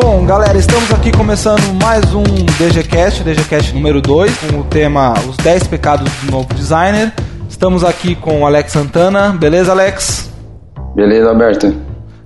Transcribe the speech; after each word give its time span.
Bom, 0.00 0.24
galera, 0.24 0.56
estamos 0.56 0.92
aqui 0.92 1.10
começando 1.10 1.74
mais 1.82 2.14
um 2.14 2.22
DGCast, 2.22 3.24
DGCast 3.24 3.74
número 3.74 4.00
2, 4.00 4.32
com 4.38 4.60
o 4.60 4.62
tema 4.62 5.12
Os 5.28 5.36
10 5.38 5.66
Pecados 5.66 6.08
do 6.22 6.30
Novo 6.30 6.54
Designer. 6.54 7.12
Estamos 7.48 7.82
aqui 7.82 8.14
com 8.14 8.42
o 8.42 8.46
Alex 8.46 8.70
Santana. 8.70 9.30
Beleza, 9.30 9.72
Alex? 9.72 10.30
Beleza, 10.94 11.28
Alberto. 11.30 11.74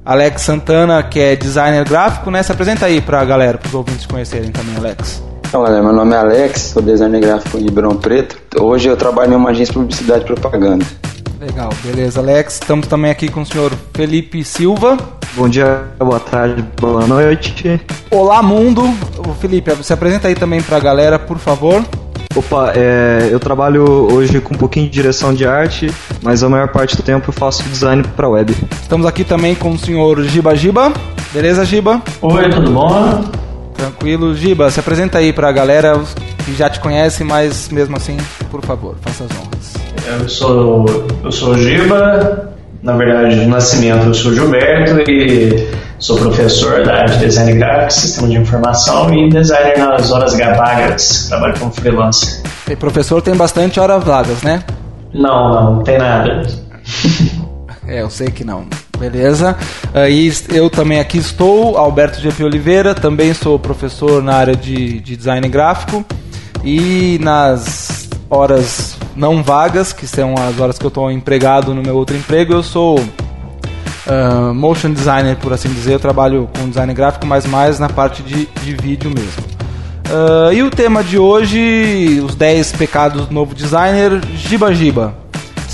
Alex 0.05 0.43
Santana, 0.43 1.03
que 1.03 1.19
é 1.19 1.35
designer 1.35 1.89
gráfico, 1.89 2.31
né? 2.31 2.43
Se 2.43 2.53
apresenta 2.53 2.85
aí 2.85 3.01
pra 3.01 3.25
galera, 3.25 3.57
pros 3.57 3.73
ouvintes 3.73 4.05
conhecerem 4.05 4.51
também, 4.51 4.77
Alex. 4.77 5.23
Então, 5.53 5.63
galera, 5.65 5.83
meu 5.83 5.93
nome 5.93 6.15
é 6.15 6.17
Alex, 6.17 6.63
sou 6.73 6.81
designer 6.81 7.21
gráfico 7.21 7.59
em 7.59 7.65
Ribeirão 7.65 7.95
Preto. 7.95 8.39
Hoje 8.59 8.89
eu 8.89 8.97
trabalho 8.97 9.35
em 9.35 9.37
uma 9.37 9.51
agência 9.51 9.75
de 9.75 9.81
publicidade 9.81 10.23
e 10.23 10.25
propaganda. 10.25 10.83
Legal, 11.39 11.69
beleza, 11.85 12.21
Alex. 12.21 12.55
Estamos 12.55 12.87
também 12.87 13.11
aqui 13.11 13.29
com 13.31 13.43
o 13.43 13.45
senhor 13.45 13.71
Felipe 13.93 14.43
Silva. 14.45 14.97
Bom 15.35 15.51
dia, 15.51 15.83
boa 15.99 16.19
tarde, 16.19 16.65
boa 16.81 17.07
noite. 17.07 17.79
Olá, 18.11 18.43
mundo. 18.43 18.83
Ô, 19.19 19.35
Felipe, 19.35 19.71
se 19.85 19.93
apresenta 19.93 20.29
aí 20.29 20.35
também 20.35 20.63
pra 20.63 20.81
galera, 20.81 21.19
por 21.19 21.37
favor. 21.37 21.85
Opa, 22.35 22.73
é, 22.75 23.29
eu 23.31 23.39
trabalho 23.39 23.85
hoje 24.11 24.41
com 24.41 24.55
um 24.55 24.59
pouquinho 24.59 24.87
de 24.87 24.93
direção 24.93 25.35
de 25.35 25.47
arte, 25.47 25.93
mas 26.23 26.43
a 26.43 26.49
maior 26.49 26.69
parte 26.69 26.97
do 26.97 27.03
tempo 27.03 27.29
eu 27.29 27.35
faço 27.35 27.63
design 27.65 28.03
para 28.17 28.27
web. 28.27 28.57
Estamos 28.81 29.05
aqui 29.05 29.23
também 29.23 29.55
com 29.55 29.73
o 29.73 29.79
senhor 29.79 30.23
Giba 30.23 30.57
Giba. 30.57 30.91
Beleza, 31.31 31.63
Giba? 31.63 32.01
Oi, 32.23 32.49
tudo 32.49 32.71
bom? 32.71 33.43
Tranquilo. 33.83 34.33
Giba, 34.33 34.71
se 34.71 34.79
apresenta 34.79 35.19
aí 35.19 35.33
pra 35.33 35.51
galera 35.51 36.01
que 36.45 36.55
já 36.55 36.71
te 36.71 36.79
conhece, 36.79 37.25
mas 37.25 37.69
mesmo 37.69 37.97
assim, 37.97 38.17
por 38.49 38.65
favor, 38.65 38.95
faça 39.01 39.25
as 39.25 39.31
honras. 39.33 39.75
Eu 40.21 40.29
sou, 40.29 40.87
eu 41.25 41.33
sou 41.33 41.51
o 41.51 41.59
Giba, 41.59 42.55
na 42.81 42.97
verdade, 42.97 43.41
de 43.41 43.47
nascimento 43.47 44.07
eu 44.07 44.15
sou 44.15 44.33
Gilberto 44.33 45.11
e 45.11 45.69
sou 45.99 46.17
professor 46.17 46.85
da 46.85 46.95
área 46.95 47.09
de 47.09 47.25
design 47.25 47.55
gráfico, 47.55 47.93
sistema 47.93 48.29
de 48.29 48.37
informação 48.37 49.13
e 49.13 49.29
designer 49.29 49.79
nas 49.79 50.13
horas 50.13 50.39
vagas, 50.39 51.27
trabalho 51.29 51.59
como 51.59 51.73
freelancer. 51.73 52.41
E 52.71 52.77
professor 52.77 53.21
tem 53.21 53.35
bastante 53.35 53.81
horas 53.81 54.05
vagas, 54.05 54.43
né? 54.43 54.63
Não, 55.13 55.51
não, 55.51 55.75
não 55.75 55.83
tem 55.83 55.99
nada. 55.99 56.43
É, 57.87 58.03
eu 58.03 58.11
sei 58.11 58.29
que 58.29 58.45
não. 58.45 58.67
Beleza. 58.99 59.57
Aí 59.93 60.33
eu 60.51 60.71
também 60.71 61.01
aqui 61.01 61.19
estou, 61.19 61.77
Alberto 61.77 62.21
GP 62.21 62.45
Oliveira, 62.45 62.95
também 62.95 63.35
sou 63.35 63.59
professor 63.59 64.23
na 64.23 64.35
área 64.35 64.55
de, 64.55 65.01
de 65.01 65.17
design 65.17 65.47
gráfico 65.49 66.05
e 66.65 67.19
nas 67.21 68.09
horas 68.31 68.97
não 69.17 69.43
vagas, 69.43 69.93
que 69.93 70.07
são 70.07 70.35
as 70.37 70.59
horas 70.59 70.79
que 70.79 70.85
eu 70.85 70.89
estou 70.89 71.11
empregado 71.11 71.75
no 71.75 71.83
meu 71.83 71.97
outro 71.97 72.17
emprego, 72.17 72.53
eu 72.53 72.63
sou 72.63 72.99
uh, 72.99 74.55
motion 74.55 74.93
designer, 74.93 75.37
por 75.37 75.53
assim 75.53 75.69
dizer. 75.69 75.95
Eu 75.95 76.01
trabalho 76.01 76.49
com 76.57 76.69
design 76.69 76.93
gráfico, 76.95 77.27
mas 77.27 77.47
mais 77.47 77.79
na 77.79 77.89
parte 77.89 78.23
de, 78.23 78.47
de 78.47 78.75
vídeo 78.75 79.11
mesmo. 79.11 79.53
Uh, 80.09 80.53
e 80.53 80.63
o 80.63 80.71
tema 80.71 81.03
de 81.03 81.19
hoje, 81.19 82.23
os 82.25 82.35
10 82.35 82.73
pecados 82.73 83.27
do 83.27 83.35
novo 83.35 83.55
designer, 83.55 84.21
Giba 84.35 84.75
Giba. 84.75 85.22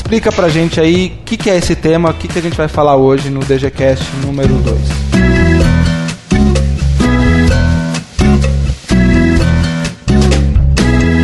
Explica 0.09 0.33
pra 0.33 0.49
gente 0.49 0.81
aí 0.81 1.19
o 1.21 1.25
que, 1.27 1.37
que, 1.37 1.51
é 1.51 1.59
esse 1.59 1.77
tema, 1.77 2.09
o 2.09 2.15
que, 2.15 2.29
que 2.29 2.39
a 2.39 2.41
gente 2.41 2.57
vai 2.57 2.67
falar 2.67 2.97
hoje 2.97 3.29
no 3.29 3.41
DGCast 3.41 4.07
número 4.25 4.55
2. 4.55 4.79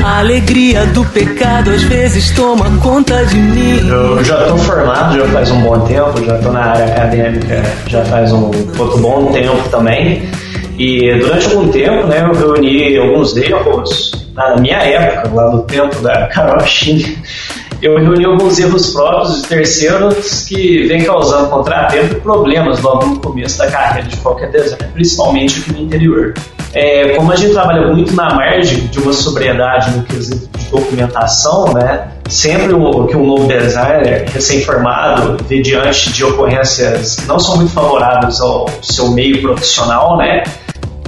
A 0.04 0.18
alegria 0.18 0.84
do 0.88 1.02
pecado 1.02 1.70
às 1.70 1.82
vezes 1.84 2.30
toma 2.32 2.70
conta 2.82 3.24
de 3.24 3.36
mim. 3.36 3.88
Eu 3.88 4.22
já 4.22 4.42
estou 4.42 4.58
formado 4.58 5.18
já 5.18 5.28
faz 5.28 5.50
um 5.50 5.62
bom 5.62 5.80
tempo, 5.80 6.22
já 6.22 6.36
estou 6.36 6.52
na 6.52 6.64
área 6.66 6.84
acadêmica 6.84 7.62
já 7.86 8.04
faz 8.04 8.32
um 8.32 8.48
outro 8.48 8.98
bom 8.98 9.32
tempo 9.32 9.66
também. 9.70 10.28
E 10.76 11.10
durante 11.20 11.46
algum 11.46 11.68
tempo, 11.68 12.06
né, 12.06 12.20
eu 12.20 12.34
reuni 12.34 12.98
alguns 12.98 13.34
erros 13.34 14.12
na 14.34 14.56
minha 14.56 14.76
época, 14.76 15.30
lá 15.32 15.50
no 15.50 15.62
tempo 15.62 15.98
da 16.02 16.26
Carol 16.26 16.60
Chine 16.66 17.16
eu 17.82 17.98
reuni 17.98 18.24
alguns 18.24 18.58
erros 18.58 18.92
próprios 18.92 19.42
de 19.42 19.48
terceiros 19.48 20.44
que 20.44 20.86
vêm 20.86 21.04
causando 21.04 21.48
contratempo 21.48 22.14
e 22.14 22.20
problemas 22.20 22.80
logo 22.80 23.06
no 23.06 23.20
começo 23.20 23.58
da 23.58 23.70
carreira 23.70 24.08
de 24.08 24.16
qualquer 24.18 24.50
designer, 24.50 24.90
principalmente 24.92 25.60
aqui 25.60 25.72
no 25.72 25.80
interior. 25.80 26.34
É, 26.72 27.10
como 27.10 27.30
a 27.30 27.36
gente 27.36 27.52
trabalha 27.52 27.86
muito 27.86 28.12
na 28.14 28.34
margem 28.34 28.86
de 28.88 28.98
uma 28.98 29.12
sobriedade 29.12 29.96
no 29.96 30.02
quesito 30.02 30.48
de 30.58 30.66
documentação, 30.66 31.72
né, 31.72 32.08
sempre 32.28 32.72
o, 32.72 33.06
que 33.06 33.16
um 33.16 33.24
novo 33.24 33.46
designer 33.46 34.28
recém-formado 34.28 35.36
vê 35.46 35.62
diante 35.62 36.12
de 36.12 36.24
ocorrências 36.24 37.16
que 37.16 37.26
não 37.26 37.38
são 37.38 37.56
muito 37.56 37.72
favoráveis 37.72 38.40
ao 38.40 38.68
seu 38.82 39.10
meio 39.10 39.40
profissional, 39.40 40.16
né, 40.16 40.42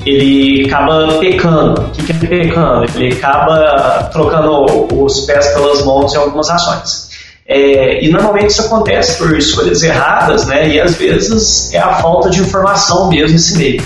ele 0.06 0.66
acaba 0.66 1.18
pecando. 1.18 1.80
O 1.82 1.90
que, 1.90 2.12
é 2.12 2.14
pecando? 2.14 2.86
Ele 2.94 3.12
acaba 3.12 4.08
trocando 4.12 4.86
os 4.94 5.20
pés 5.22 5.48
pelas 5.48 5.84
mãos 5.84 6.14
em 6.14 6.18
algumas 6.18 6.48
ações. 6.48 7.06
É, 7.48 8.04
e 8.04 8.08
normalmente 8.08 8.50
isso 8.50 8.62
acontece 8.62 9.18
por 9.18 9.36
escolhas 9.36 9.82
erradas, 9.82 10.46
né? 10.46 10.68
E 10.68 10.80
às 10.80 10.94
vezes 10.96 11.72
é 11.74 11.78
a 11.78 11.94
falta 11.94 12.30
de 12.30 12.40
informação 12.40 13.08
mesmo 13.08 13.32
nesse 13.32 13.58
meio. 13.58 13.82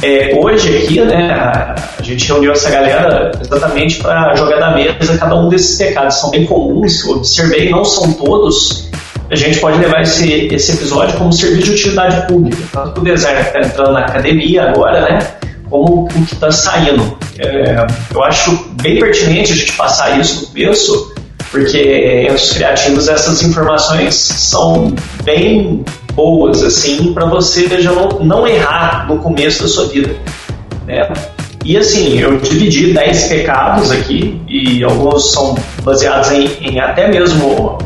É, 0.00 0.38
hoje 0.40 0.76
aqui, 0.78 1.00
né, 1.00 1.32
a 1.32 2.02
gente 2.02 2.28
reuniu 2.28 2.52
essa 2.52 2.70
galera 2.70 3.32
exatamente 3.40 3.98
para 3.98 4.36
jogar 4.36 4.60
da 4.60 4.70
mesa 4.70 5.18
cada 5.18 5.34
um 5.34 5.48
desses 5.48 5.76
pecados. 5.76 6.20
São 6.20 6.30
bem 6.30 6.46
comuns, 6.46 7.04
observei, 7.04 7.68
não 7.68 7.84
são 7.84 8.12
todos. 8.12 8.88
A 9.30 9.36
gente 9.36 9.60
pode 9.60 9.78
levar 9.78 10.02
esse, 10.02 10.46
esse 10.46 10.72
episódio 10.72 11.18
como 11.18 11.32
serviço 11.32 11.66
de 11.66 11.70
utilidade 11.72 12.26
pública. 12.26 12.62
Tanto 12.72 13.00
o 13.00 13.04
designer 13.04 13.50
que 13.50 13.58
está 13.58 13.68
entrando 13.68 13.92
na 13.92 14.00
academia 14.00 14.70
agora, 14.70 15.02
né, 15.02 15.18
como 15.68 16.04
o 16.04 16.08
que 16.08 16.34
está 16.34 16.50
saindo. 16.50 17.18
É, 17.38 17.86
eu 18.12 18.22
acho 18.22 18.50
bem 18.80 18.98
pertinente 18.98 19.52
a 19.52 19.56
gente 19.56 19.72
passar 19.72 20.18
isso 20.18 20.40
no 20.40 20.46
começo, 20.48 21.14
porque 21.50 21.78
entre 21.78 22.36
os 22.36 22.52
criativos 22.52 23.08
essas 23.08 23.42
informações 23.42 24.14
são 24.14 24.94
bem 25.22 25.84
boas 26.14 26.62
assim 26.62 27.12
para 27.12 27.26
você 27.26 27.68
já 27.80 27.92
não, 27.92 28.08
não 28.20 28.46
errar 28.46 29.06
no 29.06 29.18
começo 29.18 29.62
da 29.62 29.68
sua 29.68 29.88
vida. 29.88 30.16
Né? 30.86 31.06
E 31.64 31.76
assim, 31.76 32.18
eu 32.18 32.38
dividi 32.38 32.94
10 32.94 33.24
pecados 33.24 33.90
aqui, 33.90 34.40
e 34.48 34.82
alguns 34.82 35.32
são 35.32 35.54
baseados 35.82 36.30
em, 36.32 36.48
em 36.62 36.80
até 36.80 37.08
mesmo 37.08 37.78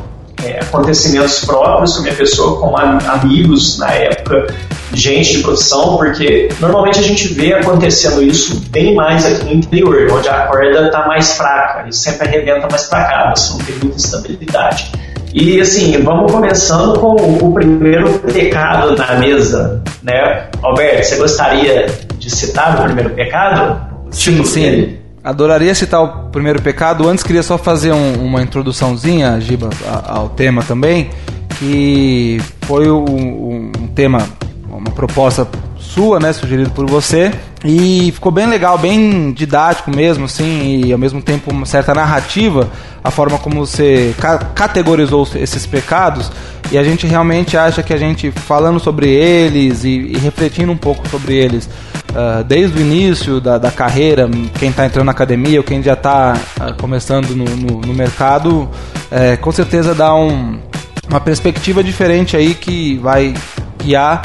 é, 0.44 0.60
acontecimentos 0.60 1.44
próprios 1.44 1.96
com 1.96 2.02
minha 2.02 2.14
pessoa, 2.14 2.60
com 2.60 2.76
amigos 2.76 3.78
na 3.78 3.90
época, 3.92 4.46
gente 4.92 5.36
de 5.36 5.42
profissão, 5.42 5.96
porque 5.96 6.48
normalmente 6.60 6.98
a 6.98 7.02
gente 7.02 7.28
vê 7.28 7.54
acontecendo 7.54 8.22
isso 8.22 8.60
bem 8.70 8.94
mais 8.94 9.24
aqui 9.24 9.44
no 9.44 9.52
interior, 9.52 10.08
onde 10.12 10.28
a 10.28 10.46
corda 10.46 10.86
está 10.86 11.06
mais 11.06 11.34
fraca 11.34 11.88
e 11.88 11.92
sempre 11.92 12.28
arrebenta 12.28 12.68
mais 12.70 12.84
para 12.84 13.04
cá, 13.04 13.34
você 13.34 13.52
não 13.52 13.58
tem 13.60 13.74
muita 13.76 13.96
estabilidade. 13.96 14.92
E 15.34 15.60
assim, 15.60 15.98
vamos 16.02 16.30
começando 16.30 16.98
com 16.98 17.14
o 17.16 17.54
primeiro 17.54 18.18
pecado 18.18 18.94
na 18.94 19.14
mesa, 19.14 19.82
né? 20.02 20.48
Alberto, 20.62 21.06
você 21.06 21.16
gostaria 21.16 21.86
de 22.18 22.28
citar 22.28 22.78
o 22.78 22.84
primeiro 22.84 23.10
pecado? 23.10 23.80
Sim, 24.10 24.44
sim. 24.44 24.98
Adoraria 25.24 25.74
citar 25.74 26.02
o 26.02 26.30
primeiro 26.30 26.60
pecado. 26.60 27.08
Antes 27.08 27.22
queria 27.22 27.42
só 27.42 27.56
fazer 27.56 27.92
um, 27.92 28.24
uma 28.24 28.42
introduçãozinha, 28.42 29.40
Giba, 29.40 29.70
ao 30.06 30.28
tema 30.30 30.62
também, 30.62 31.10
que 31.58 32.40
foi 32.62 32.90
um, 32.90 33.70
um 33.76 33.86
tema 33.94 34.26
uma 34.68 34.90
proposta 34.90 35.46
sua, 35.92 36.18
né, 36.18 36.32
sugerido 36.32 36.70
por 36.70 36.88
você, 36.88 37.30
e 37.64 38.10
ficou 38.12 38.32
bem 38.32 38.46
legal, 38.46 38.78
bem 38.78 39.30
didático 39.32 39.94
mesmo, 39.94 40.24
assim, 40.24 40.82
e 40.84 40.92
ao 40.92 40.98
mesmo 40.98 41.20
tempo 41.20 41.50
uma 41.50 41.66
certa 41.66 41.94
narrativa, 41.94 42.70
a 43.04 43.10
forma 43.10 43.38
como 43.38 43.66
você 43.66 44.14
ca 44.18 44.38
categorizou 44.38 45.28
esses 45.34 45.66
pecados, 45.66 46.32
e 46.70 46.78
a 46.78 46.82
gente 46.82 47.06
realmente 47.06 47.56
acha 47.56 47.82
que 47.82 47.92
a 47.92 47.98
gente 47.98 48.30
falando 48.30 48.80
sobre 48.80 49.10
eles 49.10 49.84
e, 49.84 49.90
e 49.90 50.16
refletindo 50.16 50.72
um 50.72 50.76
pouco 50.76 51.06
sobre 51.08 51.34
eles, 51.34 51.68
uh, 52.10 52.42
desde 52.42 52.78
o 52.78 52.80
início 52.80 53.40
da, 53.40 53.58
da 53.58 53.70
carreira, 53.70 54.28
quem 54.58 54.70
está 54.70 54.86
entrando 54.86 55.06
na 55.06 55.12
academia 55.12 55.60
ou 55.60 55.64
quem 55.64 55.82
já 55.82 55.92
está 55.92 56.34
uh, 56.58 56.74
começando 56.80 57.36
no, 57.36 57.44
no, 57.44 57.80
no 57.82 57.92
mercado, 57.92 58.62
uh, 58.62 59.38
com 59.42 59.52
certeza 59.52 59.94
dá 59.94 60.14
um, 60.14 60.58
uma 61.06 61.20
perspectiva 61.20 61.84
diferente 61.84 62.34
aí 62.34 62.54
que 62.54 62.96
vai 62.96 63.34
guiar 63.78 64.22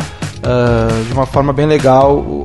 uh, 0.48 1.06
de 1.06 1.14
uma 1.14 1.26
forma 1.26 1.52
bem 1.52 1.66
legal 1.66 2.44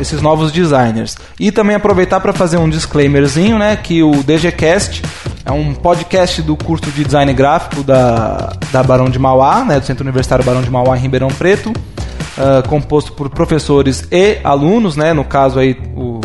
esses 0.00 0.22
novos 0.22 0.50
designers. 0.50 1.16
E 1.38 1.52
também 1.52 1.76
aproveitar 1.76 2.20
para 2.20 2.32
fazer 2.32 2.56
um 2.56 2.68
disclaimerzinho, 2.68 3.58
né, 3.58 3.76
que 3.76 4.02
o 4.02 4.22
DGCast 4.22 5.02
é 5.44 5.52
um 5.52 5.74
podcast 5.74 6.40
do 6.42 6.56
curso 6.56 6.90
de 6.90 7.04
design 7.04 7.32
gráfico 7.32 7.82
da, 7.82 8.52
da 8.72 8.82
Barão 8.82 9.08
de 9.10 9.18
Mauá, 9.18 9.64
né, 9.64 9.78
do 9.78 9.86
Centro 9.86 10.02
Universitário 10.02 10.44
Barão 10.44 10.62
de 10.62 10.70
Mauá 10.70 10.96
em 10.96 11.00
Ribeirão 11.00 11.28
Preto, 11.28 11.70
uh, 11.70 12.66
composto 12.68 13.12
por 13.12 13.28
professores 13.28 14.06
e 14.10 14.38
alunos, 14.42 14.96
né, 14.96 15.12
no 15.12 15.24
caso 15.24 15.58
aí 15.58 15.76
o 15.94 16.20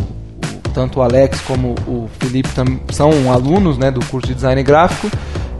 tanto 0.73 0.99
o 0.99 1.01
Alex 1.01 1.41
como 1.41 1.73
o 1.87 2.07
Felipe 2.19 2.49
são 2.91 3.09
alunos, 3.31 3.79
né, 3.79 3.89
do 3.89 3.99
curso 4.05 4.27
de 4.27 4.35
design 4.35 4.61
gráfico, 4.61 5.09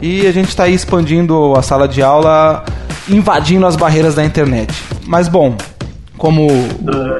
e 0.00 0.24
a 0.24 0.32
gente 0.32 0.48
está 0.48 0.62
aí 0.64 0.74
expandindo 0.74 1.54
a 1.56 1.62
sala 1.62 1.88
de 1.88 2.00
aula 2.00 2.64
invadindo 3.08 3.66
as 3.66 3.74
barreiras 3.74 4.14
da 4.14 4.24
internet. 4.24 4.72
Mas 5.08 5.26
bom, 5.26 5.56
como 6.18 6.46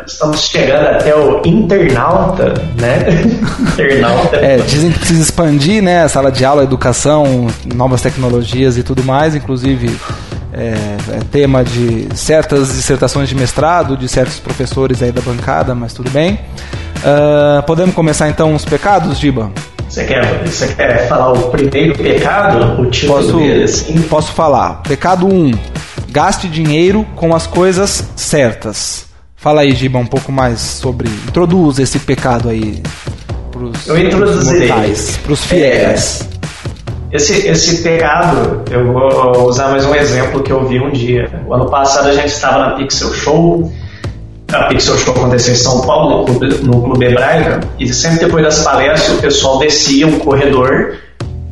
estamos 0.07 0.43
chegando 0.43 0.89
até 0.89 1.17
o 1.17 1.41
internauta, 1.43 2.53
né? 2.79 2.99
internauta. 3.73 4.37
É, 4.37 4.59
dizem 4.59 4.93
que 4.93 4.99
precisa 4.99 5.23
expandir, 5.23 5.83
né? 5.83 6.03
A 6.03 6.09
sala 6.09 6.31
de 6.31 6.45
aula, 6.45 6.63
educação, 6.63 7.47
novas 7.75 8.03
tecnologias 8.03 8.77
e 8.77 8.83
tudo 8.83 9.03
mais, 9.03 9.35
inclusive 9.35 9.99
é, 10.53 10.75
é, 11.15 11.21
tema 11.33 11.65
de 11.65 12.09
certas 12.15 12.69
dissertações 12.69 13.27
de 13.27 13.35
mestrado 13.35 13.97
de 13.97 14.07
certos 14.07 14.39
professores 14.39 15.03
aí 15.03 15.11
da 15.11 15.23
bancada, 15.23 15.75
mas 15.75 15.95
tudo 15.95 16.11
bem. 16.11 16.39
Uh, 16.99 17.63
podemos 17.63 17.95
começar 17.95 18.29
então 18.29 18.55
os 18.55 18.67
pecados, 18.67 19.19
Giba? 19.19 19.51
Você 19.89 20.05
quer, 20.05 20.45
você 20.45 20.75
quer 20.75 21.09
falar 21.09 21.33
o 21.33 21.49
primeiro 21.49 21.97
pecado? 21.97 22.83
O 22.83 22.91
título 22.91 23.19
posso, 23.19 23.39
dele, 23.39 23.65
assim? 23.65 24.03
Posso 24.03 24.33
falar. 24.33 24.83
Pecado 24.83 25.27
1. 25.27 25.31
Um, 25.31 25.53
gaste 26.11 26.49
dinheiro 26.49 27.07
com 27.17 27.35
as 27.35 27.47
coisas 27.47 28.05
certas. 28.17 29.07
Fala 29.37 29.61
aí, 29.61 29.73
Giba, 29.73 29.99
um 29.99 30.07
pouco 30.07 30.33
mais 30.33 30.61
sobre. 30.61 31.09
Introduz 31.09 31.79
esse 31.79 31.99
pecado 32.01 32.49
aí 32.49 32.83
pros, 33.59 33.87
Eu 33.87 33.99
introduzirei. 33.99 34.71
Pros 35.25 35.45
fiéis. 35.45 36.29
É, 37.13 37.17
esse, 37.17 37.47
esse 37.49 37.83
pecado, 37.83 38.63
eu 38.71 38.93
vou 38.93 39.49
usar 39.49 39.69
mais 39.69 39.85
um 39.85 39.95
exemplo 39.95 40.43
que 40.43 40.53
eu 40.53 40.67
vi 40.67 40.79
um 40.79 40.91
dia. 40.91 41.43
O 41.47 41.55
ano 41.55 41.67
passado 41.71 42.09
a 42.09 42.13
gente 42.13 42.29
estava 42.29 42.59
na 42.59 42.71
Pixel 42.77 43.13
Show. 43.13 43.73
A 44.53 44.65
Pixel 44.65 44.97
Show 44.97 45.15
aconteceu 45.15 45.55
em 45.55 45.57
São 45.57 45.81
Paulo, 45.83 46.19
no 46.19 46.25
Clube, 46.25 46.55
no 46.63 46.83
Clube 46.83 47.05
Hebraica, 47.05 47.61
e 47.79 47.93
sempre 47.93 48.21
depois 48.21 48.43
das 48.45 48.63
palestras 48.63 49.19
o 49.19 49.21
pessoal 49.21 49.59
descia 49.59 50.07
um 50.07 50.19
corredor 50.19 50.97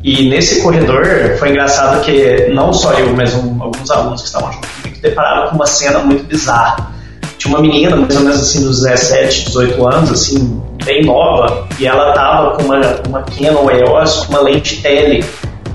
e 0.03 0.29
nesse 0.29 0.61
corredor 0.61 1.05
foi 1.39 1.49
engraçado 1.49 2.01
que 2.03 2.47
não 2.53 2.71
só 2.71 2.93
eu, 2.93 3.15
mas 3.15 3.33
um, 3.33 3.61
alguns 3.61 3.89
alunos 3.89 4.21
que 4.21 4.27
estavam 4.27 4.51
junto 4.51 4.67
comigo 4.67 5.01
depararam 5.01 5.49
com 5.49 5.55
uma 5.55 5.65
cena 5.65 5.99
muito 5.99 6.25
bizarra. 6.25 6.91
Tinha 7.37 7.53
uma 7.53 7.61
menina, 7.61 7.95
mais 7.95 8.15
ou 8.15 8.23
menos 8.23 8.41
assim, 8.41 8.63
dos 8.63 8.81
17, 8.81 9.45
18 9.45 9.87
anos, 9.87 10.11
assim, 10.11 10.61
bem 10.83 11.05
nova, 11.05 11.67
e 11.79 11.85
ela 11.85 12.13
tava 12.13 12.55
com 12.55 12.63
uma, 12.63 12.79
uma 13.07 13.23
Canon 13.23 13.69
EOS 13.69 14.25
com 14.25 14.33
uma 14.33 14.41
lente 14.41 14.81
tele 14.81 15.23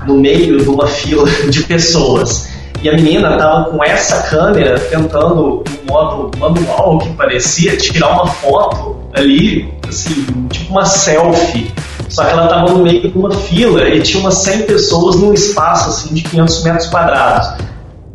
no 0.05 0.15
meio 0.15 0.57
de 0.57 0.69
uma 0.69 0.87
fila 0.87 1.29
de 1.49 1.63
pessoas. 1.63 2.49
E 2.81 2.89
a 2.89 2.93
menina 2.93 3.37
tava 3.37 3.69
com 3.69 3.81
essa 3.81 4.23
câmera 4.23 4.77
tentando, 4.77 5.63
no 5.63 5.63
modo 5.87 6.37
manual, 6.37 6.99
que 6.99 7.09
parecia, 7.13 7.77
tirar 7.77 8.09
uma 8.09 8.27
foto 8.27 8.97
ali, 9.13 9.73
assim, 9.87 10.25
tipo 10.49 10.71
uma 10.71 10.83
selfie 10.83 11.71
só 12.09 12.23
que 12.25 12.31
ela 12.31 12.43
estava 12.43 12.71
no 12.71 12.83
meio 12.83 13.01
de 13.01 13.17
uma 13.17 13.31
fila 13.31 13.87
e 13.89 14.01
tinha 14.01 14.21
umas 14.21 14.35
100 14.35 14.63
pessoas 14.63 15.15
num 15.15 15.33
espaço 15.33 15.89
assim 15.89 16.13
de 16.13 16.21
500 16.23 16.63
metros 16.63 16.87
quadrados. 16.87 17.53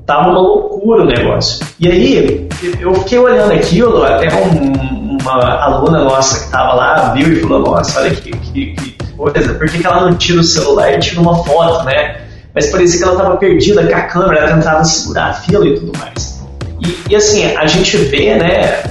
Tava 0.07 0.31
uma 0.31 0.41
loucura 0.41 1.03
o 1.03 1.07
negócio. 1.07 1.67
E 1.79 1.89
aí, 1.89 2.49
eu 2.81 2.95
fiquei 2.95 3.19
olhando 3.19 3.53
aquilo, 3.53 4.03
até 4.03 4.29
um, 4.35 5.19
uma 5.21 5.63
aluna 5.63 6.05
nossa 6.05 6.39
que 6.39 6.45
estava 6.47 6.75
lá 6.75 7.13
viu 7.13 7.33
e 7.33 7.41
falou: 7.41 7.61
Nossa, 7.61 8.01
olha 8.01 8.11
que, 8.11 8.31
que, 8.31 8.75
que 8.75 8.99
coisa, 9.19 9.55
por 9.55 9.69
que, 9.69 9.79
que 9.79 9.87
ela 9.87 10.09
não 10.09 10.17
tira 10.17 10.41
o 10.41 10.45
celular 10.45 10.95
e 10.95 10.99
tira 10.99 11.21
uma 11.21 11.45
foto, 11.45 11.85
né? 11.85 12.23
Mas 12.55 12.71
parecia 12.71 12.99
que 12.99 13.05
ela 13.05 13.13
estava 13.13 13.37
perdida 13.37 13.87
com 13.87 13.95
a 13.95 14.03
câmera, 14.03 14.55
tentava 14.55 14.85
segurar 14.85 15.31
a 15.31 15.35
fila 15.35 15.67
e 15.67 15.75
tudo 15.75 15.93
mais. 15.99 16.41
E, 16.81 17.13
e 17.13 17.17
assim, 17.17 17.45
a 17.57 17.67
gente 17.67 17.97
vê, 17.97 18.37
né, 18.37 18.83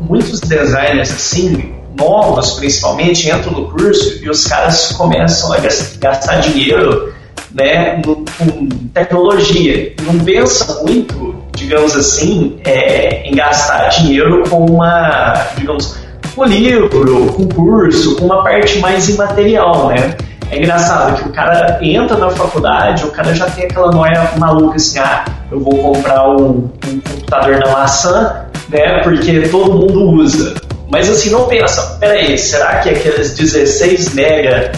muitos 0.00 0.40
designers 0.40 1.10
assim, 1.10 1.75
novos 1.98 2.52
principalmente 2.54 3.28
entram 3.28 3.52
no 3.52 3.68
curso 3.70 4.22
e 4.22 4.28
os 4.28 4.44
caras 4.44 4.92
começam 4.92 5.52
a 5.52 5.58
gastar 5.98 6.40
dinheiro 6.40 7.12
né, 7.52 8.00
com 8.02 8.68
tecnologia. 8.92 9.94
Não 10.02 10.18
pensa 10.18 10.82
muito, 10.82 11.36
digamos 11.54 11.96
assim, 11.96 12.58
é, 12.64 13.26
em 13.26 13.34
gastar 13.34 13.88
dinheiro 13.88 14.44
com 14.48 14.66
uma, 14.66 15.32
digamos, 15.56 15.96
com 16.34 16.44
livro, 16.44 16.88
com 17.32 17.48
curso, 17.48 18.16
com 18.16 18.26
uma 18.26 18.42
parte 18.42 18.78
mais 18.78 19.08
imaterial, 19.08 19.88
né? 19.88 20.14
É 20.50 20.58
engraçado 20.58 21.20
que 21.20 21.28
o 21.28 21.32
cara 21.32 21.78
entra 21.82 22.16
na 22.16 22.30
faculdade, 22.30 23.04
o 23.04 23.10
cara 23.10 23.34
já 23.34 23.46
tem 23.46 23.64
aquela 23.64 23.90
noia 23.90 24.30
maluca 24.38 24.76
assim, 24.76 24.98
ah, 24.98 25.24
eu 25.50 25.58
vou 25.58 25.76
comprar 25.76 26.28
um, 26.28 26.70
um 26.86 27.00
computador 27.00 27.58
da 27.58 27.72
maçã, 27.72 28.46
né? 28.68 29.00
Porque 29.02 29.40
todo 29.48 29.72
mundo 29.72 30.10
usa. 30.10 30.54
Mas 30.90 31.08
assim, 31.10 31.30
não 31.30 31.46
pensa, 31.46 31.96
peraí, 31.98 32.38
será 32.38 32.80
que 32.80 32.90
aqueles 32.90 33.34
16 33.34 34.14
mega, 34.14 34.72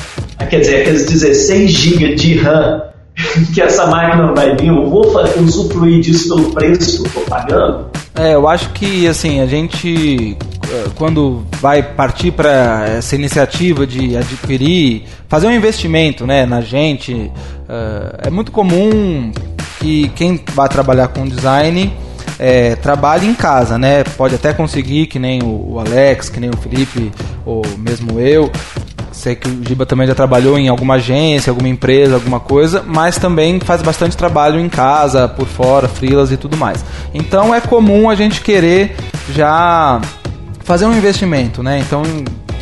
quer 0.49 0.61
dizer, 0.61 0.81
aqueles 0.83 1.07
16 1.07 1.71
GB 1.71 2.15
de 2.15 2.39
RAM 2.39 2.83
que 3.55 3.61
essa 3.61 3.87
máquina 3.87 4.33
vai 4.33 4.57
vir, 4.57 4.69
eu 4.69 4.89
vou 4.89 5.13
usufruir 5.41 6.01
disso 6.01 6.35
pelo 6.35 6.53
preço 6.53 7.03
que 7.03 7.03
eu 7.03 7.07
estou 7.07 7.23
pagando? 7.25 7.91
É, 8.15 8.35
eu 8.35 8.49
acho 8.49 8.71
que 8.71 9.07
assim, 9.07 9.41
a 9.41 9.47
gente 9.47 10.37
eh, 10.71 10.91
quando 10.97 11.47
vai 11.61 11.83
partir 11.83 12.31
para 12.31 12.87
essa 12.99 13.15
iniciativa 13.15 13.87
de 13.87 14.17
adquirir, 14.17 15.05
fazer 15.27 15.47
um 15.47 15.53
investimento 15.53 16.27
né, 16.27 16.45
na 16.45 16.61
gente, 16.61 17.33
eh, 17.69 18.27
é 18.27 18.31
muito 18.31 18.53
comum 18.53 19.33
que 19.81 20.11
quem 20.11 20.39
vai 20.53 20.69
trabalhar 20.69 21.09
com 21.09 21.27
design 21.27 21.91
é, 22.39 22.77
trabalhe 22.77 23.27
em 23.27 23.35
casa, 23.35 23.77
né? 23.77 24.05
Pode 24.05 24.35
até 24.35 24.53
conseguir, 24.53 25.07
que 25.07 25.19
nem 25.19 25.43
o, 25.43 25.79
Alex, 25.79 26.29
que 26.29 26.39
nem 26.39 26.51
o 26.51 26.57
Felipe, 26.57 27.11
ou 27.45 27.63
mesmo 27.77 28.21
eu. 28.21 28.51
Sei 29.11 29.35
que 29.35 29.49
o 29.49 29.65
Giba 29.67 29.85
também 29.85 30.07
já 30.07 30.15
trabalhou 30.15 30.57
em 30.57 30.69
alguma 30.69 30.95
agência, 30.95 31.51
alguma 31.51 31.69
empresa, 31.69 32.15
alguma 32.15 32.39
coisa, 32.39 32.85
mas 32.87 33.19
também 33.19 33.59
faz 33.59 33.83
bastante 33.83 34.17
trabalho 34.17 34.61
em 34.61 34.69
casa, 34.69 35.27
por 35.27 35.47
fora, 35.47 35.89
frilas 35.89 36.31
e 36.31 36.37
tudo 36.37 36.57
mais. 36.57 36.85
Então 37.13 37.53
é 37.53 37.61
comum 37.61 38.09
a 38.09 38.15
gente 38.15 38.41
querer 38.41 38.95
já 39.35 40.01
fazer 40.61 40.87
um 40.87 40.97
investimento, 40.97 41.65
né? 41.65 41.81
Então 41.81 42.03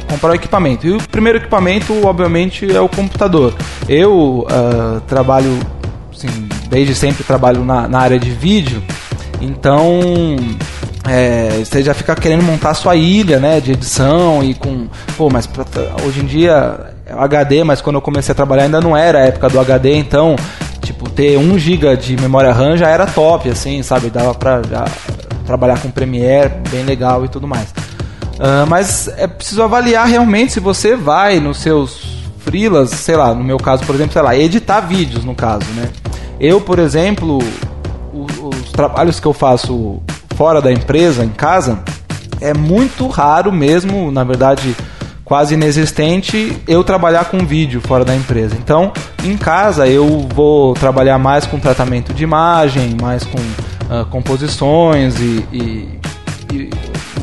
comprar 0.09 0.31
o 0.31 0.35
equipamento. 0.35 0.87
E 0.87 0.93
o 0.93 0.99
primeiro 1.09 1.39
equipamento, 1.39 2.07
obviamente, 2.07 2.75
é 2.75 2.81
o 2.81 2.89
computador. 2.89 3.55
Eu 3.87 4.47
uh, 4.49 5.01
trabalho, 5.03 5.59
assim, 6.11 6.29
desde 6.71 6.95
sempre 6.95 7.23
trabalho 7.23 7.65
na, 7.65 7.87
na 7.87 7.99
área 7.99 8.19
de 8.19 8.31
vídeo 8.31 8.83
então, 9.41 10.01
é, 11.09 11.63
você 11.65 11.83
já 11.83 11.95
fica 11.95 12.15
querendo 12.15 12.43
montar 12.43 12.75
sua 12.75 12.97
ilha, 12.97 13.39
né, 13.39 13.61
de 13.61 13.73
edição 13.73 14.43
e 14.43 14.55
com, 14.55 14.89
pô, 15.17 15.29
mas 15.31 15.47
pra, 15.47 15.65
hoje 16.05 16.21
em 16.21 16.27
dia 16.27 16.95
é 17.07 17.13
HD, 17.13 17.65
mas 17.65 17.81
quando 17.81 17.97
eu 17.97 18.03
comecei 18.03 18.33
a 18.33 18.35
trabalhar 18.35 18.65
ainda 18.65 18.81
não 18.81 18.97
era 18.97 19.19
a 19.19 19.23
época 19.23 19.49
do 19.49 19.61
HD, 19.61 19.95
então, 19.95 20.37
tipo, 20.81 21.09
ter 21.09 21.39
1 21.39 21.59
GB 21.59 21.97
de 21.97 22.17
memória 22.17 22.53
RAM 22.53 22.77
já 22.77 22.89
era 22.89 23.07
top, 23.07 23.49
assim, 23.49 23.83
sabe, 23.83 24.11
dava 24.11 24.35
pra 24.35 24.63
já 24.63 24.85
trabalhar 25.47 25.79
com 25.81 25.91
Premiere, 25.91 26.55
bem 26.71 26.85
legal 26.85 27.25
e 27.25 27.29
tudo 27.29 27.47
mais. 27.47 27.71
Uh, 28.37 28.67
mas 28.69 29.09
é 29.17 29.27
preciso 29.27 29.63
avaliar 29.63 30.07
realmente 30.07 30.53
se 30.53 30.61
você 30.61 30.95
vai 30.95 31.41
nos 31.41 31.59
seus 31.59 32.17
freelas, 32.41 32.91
sei 32.91 33.17
lá, 33.17 33.35
no 33.35 33.43
meu 33.43 33.57
caso, 33.57 33.85
por 33.85 33.95
exemplo, 33.95 34.13
sei 34.13 34.23
lá, 34.23 34.37
editar 34.37 34.81
vídeos 34.81 35.25
no 35.25 35.35
caso, 35.35 35.67
né? 35.75 35.89
Eu, 36.39 36.61
por 36.61 36.79
exemplo, 36.79 37.39
trabalhos 38.77 39.19
que 39.19 39.27
eu 39.27 39.33
faço 39.33 40.01
fora 40.37 40.61
da 40.61 40.71
empresa, 40.71 41.25
em 41.25 41.31
casa, 41.31 41.81
é 42.41 42.53
muito 42.53 43.09
raro 43.09 43.51
mesmo, 43.51 44.13
na 44.13 44.23
verdade, 44.23 44.77
quase 45.25 45.55
inexistente 45.55 46.57
eu 46.69 46.85
trabalhar 46.85 47.25
com 47.25 47.39
vídeo 47.39 47.81
fora 47.81 48.05
da 48.05 48.15
empresa. 48.15 48.55
Então, 48.55 48.93
em 49.25 49.37
casa 49.37 49.89
eu 49.89 50.29
vou 50.35 50.75
trabalhar 50.75 51.19
mais 51.19 51.47
com 51.47 51.59
tratamento 51.59 52.13
de 52.13 52.23
imagem, 52.23 52.97
mais 53.01 53.25
com 53.25 53.39
uh, 53.39 54.05
composições 54.11 55.19
e, 55.19 55.45
e, 55.51 56.01
e, 56.53 56.71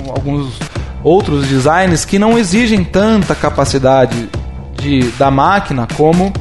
alguns 0.09 0.57
outros 1.03 1.47
designs 1.47 2.03
que 2.03 2.17
não 2.17 2.37
exigem 2.37 2.83
tanta 2.83 3.35
capacidade 3.35 4.27
de, 4.75 5.11
da 5.11 5.29
máquina 5.29 5.87
como 5.95 6.33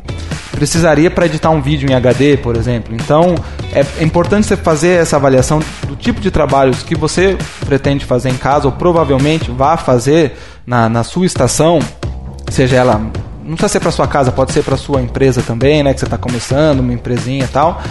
precisaria 0.62 1.10
para 1.10 1.26
editar 1.26 1.50
um 1.50 1.60
vídeo 1.60 1.90
em 1.90 1.94
HD, 1.94 2.36
por 2.36 2.54
exemplo. 2.56 2.94
Então, 2.94 3.34
é 3.74 4.04
importante 4.04 4.46
você 4.46 4.56
fazer 4.56 5.00
essa 5.02 5.16
avaliação 5.16 5.58
do 5.88 5.96
tipo 5.96 6.20
de 6.20 6.30
trabalhos 6.30 6.84
que 6.84 6.94
você 6.94 7.36
pretende 7.66 8.04
fazer 8.04 8.28
em 8.28 8.36
casa 8.36 8.66
ou 8.68 8.72
provavelmente 8.72 9.50
vá 9.50 9.76
fazer 9.76 10.38
na, 10.64 10.88
na 10.88 11.02
sua 11.02 11.26
estação, 11.26 11.80
seja 12.48 12.76
ela 12.76 12.96
não 13.42 13.56
precisa 13.56 13.70
ser 13.70 13.80
para 13.80 13.90
sua 13.90 14.06
casa, 14.06 14.30
pode 14.30 14.52
ser 14.52 14.62
para 14.62 14.76
sua 14.76 15.02
empresa 15.02 15.42
também, 15.42 15.82
né? 15.82 15.92
Que 15.92 15.98
você 15.98 16.06
está 16.06 16.16
começando, 16.16 16.78
uma 16.78 16.92
empresinha 16.92 17.42
e 17.42 17.48
tal, 17.48 17.82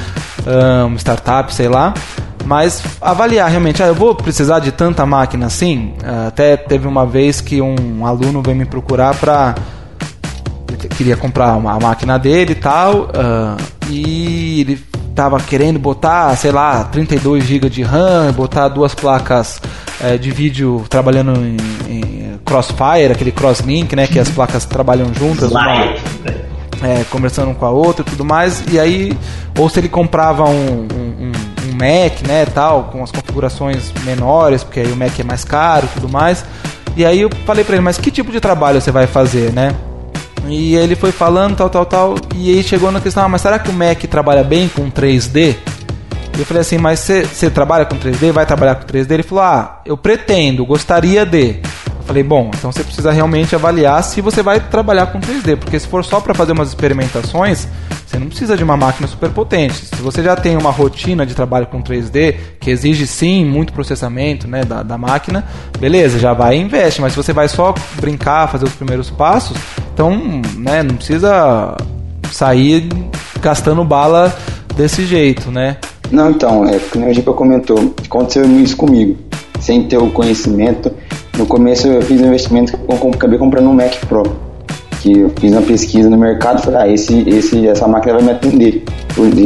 uma 0.87 0.97
startup, 0.97 1.53
sei 1.53 1.67
lá. 1.67 1.93
Mas 2.45 2.81
avaliar 3.01 3.49
realmente, 3.49 3.83
ah, 3.83 3.87
eu 3.87 3.95
vou 3.95 4.15
precisar 4.15 4.59
de 4.59 4.71
tanta 4.71 5.05
máquina 5.05 5.47
assim. 5.47 5.93
Até 6.25 6.55
teve 6.55 6.87
uma 6.87 7.05
vez 7.05 7.41
que 7.41 7.61
um 7.61 8.05
aluno 8.05 8.41
veio 8.41 8.55
me 8.55 8.65
procurar 8.65 9.13
para 9.15 9.55
queria 10.87 11.17
comprar 11.17 11.55
uma 11.55 11.79
máquina 11.79 12.17
dele 12.17 12.53
e 12.53 12.55
tal, 12.55 13.03
uh, 13.03 13.57
e 13.89 14.61
ele 14.61 14.91
tava 15.15 15.39
querendo 15.39 15.77
botar, 15.77 16.35
sei 16.37 16.51
lá, 16.51 16.83
32 16.85 17.43
GB 17.43 17.69
de 17.69 17.83
RAM, 17.83 18.31
botar 18.33 18.69
duas 18.69 18.95
placas 18.95 19.61
é, 20.01 20.17
de 20.17 20.31
vídeo 20.31 20.83
trabalhando 20.89 21.33
em, 21.35 21.57
em, 21.89 22.39
Crossfire, 22.45 23.11
aquele 23.11 23.31
Crosslink, 23.31 23.95
né, 23.95 24.07
que 24.07 24.19
as 24.19 24.29
placas 24.29 24.65
trabalham 24.65 25.13
juntas, 25.13 25.51
uma, 25.51 25.95
é, 26.83 27.03
conversando 27.09 27.53
com 27.53 27.65
a 27.65 27.69
outra 27.69 28.05
e 28.05 28.09
tudo 28.09 28.25
mais, 28.25 28.63
e 28.71 28.79
aí, 28.79 29.17
ou 29.57 29.69
se 29.69 29.79
ele 29.79 29.87
comprava 29.87 30.49
um, 30.49 30.87
um, 30.87 31.31
um 31.67 31.71
Mac, 31.73 32.27
né, 32.27 32.45
tal, 32.45 32.85
com 32.85 33.03
as 33.03 33.11
configurações 33.11 33.91
menores, 34.03 34.63
porque 34.63 34.79
aí 34.79 34.91
o 34.91 34.95
Mac 34.95 35.17
é 35.19 35.23
mais 35.23 35.43
caro 35.43 35.85
e 35.85 35.99
tudo 35.99 36.09
mais. 36.09 36.43
E 36.95 37.05
aí 37.05 37.21
eu 37.21 37.29
falei 37.45 37.63
para 37.63 37.75
ele, 37.75 37.83
mas 37.83 37.97
que 37.97 38.11
tipo 38.11 38.31
de 38.31 38.39
trabalho 38.39 38.81
você 38.81 38.91
vai 38.91 39.07
fazer, 39.07 39.53
né? 39.53 39.73
E 40.47 40.75
ele 40.75 40.95
foi 40.95 41.11
falando, 41.11 41.55
tal, 41.55 41.69
tal, 41.69 41.85
tal, 41.85 42.15
e 42.35 42.49
aí 42.49 42.63
chegou 42.63 42.91
na 42.91 42.99
questão, 42.99 43.23
ah, 43.23 43.29
mas 43.29 43.41
será 43.41 43.59
que 43.59 43.69
o 43.69 43.73
Mac 43.73 44.01
trabalha 44.03 44.43
bem 44.43 44.67
com 44.67 44.89
3D? 44.89 45.55
E 46.35 46.39
eu 46.39 46.45
falei 46.45 46.61
assim, 46.61 46.77
mas 46.77 46.99
você 46.99 47.49
trabalha 47.49 47.85
com 47.85 47.95
3D? 47.97 48.31
Vai 48.31 48.45
trabalhar 48.45 48.75
com 48.75 48.87
3D? 48.87 49.11
Ele 49.11 49.23
falou, 49.23 49.43
ah, 49.43 49.81
eu 49.85 49.95
pretendo, 49.97 50.65
gostaria 50.65 51.25
de. 51.25 51.59
Falei, 52.11 52.23
bom, 52.23 52.51
então 52.53 52.69
você 52.69 52.83
precisa 52.83 53.09
realmente 53.09 53.55
avaliar 53.55 54.03
se 54.03 54.19
você 54.19 54.43
vai 54.43 54.59
trabalhar 54.59 55.05
com 55.13 55.21
3D, 55.21 55.55
porque 55.55 55.79
se 55.79 55.87
for 55.87 56.03
só 56.03 56.19
para 56.19 56.33
fazer 56.33 56.51
umas 56.51 56.67
experimentações, 56.67 57.69
você 58.05 58.19
não 58.19 58.27
precisa 58.27 58.57
de 58.57 58.65
uma 58.65 58.75
máquina 58.75 59.07
super 59.07 59.29
potente. 59.29 59.85
Se 59.85 59.95
você 60.01 60.21
já 60.21 60.35
tem 60.35 60.57
uma 60.57 60.71
rotina 60.71 61.25
de 61.25 61.33
trabalho 61.33 61.67
com 61.67 61.81
3D, 61.81 62.35
que 62.59 62.69
exige 62.69 63.07
sim 63.07 63.45
muito 63.45 63.71
processamento 63.71 64.45
né, 64.45 64.65
da, 64.65 64.83
da 64.83 64.97
máquina, 64.97 65.45
beleza, 65.79 66.19
já 66.19 66.33
vai 66.33 66.57
e 66.57 66.59
investe. 66.59 66.99
Mas 66.99 67.13
se 67.13 67.17
você 67.17 67.31
vai 67.31 67.47
só 67.47 67.73
brincar, 67.95 68.49
fazer 68.49 68.65
os 68.65 68.73
primeiros 68.73 69.09
passos, 69.09 69.55
então 69.93 70.41
né, 70.57 70.83
não 70.83 70.95
precisa 70.95 71.77
sair 72.29 72.89
gastando 73.39 73.85
bala 73.85 74.35
desse 74.75 75.05
jeito, 75.05 75.49
né? 75.49 75.77
Não, 76.11 76.29
então, 76.29 76.65
é 76.65 76.77
como 76.77 77.05
a 77.05 77.13
gente 77.13 77.23
comentou, 77.23 77.95
aconteceu 78.03 78.43
isso 78.59 78.75
comigo, 78.75 79.17
sem 79.61 79.83
ter 79.83 79.97
o 79.97 80.09
conhecimento 80.11 80.91
no 81.37 81.45
começo 81.45 81.87
eu 81.87 82.01
fiz 82.01 82.21
um 82.21 82.27
investimento 82.27 82.77
que 82.77 82.91
eu 82.91 83.11
acabei 83.13 83.37
comprando 83.37 83.67
um 83.67 83.73
Mac 83.73 83.95
Pro. 84.07 84.23
Que 85.01 85.19
eu 85.19 85.31
fiz 85.39 85.51
uma 85.51 85.61
pesquisa 85.61 86.09
no 86.09 86.17
mercado 86.17 86.59
e 86.59 86.63
falei, 86.63 86.79
ah, 86.81 86.87
esse, 86.87 87.27
esse, 87.27 87.67
essa 87.67 87.87
máquina 87.87 88.15
vai 88.15 88.23
me 88.23 88.31
atender. 88.31 88.83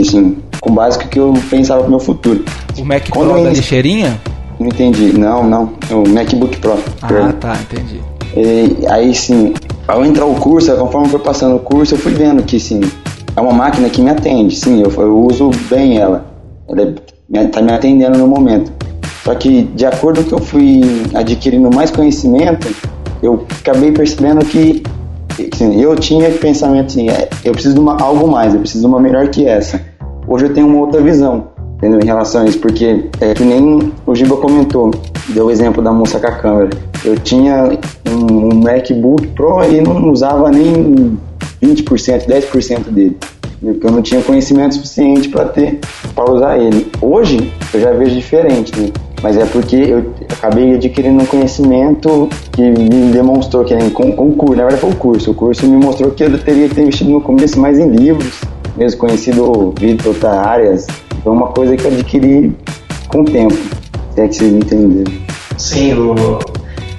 Assim, 0.02 0.38
com 0.60 0.74
base 0.74 1.00
que 1.00 1.20
eu 1.20 1.34
pensava 1.50 1.82
pro 1.82 1.90
meu 1.90 2.00
futuro. 2.00 2.44
O 2.78 2.84
Mac 2.84 3.08
Quando 3.10 3.32
Pro 3.32 3.44
da 3.44 3.50
lixeirinha? 3.52 4.20
Não 4.60 4.68
entendi. 4.68 5.18
Não, 5.18 5.44
não. 5.44 5.74
O 5.92 6.08
MacBook 6.10 6.58
Pro. 6.58 6.78
Ah, 7.02 7.08
perdão. 7.08 7.32
tá, 7.34 7.58
entendi. 7.62 8.02
E, 8.36 8.86
aí 8.88 9.14
sim, 9.14 9.54
ao 9.88 10.04
entrar 10.04 10.26
o 10.26 10.36
curso, 10.36 10.76
conforme 10.76 11.10
foi 11.10 11.20
passando 11.20 11.56
o 11.56 11.60
curso, 11.60 11.96
eu 11.96 12.00
fui 12.00 12.14
vendo 12.14 12.44
que 12.44 12.60
sim, 12.60 12.82
é 13.36 13.42
uma 13.42 13.54
máquina 13.54 13.90
que 13.90 14.02
me 14.02 14.10
atende. 14.10 14.56
Sim, 14.56 14.82
eu, 14.82 14.92
eu 14.92 15.18
uso 15.26 15.52
bem 15.70 15.98
ela. 15.98 16.26
Ela 16.68 16.96
está 17.46 17.62
me 17.62 17.72
atendendo 17.72 18.18
no 18.18 18.28
momento. 18.28 18.72
Só 19.26 19.34
que, 19.34 19.64
de 19.64 19.86
acordo 19.88 20.22
com 20.22 20.30
que 20.30 20.34
eu 20.36 20.40
fui 20.40 20.82
adquirindo 21.16 21.74
mais 21.74 21.90
conhecimento, 21.90 22.68
eu 23.24 23.44
acabei 23.60 23.92
percebendo 23.92 24.46
que 24.46 24.84
assim, 25.52 25.82
eu 25.82 25.96
tinha 25.96 26.30
pensamento 26.30 26.86
assim, 26.86 27.10
é, 27.10 27.28
eu 27.44 27.52
preciso 27.52 27.74
de 27.74 27.80
uma, 27.80 28.00
algo 28.00 28.28
mais, 28.30 28.54
eu 28.54 28.60
preciso 28.60 28.82
de 28.82 28.88
uma 28.88 29.00
melhor 29.00 29.28
que 29.30 29.48
essa. 29.48 29.82
Hoje 30.28 30.46
eu 30.46 30.54
tenho 30.54 30.68
uma 30.68 30.80
outra 30.80 31.02
visão 31.02 31.56
entendeu, 31.78 32.00
em 32.00 32.06
relação 32.06 32.44
a 32.44 32.46
isso, 32.46 32.60
porque 32.60 33.10
é 33.20 33.34
que 33.34 33.44
nem 33.44 33.92
o 34.06 34.16
Giba 34.16 34.38
comentou, 34.38 34.92
deu 35.30 35.48
o 35.48 35.52
exemplo 35.52 35.84
da 35.84 35.92
moça 35.92 36.20
com 36.20 36.28
a 36.28 36.32
câmera. 36.32 36.70
Eu 37.04 37.18
tinha 37.18 37.80
um, 38.08 38.54
um 38.54 38.60
MacBook 38.62 39.28
Pro 39.30 39.64
e 39.64 39.82
não 39.82 40.12
usava 40.12 40.52
nem 40.52 41.18
20%, 41.64 42.28
10% 42.28 42.92
dele 42.92 43.18
porque 43.62 43.88
eu 43.88 43.92
não 43.92 44.02
tinha 44.02 44.22
conhecimento 44.22 44.76
suficiente 44.76 45.30
para 45.30 45.46
ter 45.46 45.80
para 46.14 46.32
usar 46.32 46.58
ele. 46.60 46.92
Hoje 47.02 47.52
eu 47.74 47.80
já 47.80 47.92
vejo 47.94 48.16
diferente, 48.16 48.80
né? 48.80 48.92
Mas 49.26 49.38
é 49.38 49.46
porque 49.48 49.76
eu 49.76 50.14
acabei 50.30 50.76
adquirindo 50.76 51.24
um 51.24 51.26
conhecimento 51.26 52.30
que 52.52 52.62
me 52.62 53.12
demonstrou 53.12 53.66
que 53.66 53.74
com, 53.90 54.12
com 54.12 54.30
o 54.30 54.36
curso, 54.36 54.56
na 54.56 54.62
verdade 54.66 54.82
foi 54.82 54.92
o 54.92 54.96
curso, 54.96 55.32
o 55.32 55.34
curso 55.34 55.66
me 55.66 55.84
mostrou 55.84 56.12
que 56.12 56.26
eu 56.26 56.38
teria 56.38 56.70
que 56.70 56.76
ter 56.76 56.84
investido 56.84 57.10
no 57.10 57.20
começo 57.20 57.60
mais 57.60 57.80
em 57.80 57.90
livros, 57.90 58.42
mesmo 58.78 59.00
conhecido 59.00 59.74
vídeo 59.80 60.10
outras 60.10 60.32
áreas, 60.32 60.86
foi 61.24 61.34
uma 61.34 61.48
coisa 61.48 61.76
que 61.76 61.84
eu 61.86 61.92
adquiri 61.92 62.56
com 63.08 63.22
o 63.22 63.26
tempo, 63.26 63.58
se 64.14 64.22
é 64.22 64.28
que 64.28 64.36
vocês 64.36 64.54
entenderam. 64.54 65.12
Sim, 65.58 65.94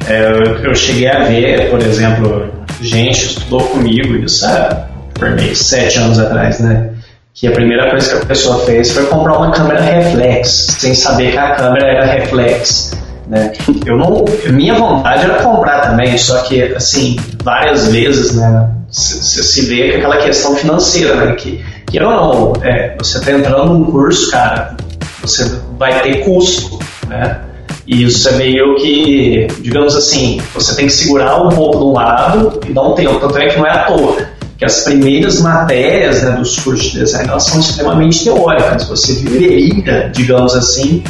é, 0.09 0.67
eu, 0.67 0.75
cheguei 0.75 1.07
a 1.07 1.23
ver, 1.23 1.71
por 1.71 1.81
exemplo, 1.81 2.51
gente 2.83 3.25
estudou 3.25 3.61
comigo 3.69 4.17
isso 4.17 4.45
há 4.47 4.89
por 5.15 5.31
mês, 5.31 5.59
sete 5.61 5.97
anos 6.01 6.19
atrás, 6.19 6.59
né? 6.59 6.91
Que 7.37 7.49
a 7.49 7.51
primeira 7.51 7.91
coisa 7.91 8.17
que 8.17 8.23
a 8.23 8.27
pessoa 8.27 8.65
fez 8.65 8.93
foi 8.93 9.05
comprar 9.09 9.37
uma 9.37 9.51
câmera 9.51 9.79
reflex, 9.79 10.49
sem 10.79 10.95
saber 10.95 11.33
que 11.33 11.39
a 11.39 11.51
câmera 11.55 11.87
era 11.87 12.07
reflex. 12.07 12.97
Né? 13.27 13.53
Eu 13.85 13.99
não, 13.99 14.25
minha 14.55 14.73
vontade 14.73 15.25
era 15.25 15.43
comprar 15.43 15.83
também, 15.83 16.17
só 16.17 16.39
que 16.45 16.63
assim 16.75 17.17
várias 17.45 17.89
vezes, 17.89 18.35
né? 18.35 18.71
Você 18.91 19.43
se 19.43 19.67
vê 19.67 19.93
com 19.93 19.99
aquela 19.99 20.17
questão 20.17 20.57
financeira, 20.57 21.15
né? 21.15 21.35
Que, 21.35 21.63
que 21.87 22.03
ou 22.03 22.11
não, 22.11 22.53
é, 22.63 22.97
você 22.99 23.19
está 23.19 23.31
entrando 23.33 23.67
num 23.67 23.85
curso, 23.85 24.31
cara, 24.31 24.75
você 25.21 25.61
vai 25.79 26.01
ter 26.01 26.25
custo, 26.25 26.79
né? 27.07 27.43
E 27.87 28.05
isso 28.05 28.31
é 28.31 28.33
meio 28.33 28.77
que, 28.77 29.47
digamos 29.61 29.95
assim, 29.95 30.41
você 30.55 30.75
tem 30.75 30.87
que 30.87 30.93
segurar 30.93 31.43
um 31.43 31.51
pouco 31.51 31.77
de 31.77 31.85
um 31.85 31.93
lado 31.93 32.61
e 32.67 32.73
dar 32.73 32.83
um 32.83 32.95
tempo. 32.95 33.21
Tanto 33.21 33.37
é 33.37 33.49
que 33.49 33.59
não 33.59 33.67
é 33.67 33.73
à 33.73 33.85
toa 33.85 34.36
que 34.59 34.65
as 34.65 34.81
primeiras 34.81 35.41
matérias 35.41 36.23
né, 36.23 36.33
dos 36.33 36.59
cursos 36.59 36.93
de 36.93 37.01
design 37.01 37.29
elas 37.29 37.45
são 37.45 37.61
extremamente 37.61 38.25
teóricas. 38.25 38.85
Você 38.85 39.13
viveria, 39.15 40.11
digamos 40.15 40.55
assim, 40.55 41.05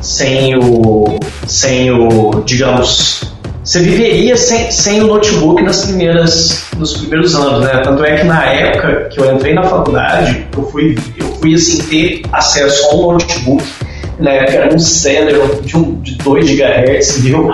sem 0.00 0.56
o, 0.56 1.18
sem 1.46 1.90
o, 1.90 2.42
digamos, 2.44 3.22
você 3.62 3.80
viveria 3.80 4.36
sem, 4.36 4.70
sem 4.70 5.02
o 5.02 5.06
notebook 5.06 5.62
nas 5.62 5.84
primeiras, 5.84 6.64
nos 6.76 6.96
primeiros 6.96 7.34
anos, 7.34 7.60
né? 7.60 7.80
Tanto 7.82 8.04
é 8.04 8.16
que 8.16 8.24
na 8.24 8.44
época 8.44 9.08
que 9.10 9.20
eu 9.20 9.34
entrei 9.34 9.54
na 9.54 9.62
faculdade, 9.62 10.46
eu 10.56 10.64
fui, 10.70 10.98
eu 11.16 11.26
fui 11.36 11.54
assim 11.54 11.82
ter 11.84 12.22
acesso 12.32 12.86
a 12.90 12.94
um 12.96 13.12
notebook, 13.12 13.64
na 14.18 14.30
época 14.30 14.52
era 14.52 14.74
um 14.74 14.78
Celeron 14.78 15.60
de, 15.62 15.76
um, 15.76 16.00
de 16.00 16.16
2 16.16 16.50
GHz, 16.50 17.20
viu? 17.20 17.50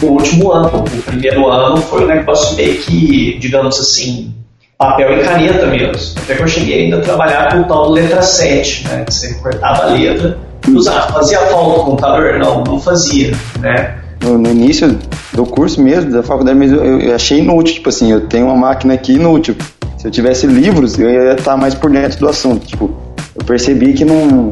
O 0.00 0.06
último 0.06 0.52
ano, 0.52 0.84
o 0.84 1.02
primeiro 1.02 1.48
ano 1.48 1.76
foi 1.78 2.04
um 2.04 2.06
negócio 2.06 2.56
meio 2.56 2.78
que, 2.78 3.36
digamos 3.40 3.80
assim, 3.80 4.32
papel 4.78 5.18
e 5.18 5.24
caneta 5.24 5.66
mesmo. 5.66 5.92
Até 6.22 6.36
que 6.36 6.42
eu 6.42 6.48
cheguei 6.48 6.84
ainda 6.84 6.98
a 6.98 7.00
trabalhar 7.00 7.52
com 7.52 7.60
o 7.60 7.64
tal 7.64 7.86
do 7.88 7.92
letra 7.92 8.22
7, 8.22 8.88
né? 8.88 9.04
Que 9.04 9.12
você 9.12 9.34
cortava 9.34 9.82
a 9.82 9.86
letra 9.86 10.38
e 10.66 10.70
usava. 10.70 11.12
Fazia 11.12 11.40
falta 11.40 11.80
o 11.80 11.84
computador? 11.84 12.38
Não, 12.38 12.62
não 12.62 12.80
fazia, 12.80 13.32
né? 13.58 13.98
No, 14.22 14.38
no, 14.38 14.50
início 14.50 14.96
do 15.32 15.44
curso 15.44 15.82
mesmo, 15.82 16.12
da 16.12 16.22
faculdade 16.22 16.56
mesmo, 16.56 16.76
eu, 16.76 17.00
eu, 17.00 17.14
achei 17.14 17.38
inútil, 17.38 17.74
tipo 17.74 17.88
assim, 17.88 18.10
eu 18.10 18.26
tenho 18.26 18.46
uma 18.46 18.56
máquina 18.56 18.94
aqui 18.94 19.14
inútil. 19.14 19.56
Se 19.96 20.06
eu 20.06 20.10
tivesse 20.10 20.46
livros, 20.46 20.98
eu 20.98 21.10
ia 21.10 21.32
estar 21.32 21.56
mais 21.56 21.74
por 21.74 21.90
dentro 21.90 22.18
do 22.18 22.28
assunto. 22.28 22.66
Tipo, 22.66 22.90
eu 23.34 23.44
percebi 23.44 23.92
que 23.92 24.04
não, 24.04 24.50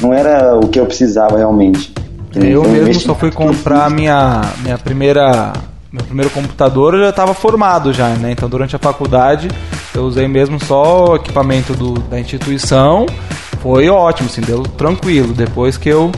não 0.00 0.12
era 0.12 0.56
o 0.56 0.68
que 0.68 0.80
eu 0.80 0.86
precisava 0.86 1.36
realmente. 1.36 1.92
Eu 2.34 2.62
mesmo 2.64 2.94
só 2.94 3.14
fui 3.14 3.30
comprar 3.30 3.90
minha, 3.90 4.42
minha 4.62 4.76
primeira 4.76 5.52
meu 5.92 6.04
primeiro 6.04 6.30
computador 6.30 6.94
eu 6.94 7.00
já 7.00 7.10
estava 7.10 7.34
formado 7.34 7.92
já, 7.92 8.08
né? 8.10 8.32
Então 8.32 8.48
durante 8.48 8.74
a 8.74 8.78
faculdade 8.78 9.48
eu 9.94 10.02
usei 10.04 10.28
mesmo 10.28 10.62
só 10.62 11.12
o 11.12 11.16
equipamento 11.16 11.74
do, 11.74 11.94
da 11.94 12.18
instituição. 12.20 13.06
Foi 13.60 13.88
ótimo, 13.88 14.28
assim, 14.28 14.40
deu 14.42 14.62
tranquilo. 14.62 15.32
Depois 15.32 15.76
que 15.76 15.88
eu 15.88 16.12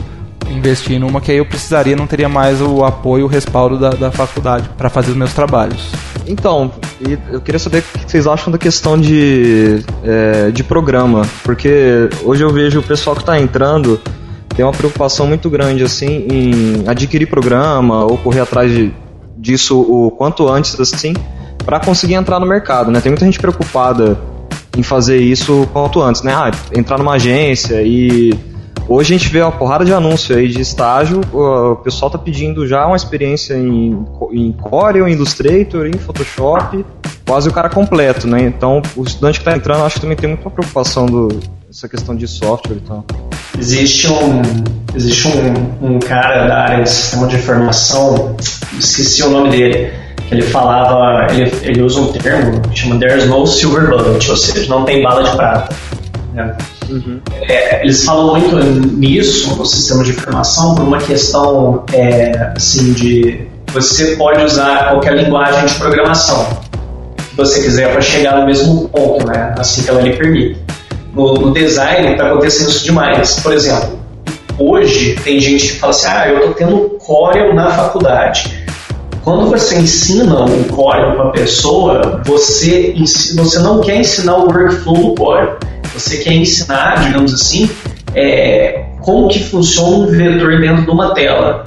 investi 0.49 0.99
numa 0.99 1.21
que 1.21 1.31
aí 1.31 1.37
eu 1.37 1.45
precisaria, 1.45 1.95
não 1.95 2.07
teria 2.07 2.27
mais 2.27 2.61
o 2.61 2.83
apoio, 2.83 3.25
o 3.25 3.27
respaldo 3.27 3.77
da, 3.77 3.91
da 3.91 4.11
faculdade 4.11 4.69
para 4.77 4.89
fazer 4.89 5.11
os 5.11 5.17
meus 5.17 5.33
trabalhos. 5.33 5.91
Então, 6.27 6.71
eu 7.31 7.41
queria 7.41 7.57
saber 7.57 7.79
o 7.79 7.99
que 7.99 8.11
vocês 8.11 8.27
acham 8.27 8.51
da 8.51 8.57
questão 8.57 8.99
de, 8.99 9.83
é, 10.03 10.51
de 10.51 10.63
programa, 10.63 11.23
porque 11.43 12.09
hoje 12.23 12.43
eu 12.43 12.51
vejo 12.51 12.79
o 12.79 12.83
pessoal 12.83 13.15
que 13.15 13.21
está 13.21 13.39
entrando 13.39 13.99
tem 14.55 14.65
uma 14.65 14.73
preocupação 14.73 15.25
muito 15.25 15.49
grande 15.49 15.83
assim 15.83 16.27
em 16.29 16.83
adquirir 16.85 17.27
programa 17.27 18.03
ou 18.03 18.17
correr 18.17 18.41
atrás 18.41 18.69
de 18.69 18.91
disso 19.39 19.79
o 19.79 20.11
quanto 20.11 20.47
antes, 20.47 20.79
assim, 20.79 21.13
para 21.65 21.79
conseguir 21.79 22.15
entrar 22.15 22.39
no 22.39 22.45
mercado, 22.45 22.91
né? 22.91 22.99
Tem 23.01 23.11
muita 23.11 23.25
gente 23.25 23.39
preocupada 23.39 24.19
em 24.77 24.83
fazer 24.83 25.17
isso 25.17 25.67
quanto 25.73 26.01
antes, 26.01 26.21
né? 26.21 26.33
Ah, 26.33 26.51
entrar 26.75 26.97
numa 26.97 27.13
agência 27.13 27.81
e 27.81 28.33
hoje 28.87 29.13
a 29.13 29.17
gente 29.17 29.29
vê 29.29 29.41
uma 29.41 29.51
porrada 29.51 29.85
de 29.85 29.93
anúncio 29.93 30.35
aí 30.35 30.47
de 30.47 30.61
estágio, 30.61 31.21
o 31.33 31.75
pessoal 31.77 32.11
tá 32.11 32.17
pedindo 32.17 32.67
já 32.67 32.85
uma 32.85 32.95
experiência 32.95 33.55
em, 33.55 34.05
em 34.31 34.51
Corel, 34.51 35.07
em 35.07 35.13
Illustrator, 35.13 35.85
em 35.85 35.97
Photoshop, 35.97 36.85
quase 37.25 37.49
o 37.49 37.51
cara 37.51 37.69
completo, 37.69 38.27
né? 38.27 38.41
Então, 38.43 38.81
o 38.95 39.03
estudante 39.03 39.39
que 39.39 39.45
tá 39.45 39.55
entrando, 39.55 39.83
acho 39.83 39.95
que 39.95 40.01
também 40.01 40.17
tem 40.17 40.29
muita 40.29 40.49
preocupação 40.49 41.05
do 41.05 41.29
essa 41.69 41.87
questão 41.87 42.15
de 42.15 42.27
software 42.27 42.77
e 42.77 42.79
tal. 42.79 43.05
Existe 43.57 44.07
um 44.07 44.41
existe 44.95 45.27
um, 45.27 45.95
um 45.95 45.99
cara 45.99 46.47
da 46.47 46.57
área 46.61 46.83
de 46.83 46.89
sistema 46.89 47.27
de 47.27 47.35
informação 47.35 48.35
esqueci 48.77 49.21
o 49.21 49.29
nome 49.29 49.51
dele. 49.51 49.93
Ele 50.31 50.41
falava, 50.41 51.31
ele, 51.31 51.51
ele 51.63 51.81
usa 51.81 52.01
um 52.01 52.11
termo 52.11 52.59
que 52.61 52.79
chama 52.79 52.99
There's 52.99 53.27
no 53.27 53.45
silver 53.45 53.89
bullet, 53.89 54.29
ou 54.29 54.37
seja, 54.37 54.67
não 54.69 54.83
tem 54.83 55.03
bala 55.03 55.23
de 55.23 55.35
prata. 55.35 55.75
Né? 56.33 56.55
Uhum. 56.89 57.19
É, 57.47 57.83
eles 57.83 58.03
falam 58.03 58.39
muito 58.39 58.55
nisso 58.97 59.55
no 59.55 59.65
sistema 59.65 60.03
de 60.03 60.11
informação 60.11 60.75
por 60.75 60.83
uma 60.83 60.99
questão 60.99 61.83
é, 61.93 62.51
assim 62.55 62.93
de 62.93 63.47
você 63.71 64.15
pode 64.15 64.43
usar 64.43 64.89
qualquer 64.89 65.15
linguagem 65.15 65.65
de 65.67 65.75
programação 65.75 66.47
que 67.29 67.37
você 67.37 67.61
quiser 67.61 67.91
para 67.91 68.01
chegar 68.01 68.39
no 68.39 68.47
mesmo 68.47 68.89
ponto, 68.89 69.27
né? 69.27 69.53
Assim 69.57 69.83
que 69.83 69.89
ela 69.89 70.01
lhe 70.01 70.15
permite. 70.15 70.59
No, 71.13 71.33
no 71.33 71.53
design 71.53 72.11
está 72.11 72.27
acontecendo 72.27 72.69
isso 72.69 72.83
demais. 72.83 73.39
Por 73.39 73.53
exemplo, 73.53 73.99
hoje 74.57 75.15
tem 75.23 75.39
gente 75.39 75.67
que 75.67 75.79
fala 75.79 75.91
assim, 75.91 76.07
ah, 76.07 76.29
eu 76.29 76.47
tô 76.47 76.53
tendo 76.53 76.97
Corel 76.99 77.53
na 77.53 77.71
faculdade. 77.71 78.67
Quando 79.23 79.49
você 79.49 79.77
ensina 79.77 80.43
um 80.43 80.63
Corel 80.65 81.15
para 81.15 81.29
a 81.29 81.31
pessoa, 81.31 82.21
você, 82.25 82.95
você 83.35 83.59
não 83.59 83.81
quer 83.81 83.97
ensinar 83.97 84.37
o 84.37 84.47
workflow 84.47 84.95
do 84.95 85.15
Corel. 85.15 85.57
Você 85.93 86.17
quer 86.17 86.33
ensinar, 86.33 87.03
digamos 87.05 87.33
assim, 87.33 87.69
é, 88.15 88.85
como 89.01 89.27
que 89.27 89.43
funciona 89.43 89.97
um 89.97 90.07
vetor 90.07 90.59
dentro 90.59 90.83
de 90.83 90.91
uma 90.91 91.13
tela. 91.13 91.63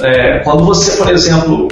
É, 0.00 0.38
quando 0.40 0.64
você, 0.64 0.96
por 0.96 1.10
exemplo, 1.10 1.68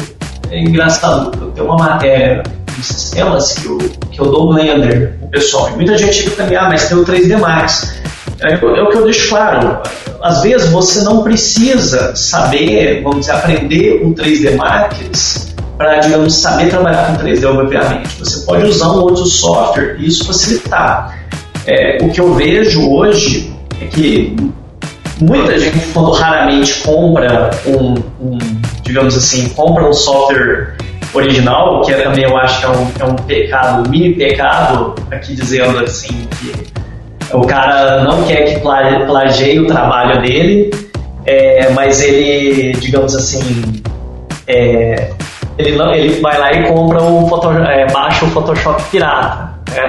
é 0.50 0.60
engraçado, 0.60 1.30
eu 1.40 1.50
tenho 1.50 1.66
uma 1.66 1.76
matéria 1.76 2.42
sistemas 2.86 3.54
que 3.54 3.66
eu, 3.66 3.78
que 4.10 4.20
eu 4.20 4.26
dou 4.26 4.52
Blender 4.52 5.14
o 5.22 5.28
pessoal. 5.28 5.70
E 5.70 5.76
muita 5.76 5.96
gente 5.96 6.22
fica 6.22 6.42
também, 6.42 6.56
ah, 6.56 6.68
mas 6.68 6.88
tem 6.88 6.96
o 6.96 7.04
3D 7.04 7.38
Max. 7.38 7.94
É, 8.40 8.52
é, 8.52 8.56
o 8.56 8.88
que 8.88 8.96
eu 8.96 9.04
deixo 9.04 9.28
claro. 9.28 9.78
Às 10.22 10.42
vezes 10.42 10.70
você 10.70 11.02
não 11.02 11.22
precisa 11.22 12.14
saber, 12.14 13.02
vamos 13.02 13.20
dizer, 13.20 13.32
aprender 13.32 14.02
o 14.04 14.14
3D 14.14 14.56
Max 14.56 15.54
para, 15.76 15.98
digamos, 15.98 16.34
saber 16.34 16.70
trabalhar 16.70 17.06
com 17.06 17.24
3D, 17.24 17.44
obviamente. 17.44 18.18
Você 18.18 18.44
pode 18.44 18.64
usar 18.64 18.90
um 18.90 19.00
outro 19.00 19.24
software 19.26 19.96
e 19.98 20.06
isso 20.06 20.26
facilitar. 20.26 21.18
É, 21.66 21.98
o 22.02 22.10
que 22.10 22.20
eu 22.20 22.34
vejo 22.34 22.90
hoje 22.90 23.52
é 23.80 23.86
que 23.86 24.36
muita 25.20 25.58
gente, 25.58 25.76
raramente 26.16 26.80
compra 26.82 27.50
um, 27.66 27.94
um, 28.20 28.38
digamos 28.82 29.16
assim, 29.16 29.48
compra 29.50 29.88
um 29.88 29.92
software 29.92 30.76
original, 31.14 31.82
que 31.82 31.92
é 31.92 32.02
também 32.02 32.24
eu 32.24 32.36
acho 32.36 32.60
que 32.60 32.66
é 32.66 32.68
um, 32.68 32.92
é 33.00 33.04
um 33.04 33.16
pecado, 33.16 33.86
um 33.86 33.90
mini 33.90 34.14
pecado, 34.14 34.94
aqui 35.10 35.34
dizendo 35.34 35.78
assim, 35.78 36.28
que 36.38 36.52
o 37.32 37.42
cara 37.42 38.02
não 38.04 38.22
quer 38.24 38.44
que 38.44 38.60
plageie 38.60 39.60
o 39.60 39.66
trabalho 39.66 40.20
dele, 40.22 40.70
é, 41.24 41.70
mas 41.70 42.02
ele, 42.02 42.72
digamos 42.72 43.14
assim, 43.14 43.82
é, 44.46 45.10
ele, 45.58 45.76
não, 45.76 45.92
ele 45.94 46.20
vai 46.20 46.38
lá 46.38 46.52
e 46.52 46.68
compra 46.68 47.02
o 47.02 47.28
Photoshop, 47.28 47.68
é, 47.68 47.86
baixa 47.92 48.24
o 48.24 48.30
Photoshop 48.30 48.82
pirata. 48.90 49.58
Né? 49.70 49.88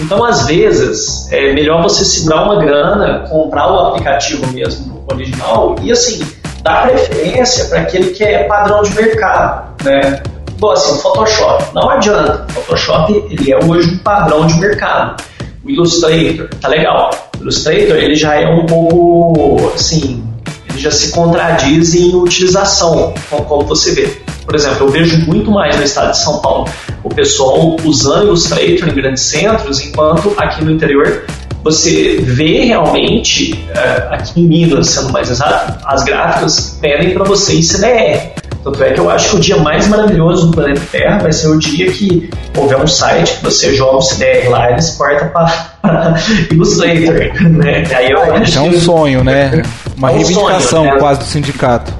Então, 0.00 0.24
às 0.24 0.46
vezes, 0.46 1.30
é 1.32 1.52
melhor 1.52 1.82
você 1.82 2.04
segurar 2.04 2.44
uma 2.44 2.56
grana, 2.56 3.26
comprar 3.28 3.72
o 3.72 3.78
aplicativo 3.88 4.46
mesmo 4.52 5.04
original 5.10 5.76
e, 5.82 5.92
assim, 5.92 6.26
dar 6.62 6.88
preferência 6.88 7.66
para 7.66 7.80
aquele 7.80 8.10
que 8.10 8.24
é 8.24 8.44
padrão 8.44 8.82
de 8.82 8.94
mercado, 8.94 9.72
né? 9.84 10.22
Bom, 10.58 10.70
assim, 10.70 11.00
Photoshop, 11.00 11.64
não 11.74 11.90
adianta. 11.90 12.46
Photoshop, 12.52 13.12
ele 13.30 13.52
é 13.52 13.64
hoje 13.64 13.90
um 13.90 13.98
padrão 13.98 14.46
de 14.46 14.54
mercado. 14.54 15.22
O 15.64 15.70
Illustrator, 15.70 16.48
tá 16.60 16.68
legal. 16.68 17.10
O 17.38 17.42
Illustrator, 17.42 17.96
ele 17.96 18.14
já 18.14 18.40
é 18.40 18.48
um 18.48 18.64
pouco, 18.64 19.72
assim, 19.74 20.24
ele 20.70 20.78
já 20.78 20.90
se 20.90 21.10
contradiz 21.10 21.94
em 21.94 22.14
utilização, 22.14 23.12
como 23.30 23.66
você 23.66 23.92
vê. 23.92 24.18
Por 24.44 24.54
exemplo, 24.54 24.86
eu 24.86 24.90
vejo 24.90 25.26
muito 25.26 25.50
mais 25.50 25.76
no 25.76 25.82
estado 25.82 26.12
de 26.12 26.18
São 26.18 26.38
Paulo 26.38 26.68
o 27.02 27.08
pessoal 27.08 27.76
usando 27.84 28.28
Illustrator 28.28 28.88
em 28.88 28.94
grandes 28.94 29.24
centros, 29.24 29.80
enquanto 29.80 30.34
aqui 30.38 30.64
no 30.64 30.70
interior 30.70 31.24
você 31.62 32.18
vê 32.22 32.60
realmente, 32.64 33.66
eh, 33.74 34.08
aqui 34.12 34.40
em 34.40 34.44
Minas, 34.44 34.88
sendo 34.88 35.10
mais 35.10 35.28
exato, 35.28 35.84
as 35.84 36.04
gráficas 36.04 36.78
pedem 36.80 37.12
para 37.12 37.24
você 37.24 37.56
em 37.56 37.62
CDR. 37.62 38.30
Tanto 38.66 38.82
é 38.82 38.90
que 38.90 38.98
eu 38.98 39.08
acho 39.08 39.30
que 39.30 39.36
o 39.36 39.38
dia 39.38 39.56
mais 39.58 39.86
maravilhoso 39.86 40.48
do 40.48 40.56
planeta 40.56 40.80
Terra 40.90 41.18
vai 41.18 41.32
ser 41.32 41.46
o 41.46 41.56
dia 41.56 41.88
que 41.88 42.28
houver 42.56 42.76
um 42.76 42.86
site 42.88 43.36
que 43.36 43.44
você 43.44 43.72
joga 43.72 43.98
o 43.98 44.02
CDR 44.02 44.48
lá 44.48 44.66
e 44.66 44.72
ele 44.72 44.80
exporta 44.80 45.26
para 45.26 46.16
Illustrator. 46.50 47.14
Né? 47.48 47.84
Aí 47.94 48.10
eu 48.10 48.18
é 48.18 48.60
um 48.60 48.72
sonho, 48.72 49.22
né? 49.22 49.62
Uma 49.96 50.10
é 50.10 50.14
um 50.14 50.16
reivindicação 50.16 50.80
sonho, 50.80 50.94
né? 50.94 50.98
quase 50.98 51.20
do 51.20 51.26
sindicato 51.26 51.94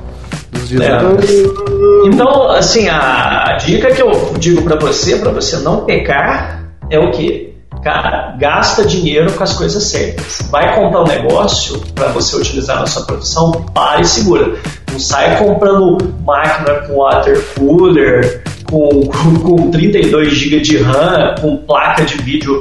dos 0.50 0.68
designers. 0.68 1.30
É. 1.30 2.08
Então, 2.08 2.50
assim, 2.50 2.88
a 2.88 3.56
dica 3.64 3.92
que 3.92 4.02
eu 4.02 4.34
digo 4.36 4.62
para 4.62 4.74
você, 4.74 5.18
para 5.18 5.30
você 5.30 5.58
não 5.58 5.84
pecar, 5.84 6.64
é 6.90 6.98
o 6.98 7.12
quê? 7.12 7.45
Cara, 7.86 8.34
gasta 8.36 8.84
dinheiro 8.84 9.30
com 9.30 9.44
as 9.44 9.52
coisas 9.52 9.80
certas. 9.84 10.42
Vai 10.50 10.74
comprar 10.74 11.02
um 11.02 11.06
negócio 11.06 11.78
para 11.94 12.08
você 12.08 12.34
utilizar 12.34 12.80
na 12.80 12.86
sua 12.86 13.06
produção, 13.06 13.52
pare 13.72 14.02
e 14.02 14.04
segura. 14.04 14.56
Não 14.90 14.98
sai 14.98 15.38
comprando 15.38 15.96
máquina 16.24 16.80
com 16.80 16.94
water 16.96 17.40
cooler, 17.54 18.42
com, 18.64 18.88
com, 19.06 19.36
com 19.36 19.70
32 19.70 20.32
GB 20.32 20.60
de 20.62 20.78
RAM, 20.78 21.36
com 21.40 21.58
placa 21.58 22.04
de 22.04 22.16
vídeo 22.16 22.60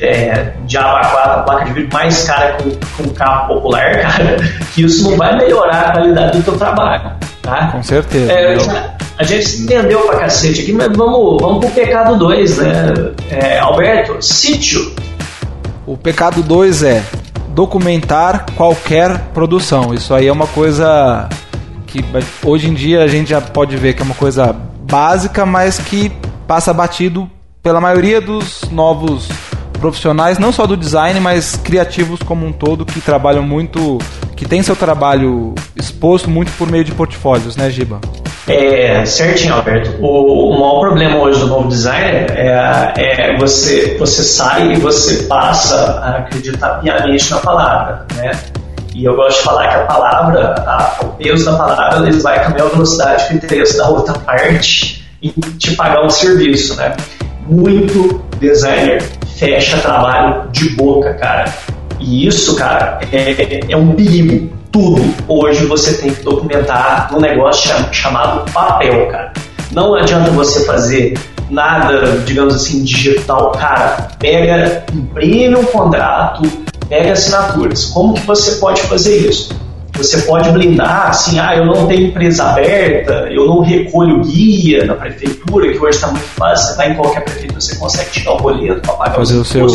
é, 0.00 0.52
de 0.64 0.78
aba 0.78 1.00
4, 1.00 1.32
a 1.32 1.42
placa 1.42 1.64
de 1.64 1.72
vídeo 1.72 1.90
mais 1.92 2.22
cara 2.22 2.56
com, 2.62 3.02
com 3.02 3.10
carro 3.14 3.48
popular, 3.48 3.98
cara, 3.98 4.36
que 4.72 4.84
isso 4.84 5.10
não 5.10 5.16
vai 5.16 5.36
melhorar 5.36 5.88
a 5.88 5.90
qualidade 5.90 6.38
do 6.38 6.44
teu 6.44 6.56
trabalho. 6.56 7.10
Tá? 7.42 7.70
Com 7.72 7.82
certeza. 7.82 8.30
É, 8.30 8.56
a 9.18 9.24
gente 9.24 9.48
se 9.48 9.62
entendeu 9.62 10.00
pra 10.00 10.20
cacete 10.20 10.62
aqui, 10.62 10.72
mas 10.72 10.94
vamos, 10.94 11.40
vamos 11.40 11.64
pro 11.64 11.70
pecado 11.70 12.18
2, 12.18 12.58
né? 12.58 12.94
É, 13.30 13.58
Alberto, 13.58 14.20
sítio. 14.20 14.94
O 15.86 15.96
pecado 15.96 16.42
2 16.42 16.82
é 16.82 17.02
documentar 17.48 18.44
qualquer 18.54 19.18
produção. 19.32 19.94
Isso 19.94 20.12
aí 20.12 20.26
é 20.26 20.32
uma 20.32 20.46
coisa 20.46 21.28
que 21.86 22.04
hoje 22.44 22.68
em 22.68 22.74
dia 22.74 23.02
a 23.02 23.06
gente 23.06 23.30
já 23.30 23.40
pode 23.40 23.76
ver 23.76 23.94
que 23.94 24.02
é 24.02 24.04
uma 24.04 24.14
coisa 24.14 24.54
básica, 24.82 25.46
mas 25.46 25.78
que 25.78 26.12
passa 26.46 26.74
batido 26.74 27.30
pela 27.62 27.80
maioria 27.80 28.20
dos 28.20 28.62
novos 28.70 29.28
profissionais, 29.76 30.38
não 30.38 30.52
só 30.52 30.66
do 30.66 30.76
design, 30.76 31.20
mas 31.20 31.56
criativos 31.56 32.20
como 32.22 32.46
um 32.46 32.52
todo, 32.52 32.84
que 32.84 33.00
trabalham 33.00 33.42
muito, 33.42 33.98
que 34.34 34.46
tem 34.46 34.62
seu 34.62 34.76
trabalho 34.76 35.54
exposto 35.74 36.30
muito 36.30 36.52
por 36.52 36.70
meio 36.70 36.84
de 36.84 36.92
portfólios, 36.92 37.56
né, 37.56 37.70
Giba? 37.70 38.00
É, 38.48 39.04
certinho, 39.04 39.54
Alberto. 39.54 39.96
O, 40.00 40.50
o 40.50 40.60
maior 40.60 40.80
problema 40.80 41.18
hoje 41.18 41.40
do 41.40 41.48
novo 41.48 41.68
designer 41.68 42.30
é, 42.30 42.94
é 42.96 43.36
você, 43.36 43.96
você 43.98 44.22
sai 44.22 44.72
e 44.72 44.76
você 44.76 45.24
passa 45.24 46.00
a 46.00 46.18
acreditar 46.18 46.80
piamente 46.80 47.30
na 47.30 47.38
palavra, 47.38 48.06
né? 48.14 48.30
E 48.94 49.04
eu 49.04 49.14
gosto 49.14 49.38
de 49.38 49.44
falar 49.44 49.68
que 49.68 49.74
a 49.74 49.80
palavra, 49.80 50.54
a, 50.66 51.04
o 51.04 51.08
peso 51.16 51.44
da 51.44 51.56
palavra, 51.56 52.08
ele 52.08 52.18
vai 52.20 52.42
com 52.44 52.62
a 52.62 52.68
velocidade 52.68 53.26
que 53.26 53.34
o 53.34 53.36
interesse 53.36 53.76
da 53.76 53.88
outra 53.88 54.14
parte 54.14 55.04
em 55.20 55.30
te 55.58 55.74
pagar 55.74 56.04
um 56.04 56.08
serviço, 56.08 56.76
né? 56.76 56.96
Muito 57.46 58.22
designer 58.38 59.02
fecha 59.36 59.78
trabalho 59.78 60.48
de 60.50 60.70
boca, 60.70 61.14
cara. 61.14 61.52
E 62.00 62.26
isso, 62.26 62.56
cara, 62.56 63.00
é, 63.12 63.72
é 63.72 63.76
um 63.76 63.94
perigo. 63.94 64.54
Tudo 64.72 65.02
hoje 65.26 65.64
você 65.64 65.94
tem 65.94 66.10
que 66.10 66.22
documentar 66.22 67.10
num 67.10 67.20
negócio 67.20 67.70
chamado 67.92 68.50
papel, 68.52 69.06
cara. 69.08 69.32
Não 69.72 69.94
adianta 69.94 70.30
você 70.30 70.64
fazer 70.66 71.18
nada, 71.48 72.18
digamos 72.26 72.54
assim, 72.54 72.84
digital. 72.84 73.52
Cara, 73.52 74.08
pega, 74.18 74.84
imprime 74.92 75.56
um 75.56 75.64
contrato, 75.64 76.42
pega 76.88 77.12
assinaturas. 77.12 77.86
Como 77.86 78.14
que 78.14 78.26
você 78.26 78.56
pode 78.56 78.82
fazer 78.82 79.16
isso? 79.28 79.54
Você 79.96 80.18
pode 80.22 80.50
blindar 80.50 81.08
assim, 81.08 81.38
ah, 81.38 81.56
eu 81.56 81.64
não 81.64 81.86
tenho 81.86 82.08
empresa 82.08 82.44
aberta, 82.44 83.28
eu 83.30 83.46
não 83.46 83.60
recolho 83.60 84.20
guia 84.22 84.84
na 84.84 84.94
prefeitura, 84.94 85.72
que 85.72 85.78
hoje 85.78 85.96
está 85.96 86.08
muito 86.08 86.26
fácil, 86.26 86.66
você 86.66 86.70
está 86.72 86.88
em 86.88 86.94
qualquer 86.94 87.24
prefeitura, 87.24 87.60
você 87.60 87.76
consegue 87.76 88.10
tirar 88.10 88.32
o 88.32 88.36
boleto 88.36 88.80
para 88.82 88.92
pagar 88.92 89.14
Fazer 89.14 89.36
o 89.36 89.44
seu, 89.44 89.66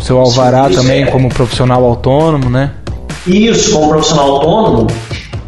seu 0.00 0.18
alvará 0.18 0.68
também 0.70 1.02
é. 1.02 1.06
como 1.06 1.28
profissional 1.28 1.84
autônomo, 1.84 2.48
né? 2.48 2.70
Isso, 3.26 3.72
como 3.72 3.88
profissional 3.88 4.30
autônomo. 4.30 4.86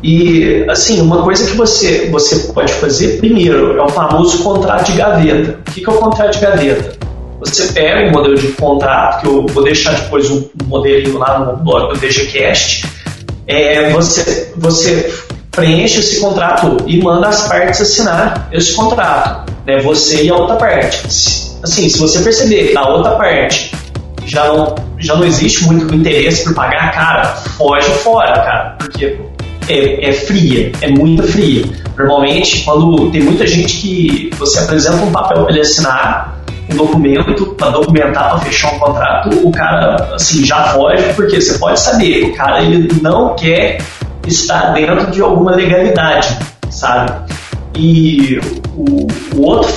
E, 0.02 0.64
assim, 0.68 1.00
uma 1.00 1.22
coisa 1.22 1.50
que 1.50 1.56
você, 1.56 2.08
você 2.10 2.52
pode 2.52 2.72
fazer, 2.74 3.18
primeiro, 3.18 3.78
é 3.78 3.82
o 3.82 3.88
famoso 3.88 4.42
contrato 4.42 4.90
de 4.90 4.98
gaveta. 4.98 5.58
O 5.66 5.72
que 5.72 5.88
é 5.88 5.92
o 5.92 5.96
contrato 5.96 6.32
de 6.32 6.40
gaveta? 6.40 6.96
Você 7.40 7.72
pega 7.72 8.08
um 8.08 8.12
modelo 8.12 8.36
de 8.36 8.48
contrato, 8.48 9.20
que 9.20 9.26
eu 9.26 9.46
vou 9.46 9.62
deixar 9.62 9.92
depois 9.92 10.30
um 10.30 10.48
modelinho 10.66 11.18
lá 11.18 11.38
no 11.40 11.56
blog 11.56 11.92
do 11.92 12.00
DGCast, 12.00 12.86
é, 13.46 13.90
você, 13.90 14.52
você 14.56 15.14
preenche 15.50 16.00
esse 16.00 16.20
contrato 16.20 16.76
e 16.87 17.02
manda 17.02 17.28
as 17.28 17.48
partes 17.48 17.80
assinar 17.80 18.48
esse 18.52 18.74
contrato, 18.74 19.52
né? 19.66 19.80
Você 19.80 20.24
e 20.24 20.30
a 20.30 20.35
outra 20.35 20.56
parte. 20.56 21.02
Assim, 21.62 21.88
se 21.88 21.98
você 21.98 22.20
perceber 22.20 22.68
que 22.68 22.74
na 22.74 22.88
outra 22.88 23.12
parte 23.12 23.72
já 24.26 24.44
não, 24.48 24.74
já 24.98 25.14
não 25.14 25.24
existe 25.24 25.64
muito 25.64 25.94
interesse 25.94 26.44
por 26.44 26.54
pagar, 26.54 26.92
cara, 26.92 27.24
foge 27.56 27.90
fora, 28.02 28.32
cara, 28.32 28.76
porque 28.78 29.18
é, 29.68 30.09
é 30.09 30.12
fria, 30.12 30.72
é 30.80 30.88
muito 30.88 31.22
fria. 31.22 31.64
Normalmente, 31.96 32.62
quando 32.62 33.11
tem 33.11 33.22
muita 33.22 33.46
gente 33.46 33.76
que 33.76 34.30
você 34.37 34.59
apresenta 34.59 34.96
um 34.96 35.11
papel 35.11 35.44
para 35.44 35.52
ele 35.52 35.61
assinar, 35.61 36.36
documento 36.76 37.46
para 37.54 37.70
documentar, 37.70 38.30
para 38.30 38.38
fechar 38.40 38.74
um 38.74 38.78
contrato, 38.78 39.30
o 39.46 39.50
cara 39.50 40.14
assim 40.14 40.44
já 40.44 40.68
foge, 40.68 41.12
porque 41.14 41.40
você 41.40 41.58
pode 41.58 41.80
saber, 41.80 42.24
o 42.24 42.34
cara 42.34 42.62
ele 42.62 42.88
não 43.02 43.34
quer 43.34 43.78
estar 44.26 44.72
dentro 44.72 45.10
de 45.10 45.20
alguma 45.20 45.54
legalidade, 45.54 46.36
sabe? 46.70 47.32
E 47.76 48.38
o, 48.74 49.06
o 49.36 49.42
outro 49.42 49.72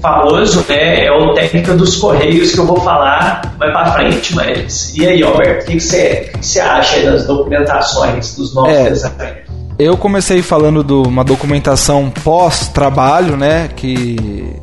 famoso, 0.00 0.64
né? 0.68 1.04
É 1.04 1.12
o 1.12 1.34
técnica 1.34 1.74
dos 1.74 1.96
correios 1.96 2.52
que 2.52 2.58
eu 2.58 2.66
vou 2.66 2.80
falar 2.80 3.54
mais 3.58 3.72
para 3.72 3.92
frente, 3.92 4.34
mas 4.34 4.96
e 4.96 5.06
aí, 5.06 5.22
Alberto, 5.22 5.64
o 5.64 5.66
que, 5.66 5.80
você, 5.80 6.30
que, 6.32 6.46
você 6.46 6.60
acha 6.60 7.00
das 7.02 7.26
documentações 7.26 8.34
dos 8.34 8.54
novos 8.54 8.72
é, 8.72 8.90
designers? 8.90 9.50
Eu 9.78 9.96
comecei 9.96 10.42
falando 10.42 10.82
de 10.82 10.92
uma 10.92 11.24
documentação 11.24 12.10
pós-trabalho, 12.22 13.36
né? 13.36 13.68
Que 13.74 14.56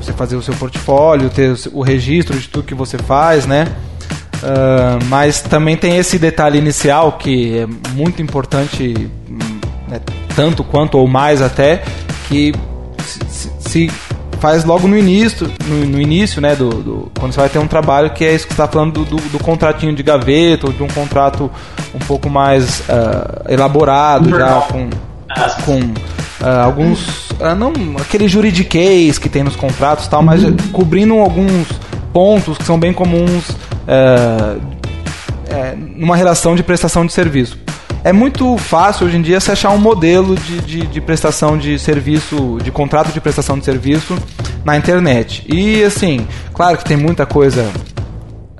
você 0.00 0.12
fazer 0.12 0.36
o 0.36 0.42
seu 0.42 0.54
portfólio, 0.54 1.28
ter 1.28 1.54
o 1.72 1.82
registro 1.82 2.38
de 2.38 2.48
tudo 2.48 2.64
que 2.64 2.74
você 2.74 2.96
faz, 2.98 3.46
né? 3.46 3.66
Uh, 4.36 5.04
mas 5.06 5.40
também 5.40 5.76
tem 5.76 5.96
esse 5.96 6.18
detalhe 6.18 6.58
inicial 6.58 7.12
que 7.12 7.58
é 7.58 7.66
muito 7.92 8.22
importante, 8.22 9.10
né, 9.88 10.00
tanto 10.36 10.62
quanto 10.62 10.96
ou 10.96 11.08
mais 11.08 11.42
até, 11.42 11.82
que 12.28 12.54
se, 13.28 13.50
se 13.58 13.90
faz 14.38 14.64
logo 14.64 14.86
no 14.86 14.96
início, 14.96 15.50
no, 15.66 15.84
no 15.86 16.00
início, 16.00 16.40
né, 16.40 16.54
do, 16.54 16.70
do, 16.70 17.12
quando 17.18 17.32
você 17.32 17.40
vai 17.40 17.48
ter 17.48 17.58
um 17.58 17.66
trabalho 17.66 18.10
que 18.10 18.24
é 18.24 18.34
isso 18.34 18.46
que 18.46 18.54
você 18.54 18.62
está 18.62 18.72
falando 18.72 19.04
do, 19.04 19.16
do, 19.16 19.16
do, 19.16 19.38
contratinho 19.38 19.94
de 19.94 20.02
gaveta 20.02 20.66
ou 20.66 20.72
de 20.72 20.82
um 20.82 20.88
contrato 20.88 21.50
um 21.94 21.98
pouco 21.98 22.30
mais 22.30 22.80
uh, 22.80 23.44
elaborado, 23.48 24.30
já 24.30 24.60
com, 24.60 24.88
com 25.64 25.80
uh, 25.80 26.64
alguns, 26.64 27.27
não 27.56 27.72
aquele 28.00 28.28
juridiquês 28.28 29.18
que 29.18 29.28
tem 29.28 29.42
nos 29.42 29.56
contratos 29.56 30.08
tal, 30.08 30.22
mas 30.22 30.42
uhum. 30.42 30.56
cobrindo 30.72 31.14
alguns 31.14 31.68
pontos 32.12 32.58
que 32.58 32.64
são 32.64 32.78
bem 32.78 32.92
comuns 32.92 33.50
uh, 33.50 34.60
numa 35.96 36.16
relação 36.16 36.54
de 36.54 36.62
prestação 36.62 37.06
de 37.06 37.12
serviço. 37.12 37.58
É 38.04 38.12
muito 38.12 38.56
fácil 38.56 39.06
hoje 39.06 39.16
em 39.16 39.22
dia 39.22 39.40
se 39.40 39.50
achar 39.50 39.70
um 39.70 39.78
modelo 39.78 40.36
de, 40.36 40.60
de, 40.60 40.86
de, 40.86 41.00
prestação 41.00 41.58
de 41.58 41.78
serviço, 41.78 42.58
de 42.62 42.70
contrato 42.70 43.12
de 43.12 43.20
prestação 43.20 43.58
de 43.58 43.64
serviço 43.64 44.16
na 44.64 44.76
internet. 44.76 45.44
E 45.52 45.82
assim, 45.82 46.26
claro 46.54 46.78
que 46.78 46.84
tem 46.84 46.96
muita 46.96 47.26
coisa 47.26 47.70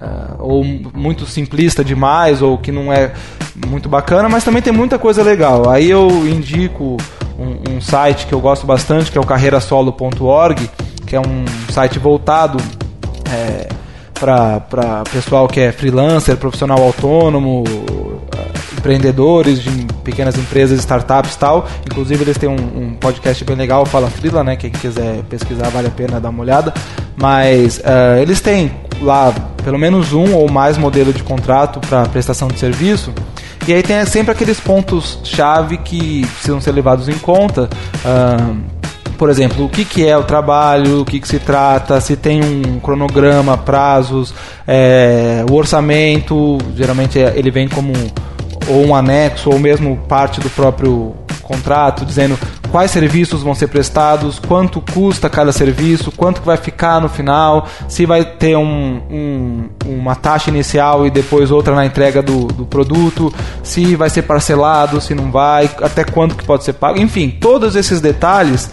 uh, 0.00 0.36
ou 0.38 0.64
muito 0.64 1.24
simplista 1.24 1.84
demais, 1.84 2.42
ou 2.42 2.58
que 2.58 2.72
não 2.72 2.92
é 2.92 3.12
muito 3.66 3.88
bacana, 3.88 4.28
mas 4.28 4.44
também 4.44 4.60
tem 4.60 4.72
muita 4.72 4.98
coisa 4.98 5.22
legal. 5.22 5.70
Aí 5.70 5.88
eu 5.88 6.08
indico 6.28 6.96
um, 7.38 7.76
um 7.76 7.80
site 7.80 8.26
que 8.26 8.32
eu 8.32 8.40
gosto 8.40 8.66
bastante, 8.66 9.10
que 9.10 9.18
é 9.18 9.20
o 9.20 9.26
carreirasolo.org, 9.26 10.70
que 11.06 11.16
é 11.16 11.20
um 11.20 11.44
site 11.70 11.98
voltado 11.98 12.58
é, 13.30 13.68
para 14.12 15.04
pessoal 15.12 15.46
que 15.46 15.60
é 15.60 15.72
freelancer, 15.72 16.36
profissional 16.36 16.82
autônomo, 16.82 17.64
empreendedores 18.78 19.62
de 19.62 19.86
pequenas 20.02 20.36
empresas, 20.36 20.78
startups 20.80 21.34
e 21.34 21.38
tal. 21.38 21.68
Inclusive 21.84 22.24
eles 22.24 22.38
têm 22.38 22.48
um, 22.48 22.54
um, 22.54 22.94
podcast 22.94 23.44
bem 23.44 23.56
legal, 23.56 23.84
Fala 23.84 24.08
Frila, 24.08 24.42
né? 24.42 24.56
Quem 24.56 24.70
quiser 24.70 25.22
pesquisar 25.24 25.68
vale 25.68 25.88
a 25.88 25.90
pena 25.90 26.20
dar 26.20 26.30
uma 26.30 26.42
olhada. 26.42 26.72
Mas 27.16 27.78
uh, 27.78 28.20
eles 28.20 28.40
têm 28.40 28.72
lá 29.02 29.34
pelo 29.62 29.78
menos 29.78 30.12
um 30.12 30.34
ou 30.34 30.50
mais 30.50 30.78
modelo 30.78 31.12
de 31.12 31.22
contrato 31.22 31.80
para 31.80 32.06
prestação 32.06 32.48
de 32.48 32.58
serviço. 32.58 33.12
E 33.68 33.74
aí 33.74 33.82
tem 33.82 34.02
sempre 34.06 34.32
aqueles 34.32 34.58
pontos-chave 34.58 35.76
que 35.76 36.26
precisam 36.26 36.58
ser 36.58 36.72
levados 36.72 37.06
em 37.06 37.18
conta. 37.18 37.68
Uh, 37.96 38.58
por 39.18 39.28
exemplo, 39.28 39.66
o 39.66 39.68
que, 39.68 39.84
que 39.84 40.08
é 40.08 40.16
o 40.16 40.22
trabalho, 40.22 41.02
o 41.02 41.04
que, 41.04 41.20
que 41.20 41.28
se 41.28 41.38
trata, 41.38 42.00
se 42.00 42.16
tem 42.16 42.40
um 42.42 42.80
cronograma, 42.80 43.58
prazos, 43.58 44.32
é, 44.66 45.44
o 45.50 45.54
orçamento, 45.54 46.56
geralmente 46.74 47.20
é, 47.20 47.34
ele 47.36 47.50
vem 47.50 47.68
como 47.68 47.92
ou 48.68 48.86
um 48.86 48.94
anexo 48.94 49.50
ou 49.50 49.58
mesmo 49.58 49.98
parte 50.08 50.40
do 50.40 50.48
próprio 50.48 51.14
contrato 51.42 52.06
dizendo 52.06 52.38
quais 52.70 52.90
serviços 52.90 53.42
vão 53.42 53.54
ser 53.54 53.68
prestados, 53.68 54.38
quanto 54.38 54.80
custa 54.80 55.28
cada 55.28 55.52
serviço, 55.52 56.12
quanto 56.12 56.42
vai 56.42 56.56
ficar 56.56 57.00
no 57.00 57.08
final, 57.08 57.66
se 57.88 58.06
vai 58.06 58.24
ter 58.24 58.56
um, 58.56 59.00
um, 59.10 59.68
uma 59.86 60.14
taxa 60.14 60.50
inicial 60.50 61.06
e 61.06 61.10
depois 61.10 61.50
outra 61.50 61.74
na 61.74 61.86
entrega 61.86 62.22
do, 62.22 62.46
do 62.46 62.66
produto, 62.66 63.32
se 63.62 63.96
vai 63.96 64.10
ser 64.10 64.22
parcelado, 64.22 65.00
se 65.00 65.14
não 65.14 65.30
vai, 65.30 65.70
até 65.82 66.04
quanto 66.04 66.36
que 66.36 66.44
pode 66.44 66.64
ser 66.64 66.74
pago, 66.74 66.98
enfim, 66.98 67.30
todos 67.40 67.76
esses 67.76 68.00
detalhes 68.00 68.70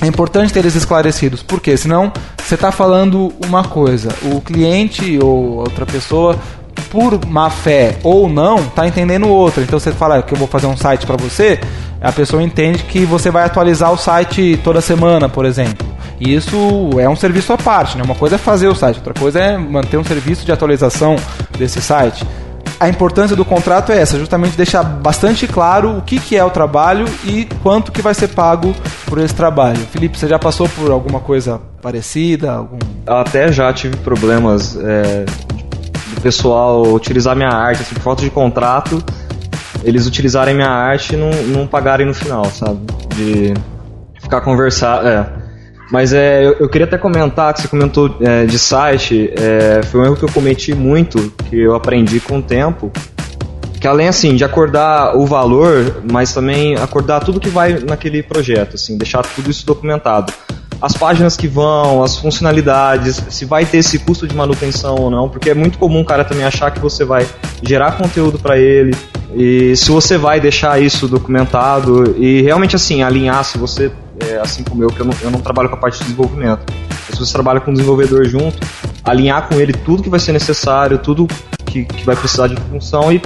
é 0.00 0.06
importante 0.06 0.52
ter 0.52 0.60
eles 0.60 0.74
esclarecidos, 0.74 1.42
porque 1.42 1.76
senão 1.76 2.12
você 2.36 2.54
está 2.54 2.70
falando 2.70 3.32
uma 3.44 3.64
coisa, 3.64 4.10
o 4.22 4.40
cliente 4.40 5.18
ou 5.22 5.56
outra 5.56 5.86
pessoa 5.86 6.38
por 6.90 7.24
má 7.26 7.50
fé 7.50 7.96
ou 8.02 8.28
não, 8.28 8.64
tá 8.64 8.86
entendendo 8.86 9.28
outra. 9.28 9.62
Então 9.62 9.78
você 9.78 9.92
fala 9.92 10.22
que 10.22 10.32
eu 10.32 10.38
vou 10.38 10.48
fazer 10.48 10.66
um 10.66 10.76
site 10.76 11.06
para 11.06 11.16
você, 11.16 11.60
a 12.00 12.12
pessoa 12.12 12.42
entende 12.42 12.84
que 12.84 13.04
você 13.04 13.30
vai 13.30 13.44
atualizar 13.44 13.92
o 13.92 13.96
site 13.96 14.58
toda 14.62 14.80
semana, 14.80 15.28
por 15.28 15.44
exemplo. 15.44 15.86
E 16.20 16.34
isso 16.34 16.90
é 16.98 17.08
um 17.08 17.16
serviço 17.16 17.52
à 17.52 17.58
parte, 17.58 17.96
né? 17.98 18.04
Uma 18.04 18.14
coisa 18.14 18.36
é 18.36 18.38
fazer 18.38 18.68
o 18.68 18.74
site, 18.74 18.96
outra 18.96 19.14
coisa 19.14 19.38
é 19.40 19.58
manter 19.58 19.98
um 19.98 20.04
serviço 20.04 20.44
de 20.44 20.52
atualização 20.52 21.16
desse 21.58 21.80
site. 21.80 22.26
A 22.78 22.88
importância 22.88 23.34
do 23.34 23.44
contrato 23.44 23.90
é 23.90 24.00
essa, 24.00 24.18
justamente 24.18 24.56
deixar 24.56 24.82
bastante 24.82 25.46
claro 25.46 25.96
o 25.96 26.02
que, 26.02 26.18
que 26.18 26.36
é 26.36 26.44
o 26.44 26.50
trabalho 26.50 27.06
e 27.24 27.48
quanto 27.62 27.90
que 27.90 28.02
vai 28.02 28.12
ser 28.12 28.28
pago 28.28 28.74
por 29.06 29.18
esse 29.18 29.34
trabalho. 29.34 29.78
Felipe, 29.90 30.18
você 30.18 30.28
já 30.28 30.38
passou 30.38 30.68
por 30.68 30.90
alguma 30.90 31.20
coisa 31.20 31.58
parecida? 31.80 32.52
Algum... 32.52 32.78
Até 33.06 33.50
já 33.50 33.72
tive 33.72 33.96
problemas 33.96 34.76
é, 34.76 35.24
pessoal 36.26 36.82
utilizar 36.92 37.36
minha 37.36 37.50
arte, 37.50 37.82
assim, 37.82 37.94
por 37.94 38.02
falta 38.02 38.22
de 38.22 38.30
contrato, 38.30 39.00
eles 39.84 40.08
utilizarem 40.08 40.56
minha 40.56 40.68
arte 40.68 41.14
e 41.14 41.16
não, 41.16 41.30
não 41.30 41.66
pagarem 41.68 42.04
no 42.04 42.12
final, 42.12 42.44
sabe? 42.46 42.80
De 43.14 43.54
ficar 44.20 44.40
conversar. 44.40 45.06
É. 45.06 45.24
Mas 45.92 46.12
é, 46.12 46.44
eu, 46.44 46.56
eu, 46.58 46.68
queria 46.68 46.84
até 46.84 46.98
comentar 46.98 47.54
que 47.54 47.60
você 47.60 47.68
comentou 47.68 48.16
é, 48.20 48.44
de 48.44 48.58
site, 48.58 49.32
é, 49.38 49.84
foi 49.84 50.00
um 50.00 50.04
erro 50.04 50.16
que 50.16 50.24
eu 50.24 50.32
cometi 50.32 50.74
muito, 50.74 51.32
que 51.48 51.60
eu 51.60 51.76
aprendi 51.76 52.18
com 52.18 52.38
o 52.38 52.42
tempo. 52.42 52.90
Que 53.80 53.86
além 53.86 54.08
assim 54.08 54.34
de 54.34 54.42
acordar 54.42 55.16
o 55.16 55.26
valor, 55.26 56.02
mas 56.10 56.32
também 56.32 56.74
acordar 56.74 57.20
tudo 57.20 57.38
que 57.38 57.50
vai 57.50 57.78
naquele 57.78 58.20
projeto, 58.20 58.74
assim, 58.74 58.98
deixar 58.98 59.22
tudo 59.22 59.48
isso 59.48 59.64
documentado 59.64 60.32
as 60.80 60.92
páginas 60.92 61.36
que 61.36 61.48
vão, 61.48 62.02
as 62.02 62.16
funcionalidades, 62.16 63.22
se 63.28 63.44
vai 63.44 63.64
ter 63.64 63.78
esse 63.78 63.98
custo 63.98 64.26
de 64.26 64.34
manutenção 64.34 64.96
ou 64.96 65.10
não, 65.10 65.28
porque 65.28 65.50
é 65.50 65.54
muito 65.54 65.78
comum 65.78 66.00
o 66.00 66.04
cara 66.04 66.24
também 66.24 66.44
achar 66.44 66.70
que 66.70 66.78
você 66.78 67.04
vai 67.04 67.26
gerar 67.62 67.92
conteúdo 67.92 68.38
para 68.38 68.58
ele 68.58 68.94
e 69.34 69.74
se 69.76 69.90
você 69.90 70.16
vai 70.18 70.40
deixar 70.40 70.80
isso 70.80 71.08
documentado 71.08 72.14
e 72.18 72.42
realmente 72.42 72.76
assim 72.76 73.02
alinhar 73.02 73.44
se 73.44 73.58
você 73.58 73.90
é, 74.20 74.36
assim 74.38 74.62
como 74.62 74.82
eu 74.82 74.88
que 74.88 75.00
eu 75.00 75.06
não, 75.06 75.14
eu 75.22 75.30
não 75.30 75.40
trabalho 75.40 75.68
com 75.68 75.76
a 75.76 75.78
parte 75.78 75.98
de 75.98 76.04
desenvolvimento, 76.04 76.72
se 77.12 77.18
você 77.18 77.32
trabalha 77.32 77.60
com 77.60 77.70
o 77.70 77.74
desenvolvedor 77.74 78.24
junto, 78.26 78.58
alinhar 79.04 79.48
com 79.48 79.56
ele 79.56 79.72
tudo 79.72 80.02
que 80.02 80.08
vai 80.08 80.20
ser 80.20 80.32
necessário, 80.32 80.98
tudo 80.98 81.26
que, 81.64 81.84
que 81.84 82.04
vai 82.04 82.16
precisar 82.16 82.48
de 82.48 82.56
função 82.62 83.12
e 83.12 83.20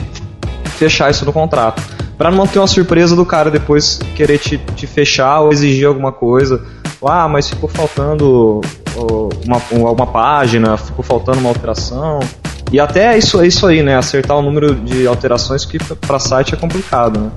fechar 0.76 1.10
isso 1.10 1.24
no 1.24 1.32
contrato. 1.32 1.82
Para 2.16 2.30
não 2.30 2.46
ter 2.46 2.58
uma 2.58 2.66
surpresa 2.66 3.16
do 3.16 3.24
cara 3.24 3.50
depois 3.50 3.98
querer 4.14 4.38
te, 4.38 4.58
te 4.76 4.86
fechar 4.86 5.40
ou 5.40 5.52
exigir 5.52 5.86
alguma 5.86 6.12
coisa 6.12 6.62
ah, 7.08 7.28
mas 7.28 7.48
ficou 7.48 7.68
faltando 7.68 8.60
uma, 9.46 9.90
uma 9.90 10.06
página, 10.06 10.76
ficou 10.76 11.04
faltando 11.04 11.38
uma 11.38 11.48
alteração. 11.48 12.20
E 12.72 12.78
até 12.78 13.16
isso, 13.18 13.42
isso 13.44 13.66
aí, 13.66 13.82
né? 13.82 13.96
Acertar 13.96 14.36
o 14.36 14.42
número 14.42 14.74
de 14.74 15.06
alterações 15.06 15.64
que 15.64 15.78
para 15.78 16.18
site 16.18 16.54
é 16.54 16.56
complicado, 16.56 17.18
né? 17.18 17.30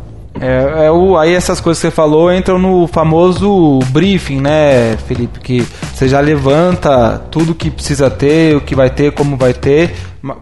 É, 0.43 0.87
é, 0.87 0.91
o, 0.91 1.17
aí 1.17 1.33
essas 1.33 1.61
coisas 1.61 1.81
que 1.81 1.87
você 1.87 1.91
falou 1.91 2.31
entram 2.31 2.59
no 2.59 2.85
famoso 2.85 3.79
briefing, 3.91 4.41
né, 4.41 4.97
Felipe? 5.07 5.39
Que 5.39 5.65
você 5.93 6.07
já 6.07 6.19
levanta 6.19 7.17
tudo 7.31 7.55
que 7.55 7.71
precisa 7.71 8.09
ter, 8.09 8.57
o 8.57 8.59
que 8.61 8.75
vai 8.75 8.89
ter, 8.89 9.13
como 9.13 9.37
vai 9.37 9.53
ter, 9.53 9.95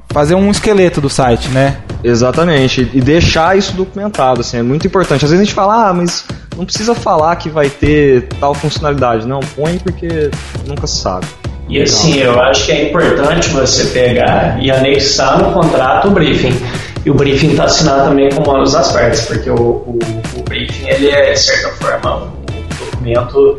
fazer 0.10 0.34
um 0.34 0.50
esqueleto 0.50 1.00
do 1.00 1.10
site, 1.10 1.50
né? 1.50 1.78
Exatamente, 2.04 2.90
e 2.94 3.00
deixar 3.00 3.56
isso 3.56 3.74
documentado, 3.74 4.42
assim, 4.42 4.58
é 4.58 4.64
muito 4.64 4.88
importante. 4.88 5.24
Às 5.24 5.30
vezes 5.30 5.44
a 5.44 5.46
gente 5.46 5.54
fala, 5.54 5.90
ah, 5.90 5.94
mas 5.94 6.26
não 6.58 6.66
precisa 6.66 6.96
falar 6.96 7.36
que 7.36 7.50
vai 7.50 7.70
ter 7.70 8.28
tal 8.40 8.56
funcionalidade. 8.56 9.28
Não, 9.28 9.40
põe 9.40 9.78
porque 9.78 10.32
nunca 10.66 10.88
se 10.88 10.98
sabe. 10.98 11.28
E 11.72 11.82
assim, 11.82 12.20
eu 12.20 12.38
acho 12.42 12.66
que 12.66 12.72
é 12.74 12.90
importante 12.90 13.48
você 13.52 13.86
pegar 13.98 14.62
e 14.62 14.70
anexar 14.70 15.42
no 15.42 15.54
contrato 15.54 16.10
o 16.10 16.12
briefing. 16.12 16.54
E 17.06 17.10
o 17.10 17.14
briefing 17.14 17.52
está 17.52 17.64
assinado 17.64 18.10
também 18.10 18.30
com 18.30 18.42
ambas 18.52 18.76
as 18.76 18.92
partes, 18.92 19.22
porque 19.22 19.50
o, 19.50 19.56
o, 19.56 20.00
o, 20.36 20.44
briefing, 20.44 20.90
ele 20.90 21.10
é, 21.10 21.32
de 21.32 21.40
certa 21.40 21.70
forma, 21.70 22.24
um 22.26 22.86
documento. 22.86 23.58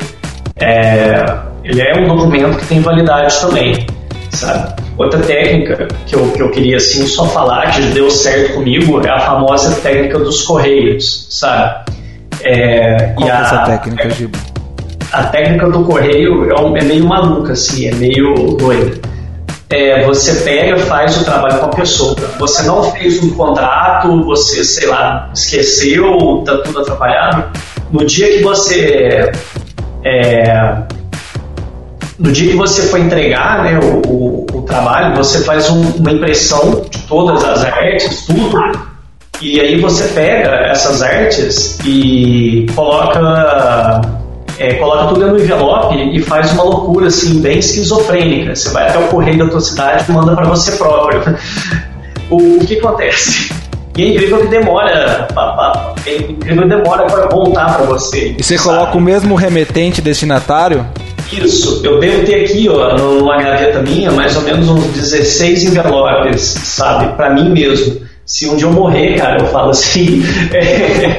É, 0.61 1.25
ele 1.65 1.81
é 1.81 1.99
um 1.99 2.15
documento 2.15 2.59
que 2.59 2.67
tem 2.67 2.81
validade 2.81 3.35
também, 3.41 3.87
sabe? 4.29 4.83
Outra 4.99 5.19
técnica 5.21 5.89
que 6.07 6.15
eu, 6.15 6.31
que 6.33 6.43
eu 6.43 6.51
queria 6.51 6.77
assim 6.77 7.07
só 7.07 7.27
falar 7.29 7.71
que 7.71 7.81
deu 7.95 8.11
certo 8.11 8.53
comigo 8.53 9.01
é 9.07 9.11
a 9.11 9.21
famosa 9.21 9.75
técnica 9.81 10.19
dos 10.19 10.43
correios, 10.43 11.29
sabe? 11.31 11.91
É, 12.43 13.15
Qual 13.17 13.27
é 13.27 13.33
essa 13.33 13.59
técnica, 13.61 14.11
Giba? 14.11 14.39
A 15.13 15.25
técnica 15.25 15.69
do 15.69 15.85
correio 15.85 16.51
é, 16.51 16.79
é 16.81 16.85
meio 16.85 17.07
maluca, 17.07 17.53
assim, 17.53 17.89
é 17.89 17.95
meio 17.95 18.35
doida 18.57 19.13
é, 19.73 20.05
você 20.05 20.35
pega, 20.45 20.77
faz 20.81 21.21
o 21.21 21.25
trabalho 21.25 21.59
com 21.59 21.67
a 21.67 21.71
pessoa. 21.71 22.15
Você 22.39 22.63
não 22.65 22.83
fez 22.93 23.23
um 23.23 23.31
contrato, 23.31 24.23
você, 24.23 24.63
sei 24.63 24.89
lá, 24.89 25.31
esqueceu, 25.35 26.43
tá 26.45 26.59
tudo 26.59 26.81
atrapalhado. 26.81 27.45
No 27.91 28.05
dia 28.05 28.37
que 28.37 28.43
você 28.43 29.33
é, 30.05 30.83
no 32.19 32.31
dia 32.31 32.51
que 32.51 32.57
você 32.57 32.83
for 32.83 33.01
entregar 33.01 33.65
né, 33.65 33.79
o, 33.79 34.09
o, 34.09 34.47
o 34.53 34.63
trabalho, 34.63 35.17
você 35.17 35.43
faz 35.43 35.71
um, 35.71 35.81
uma 35.97 36.13
impressão 36.13 36.85
de 36.89 36.99
todas 37.01 37.43
as 37.43 37.65
artes, 37.65 38.27
tudo, 38.27 38.61
e 39.41 39.61
aí 39.61 39.81
você 39.81 40.09
pega 40.09 40.51
essas 40.67 41.03
artes 41.03 41.79
e 41.85 42.67
coloca 42.75 44.01
é, 44.59 44.75
coloca 44.75 45.15
tudo 45.15 45.29
no 45.29 45.39
envelope 45.39 45.97
e 45.97 46.21
faz 46.23 46.53
uma 46.53 46.65
loucura 46.65 47.07
assim 47.07 47.41
bem 47.41 47.59
esquizofrênica. 47.59 48.55
Você 48.55 48.71
vai 48.71 48.89
até 48.89 48.99
o 48.99 49.09
correio 49.09 49.39
da 49.39 49.49
tua 49.49 49.61
cidade 49.61 50.05
e 50.09 50.13
manda 50.13 50.35
para 50.35 50.47
você 50.47 50.73
próprio. 50.73 51.21
o, 52.31 52.37
o 52.37 52.67
que 52.67 52.79
acontece? 52.79 53.53
E 53.97 54.03
é 54.03 54.07
incrível 54.09 54.39
que 54.41 54.47
demora, 54.47 55.29
é 56.07 56.17
incrível 56.17 56.63
que 56.63 56.69
demora 56.69 57.05
para 57.05 57.29
voltar 57.29 57.77
para 57.77 57.85
você. 57.85 58.35
E 58.39 58.43
você 58.43 58.57
sabe? 58.57 58.69
coloca 58.69 58.97
o 58.97 59.01
mesmo 59.01 59.35
remetente 59.35 60.01
destinatário? 60.01 60.87
Isso, 61.31 61.81
eu 61.85 62.01
devo 62.01 62.25
ter 62.25 62.45
aqui, 62.45 62.69
ó, 62.69 62.97
numa 62.97 63.37
gaveta 63.37 63.83
minha, 63.83 64.11
mais 64.11 64.35
ou 64.37 64.43
menos 64.43 64.69
uns 64.69 64.85
16 64.87 65.65
envelopes, 65.65 66.43
sabe, 66.43 67.15
para 67.17 67.31
mim 67.31 67.51
mesmo. 67.51 68.01
Se 68.25 68.49
um 68.49 68.57
dia 68.57 68.67
eu 68.67 68.73
morrer, 68.73 69.17
cara, 69.19 69.41
eu 69.41 69.47
falo 69.49 69.71
assim, 69.71 70.23
é, 70.53 71.17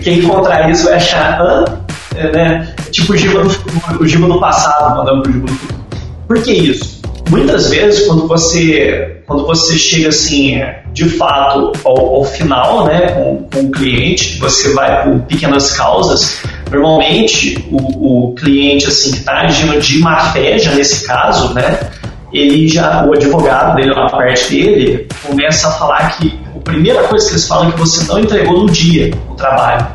quem 0.00 0.20
encontrar 0.20 0.70
isso 0.70 0.84
vai 0.84 0.94
achar, 0.94 1.40
hã? 1.40 1.85
É, 2.16 2.32
né? 2.32 2.74
Tipo 2.90 3.12
o 3.12 3.16
Giba 3.16 3.42
do, 3.42 4.02
o 4.02 4.06
Giba 4.08 4.26
do 4.26 4.40
passado 4.40 4.96
mandando 4.96 5.22
pro 5.22 5.32
Giba 5.32 5.46
do 5.46 5.52
futuro. 5.52 5.86
Por 6.26 6.42
que 6.42 6.52
isso? 6.52 6.96
Muitas 7.28 7.70
vezes, 7.70 8.06
quando 8.06 8.28
você, 8.28 9.20
quando 9.26 9.44
você 9.46 9.76
chega 9.76 10.08
assim, 10.08 10.60
de 10.92 11.08
fato, 11.08 11.72
ao, 11.84 12.14
ao 12.16 12.24
final, 12.24 12.86
né, 12.86 13.08
com, 13.12 13.48
com 13.52 13.66
o 13.66 13.70
cliente, 13.70 14.38
você 14.38 14.72
vai 14.74 15.02
por 15.02 15.20
pequenas 15.22 15.76
causas, 15.76 16.40
normalmente 16.70 17.66
o, 17.70 18.28
o 18.28 18.34
cliente 18.34 18.86
assim, 18.86 19.10
que 19.10 19.18
está 19.18 19.40
agindo 19.40 19.80
de 19.80 19.98
má 19.98 20.32
fé, 20.32 20.56
já 20.56 20.72
nesse 20.72 21.04
caso, 21.04 21.52
né, 21.52 21.90
ele 22.32 22.68
já, 22.68 23.04
o 23.04 23.12
advogado 23.12 23.74
dele, 23.74 23.90
a 23.90 24.06
parte 24.06 24.50
dele, 24.50 25.08
começa 25.26 25.68
a 25.68 25.72
falar 25.72 26.16
que 26.16 26.38
a 26.54 26.60
primeira 26.60 27.02
coisa 27.04 27.26
que 27.26 27.32
eles 27.32 27.48
falam 27.48 27.68
é 27.68 27.72
que 27.72 27.78
você 27.78 28.04
não 28.06 28.20
entregou 28.20 28.62
no 28.62 28.70
dia 28.70 29.12
o 29.28 29.34
trabalho. 29.34 29.86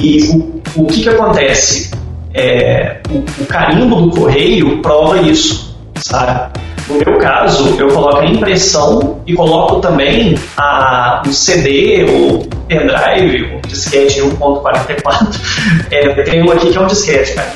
E 0.00 0.28
o, 0.28 0.62
o 0.76 0.86
que, 0.86 1.02
que 1.02 1.08
acontece? 1.08 1.90
É, 2.34 3.00
o, 3.10 3.42
o 3.42 3.46
carimbo 3.46 4.02
do 4.02 4.10
correio 4.10 4.82
prova 4.82 5.18
isso 5.20 5.66
sabe? 6.02 6.52
No 6.88 6.98
meu 6.98 7.18
caso, 7.18 7.74
eu 7.78 7.88
coloco 7.88 8.18
a 8.18 8.26
impressão 8.26 9.20
e 9.26 9.34
coloco 9.34 9.80
também 9.80 10.38
a, 10.56 11.22
o 11.26 11.32
CD, 11.32 12.04
o 12.04 12.46
pendrive, 12.68 13.56
o 13.56 13.66
disquete 13.66 14.20
1.44. 14.20 15.76
É, 15.90 16.22
tem 16.22 16.42
um 16.42 16.50
aqui 16.50 16.70
que 16.70 16.78
é 16.78 16.80
um 16.80 16.86
disquete, 16.86 17.34
cara. 17.34 17.52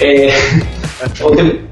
É, 0.00 0.28
eu, 1.20 1.30
tenho, 1.34 1.68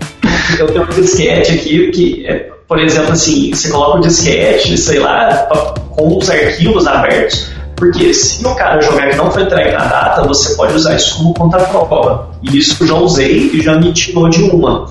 eu 0.59 0.66
tenho 0.66 0.85
um 0.85 1.00
disquete 1.00 1.52
aqui 1.52 1.90
que, 1.92 2.26
é, 2.26 2.50
por 2.66 2.81
exemplo, 2.81 3.12
assim, 3.12 3.52
você 3.52 3.70
coloca 3.70 3.98
o 3.98 4.00
disquete, 4.00 4.76
sei 4.76 4.98
lá, 4.98 5.48
com 5.90 6.18
os 6.18 6.31
arquivos 6.31 6.87
abertos, 6.87 7.52
porque 7.83 8.14
se 8.14 8.47
o 8.47 8.55
cara 8.55 8.81
jogar 8.81 9.11
que 9.11 9.16
não 9.16 9.29
foi 9.29 9.42
entregue 9.42 9.73
na 9.73 9.87
data, 9.87 10.23
você 10.23 10.55
pode 10.55 10.73
usar 10.73 10.95
isso 10.95 11.16
como 11.16 11.35
contraprova. 11.35 12.29
E 12.40 12.57
isso 12.57 12.81
eu 12.81 12.87
já 12.87 12.95
usei 12.95 13.51
e 13.53 13.61
já 13.61 13.75
me 13.77 13.92
tirou 13.92 14.29
de 14.29 14.40
uma. 14.45 14.87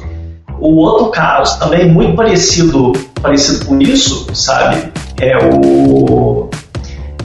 O 0.60 0.76
outro 0.76 1.06
caso, 1.06 1.58
também 1.58 1.90
muito 1.90 2.18
parecido, 2.18 2.92
parecido 3.22 3.66
com 3.66 3.82
isso, 3.82 4.28
sabe? 4.34 4.92
É 5.22 5.38
o. 5.38 6.50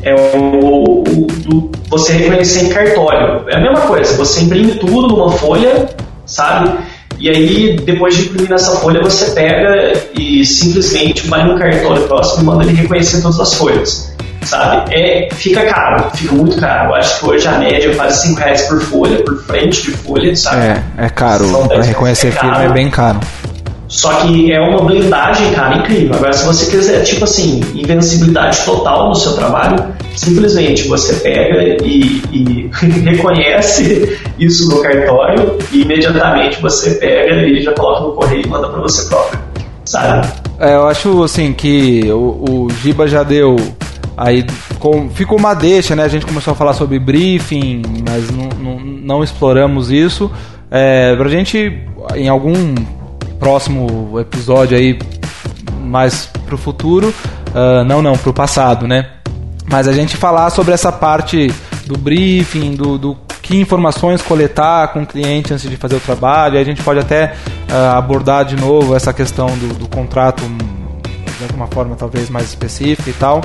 É 0.05 0.14
o, 0.14 1.02
o, 1.02 1.72
você 1.90 2.12
reconhecer 2.12 2.66
em 2.66 2.68
cartório. 2.68 3.44
É 3.48 3.57
a 3.57 3.61
mesma 3.61 3.81
coisa, 3.88 4.16
você 4.16 4.42
imprime 4.42 4.76
tudo 4.76 5.09
numa 5.09 5.33
folha, 5.33 5.90
sabe? 6.24 6.79
E 7.18 7.29
aí, 7.29 7.76
depois 7.85 8.14
de 8.14 8.26
imprimir 8.26 8.50
nessa 8.50 8.76
folha, 8.76 9.02
você 9.02 9.33
pega 9.33 9.94
e 10.16 10.46
simplesmente 10.46 11.26
vai 11.26 11.42
no 11.42 11.59
cartório 11.59 12.07
próximo 12.07 12.42
e 12.42 12.46
manda 12.46 12.62
ele 12.62 12.74
reconhecer 12.74 13.20
todas 13.20 13.40
as 13.40 13.55
folhas 13.55 14.05
sabe? 14.46 14.94
É, 14.94 15.28
fica 15.32 15.64
caro, 15.66 16.11
fica 16.14 16.35
muito 16.35 16.59
caro. 16.59 16.90
Eu 16.90 16.94
acho 16.94 17.20
que 17.20 17.26
hoje 17.26 17.48
a 17.48 17.52
média 17.52 17.90
é 17.90 17.94
quase 17.94 18.28
5 18.28 18.40
reais 18.40 18.62
por 18.62 18.80
folha, 18.80 19.22
por 19.24 19.42
frente 19.44 19.82
de 19.82 19.90
folha, 19.92 20.35
sabe? 20.35 20.62
É, 20.62 20.82
é 20.98 21.09
caro. 21.09 21.46
Para 21.68 21.82
reconhecer 21.82 22.28
é 22.28 22.32
firma 22.32 22.62
é 22.62 22.68
bem 22.68 22.90
caro. 22.90 23.20
Só 23.88 24.12
que 24.14 24.52
é 24.52 24.61
uma 24.61 24.82
blindagem, 24.82 25.52
cara, 25.52 25.76
incrível. 25.76 26.16
Agora, 26.16 26.32
se 26.32 26.44
você 26.44 26.70
quiser, 26.70 27.02
tipo 27.02 27.24
assim, 27.24 27.61
invencibilidade 27.74 28.64
total 28.64 29.09
no 29.09 29.14
seu 29.14 29.35
trabalho, 29.35 29.76
simplesmente 30.14 30.88
você 30.88 31.14
pega 31.14 31.85
e, 31.85 32.20
e 32.32 32.70
reconhece 33.04 34.18
isso 34.38 34.68
no 34.68 34.82
cartório 34.82 35.56
e 35.70 35.82
imediatamente 35.82 36.61
você 36.61 36.96
pega 36.96 37.46
e 37.46 37.62
já 37.62 37.72
coloca 37.72 38.00
no 38.00 38.12
correio 38.12 38.44
e 38.44 38.48
manda 38.48 38.68
para 38.68 38.80
você 38.80 39.09
próprio, 39.09 39.38
sabe? 39.85 40.26
É, 40.59 40.74
eu 40.74 40.88
acho, 40.88 41.22
assim, 41.22 41.52
que 41.52 42.11
o, 42.11 42.66
o 42.66 42.68
Giba 42.82 43.06
já 43.06 43.22
deu 43.22 43.56
Aí 44.16 44.46
com, 44.79 45.11
ficou 45.11 45.38
uma 45.38 45.52
deixa, 45.52 45.94
né? 45.94 46.02
A 46.02 46.09
gente 46.09 46.24
começou 46.24 46.52
a 46.52 46.57
falar 46.57 46.72
sobre 46.72 46.98
briefing, 46.98 47.83
mas 48.09 48.31
não, 48.31 48.48
não, 48.59 48.81
não 48.81 49.24
exploramos 49.24 49.90
isso. 49.90 50.31
É, 50.70 51.14
pra 51.14 51.29
gente, 51.29 51.83
em 52.14 52.29
algum 52.29 52.74
próximo 53.38 54.18
episódio 54.18 54.76
aí, 54.76 54.98
mais 55.83 56.31
pro 56.46 56.57
futuro, 56.57 57.12
uh, 57.50 57.85
não, 57.85 58.00
não, 58.00 58.16
pro 58.16 58.33
passado, 58.33 58.88
né? 58.88 59.07
Mas 59.70 59.87
a 59.87 59.92
gente 59.92 60.16
falar 60.16 60.48
sobre 60.50 60.72
essa 60.72 60.90
parte 60.90 61.52
do 61.87 61.98
briefing, 61.98 62.74
do, 62.74 62.96
do 62.96 63.16
que 63.42 63.57
informações 63.57 64.22
coletar 64.22 64.88
com 64.88 65.02
o 65.02 65.07
cliente 65.07 65.52
antes 65.52 65.68
de 65.68 65.76
fazer 65.76 65.96
o 65.96 66.00
trabalho. 66.00 66.59
a 66.59 66.64
gente 66.64 66.83
pode 66.83 67.00
até 67.00 67.35
uh, 67.70 67.96
abordar 67.96 68.44
de 68.44 68.57
novo 68.57 68.96
essa 68.96 69.12
questão 69.12 69.46
do, 69.46 69.74
do 69.74 69.88
contrato 69.88 70.42
de 70.42 71.55
uma 71.55 71.66
forma 71.66 71.94
talvez 71.96 72.31
mais 72.31 72.46
específica 72.46 73.11
e 73.11 73.12
tal 73.12 73.42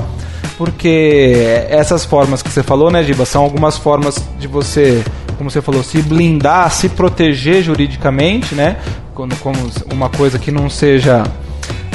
porque 0.62 1.66
essas 1.68 2.04
formas 2.04 2.40
que 2.40 2.48
você 2.48 2.62
falou, 2.62 2.88
né, 2.88 3.02
Giba, 3.02 3.24
são 3.24 3.42
algumas 3.42 3.76
formas 3.76 4.22
de 4.38 4.46
você, 4.46 5.02
como 5.36 5.50
você 5.50 5.60
falou, 5.60 5.82
se 5.82 6.00
blindar, 6.00 6.70
se 6.70 6.88
proteger 6.88 7.64
juridicamente, 7.64 8.54
né, 8.54 8.76
como, 9.12 9.34
como 9.34 9.58
uma 9.90 10.08
coisa 10.08 10.38
que 10.38 10.52
não 10.52 10.70
seja 10.70 11.24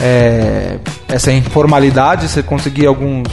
é, 0.02 0.80
essa 1.08 1.32
informalidade, 1.32 2.28
você 2.28 2.44
conseguir 2.44 2.88
alguns 2.88 3.30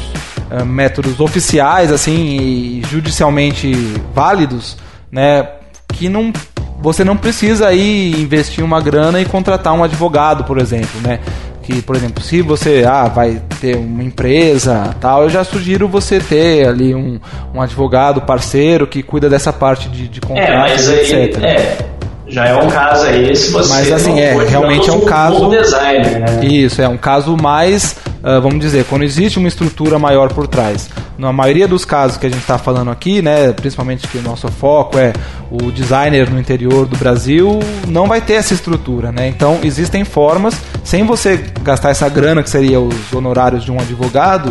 é, 0.52 0.62
métodos 0.62 1.18
oficiais, 1.18 1.90
assim, 1.90 2.36
e 2.40 2.82
judicialmente 2.88 3.72
válidos, 4.14 4.76
né, 5.10 5.48
que 5.88 6.08
não 6.08 6.32
você 6.80 7.02
não 7.02 7.16
precisa 7.16 7.66
aí 7.66 8.12
investir 8.20 8.62
uma 8.62 8.80
grana 8.80 9.20
e 9.20 9.24
contratar 9.24 9.72
um 9.72 9.82
advogado, 9.82 10.44
por 10.44 10.58
exemplo, 10.58 11.00
né? 11.00 11.18
Que, 11.64 11.80
por 11.80 11.96
exemplo, 11.96 12.22
se 12.22 12.42
você 12.42 12.84
ah, 12.86 13.08
vai 13.08 13.40
ter 13.60 13.76
uma 13.76 14.02
empresa 14.02 14.94
tal, 15.00 15.22
eu 15.22 15.30
já 15.30 15.42
sugiro 15.42 15.88
você 15.88 16.20
ter 16.20 16.68
ali 16.68 16.94
um, 16.94 17.18
um 17.54 17.60
advogado 17.60 18.20
parceiro 18.20 18.86
que 18.86 19.02
cuida 19.02 19.30
dessa 19.30 19.52
parte 19.52 19.88
de, 19.88 20.06
de 20.06 20.20
contratos, 20.20 20.88
é, 20.88 20.94
etc. 21.00 21.42
Aí, 21.42 21.44
é, 21.44 21.78
já 22.26 22.46
é 22.46 22.54
um 22.54 22.68
caso 22.68 23.06
aí 23.06 23.34
se 23.36 23.50
você 23.50 23.68
Mas 23.68 23.92
assim, 23.92 24.18
é, 24.18 24.34
realmente 24.44 24.88
é 24.88 24.92
um 24.92 25.00
caso. 25.00 25.48
Designer, 25.50 26.20
né? 26.20 26.44
Isso, 26.44 26.82
é 26.82 26.88
um 26.88 26.96
caso 26.96 27.36
mais, 27.36 27.96
uh, 28.22 28.40
vamos 28.40 28.60
dizer, 28.60 28.84
quando 28.84 29.02
existe 29.02 29.38
uma 29.38 29.48
estrutura 29.48 29.98
maior 29.98 30.32
por 30.32 30.46
trás. 30.46 30.90
Na 31.16 31.32
maioria 31.32 31.68
dos 31.68 31.84
casos 31.84 32.16
que 32.16 32.26
a 32.26 32.28
gente 32.28 32.40
está 32.40 32.58
falando 32.58 32.90
aqui, 32.90 33.22
né, 33.22 33.52
principalmente 33.52 34.08
que 34.08 34.18
o 34.18 34.22
nosso 34.22 34.48
foco 34.48 34.98
é 34.98 35.12
o 35.50 35.70
designer 35.70 36.28
no 36.28 36.40
interior 36.40 36.86
do 36.86 36.96
Brasil, 36.96 37.60
não 37.86 38.06
vai 38.06 38.20
ter 38.20 38.34
essa 38.34 38.52
estrutura, 38.52 39.12
né? 39.12 39.28
Então 39.28 39.60
existem 39.62 40.04
formas, 40.04 40.56
sem 40.84 41.04
você 41.04 41.36
gastar 41.62 41.90
essa 41.90 42.08
grana 42.08 42.42
que 42.42 42.50
seria 42.50 42.78
os 42.78 43.12
honorários 43.12 43.64
de 43.64 43.72
um 43.72 43.80
advogado, 43.80 44.50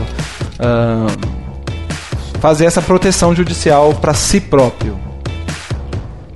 uh, 0.59 1.33
fazer 2.39 2.65
essa 2.65 2.81
proteção 2.81 3.33
judicial 3.33 3.93
para 3.93 4.13
si 4.13 4.41
próprio. 4.41 4.99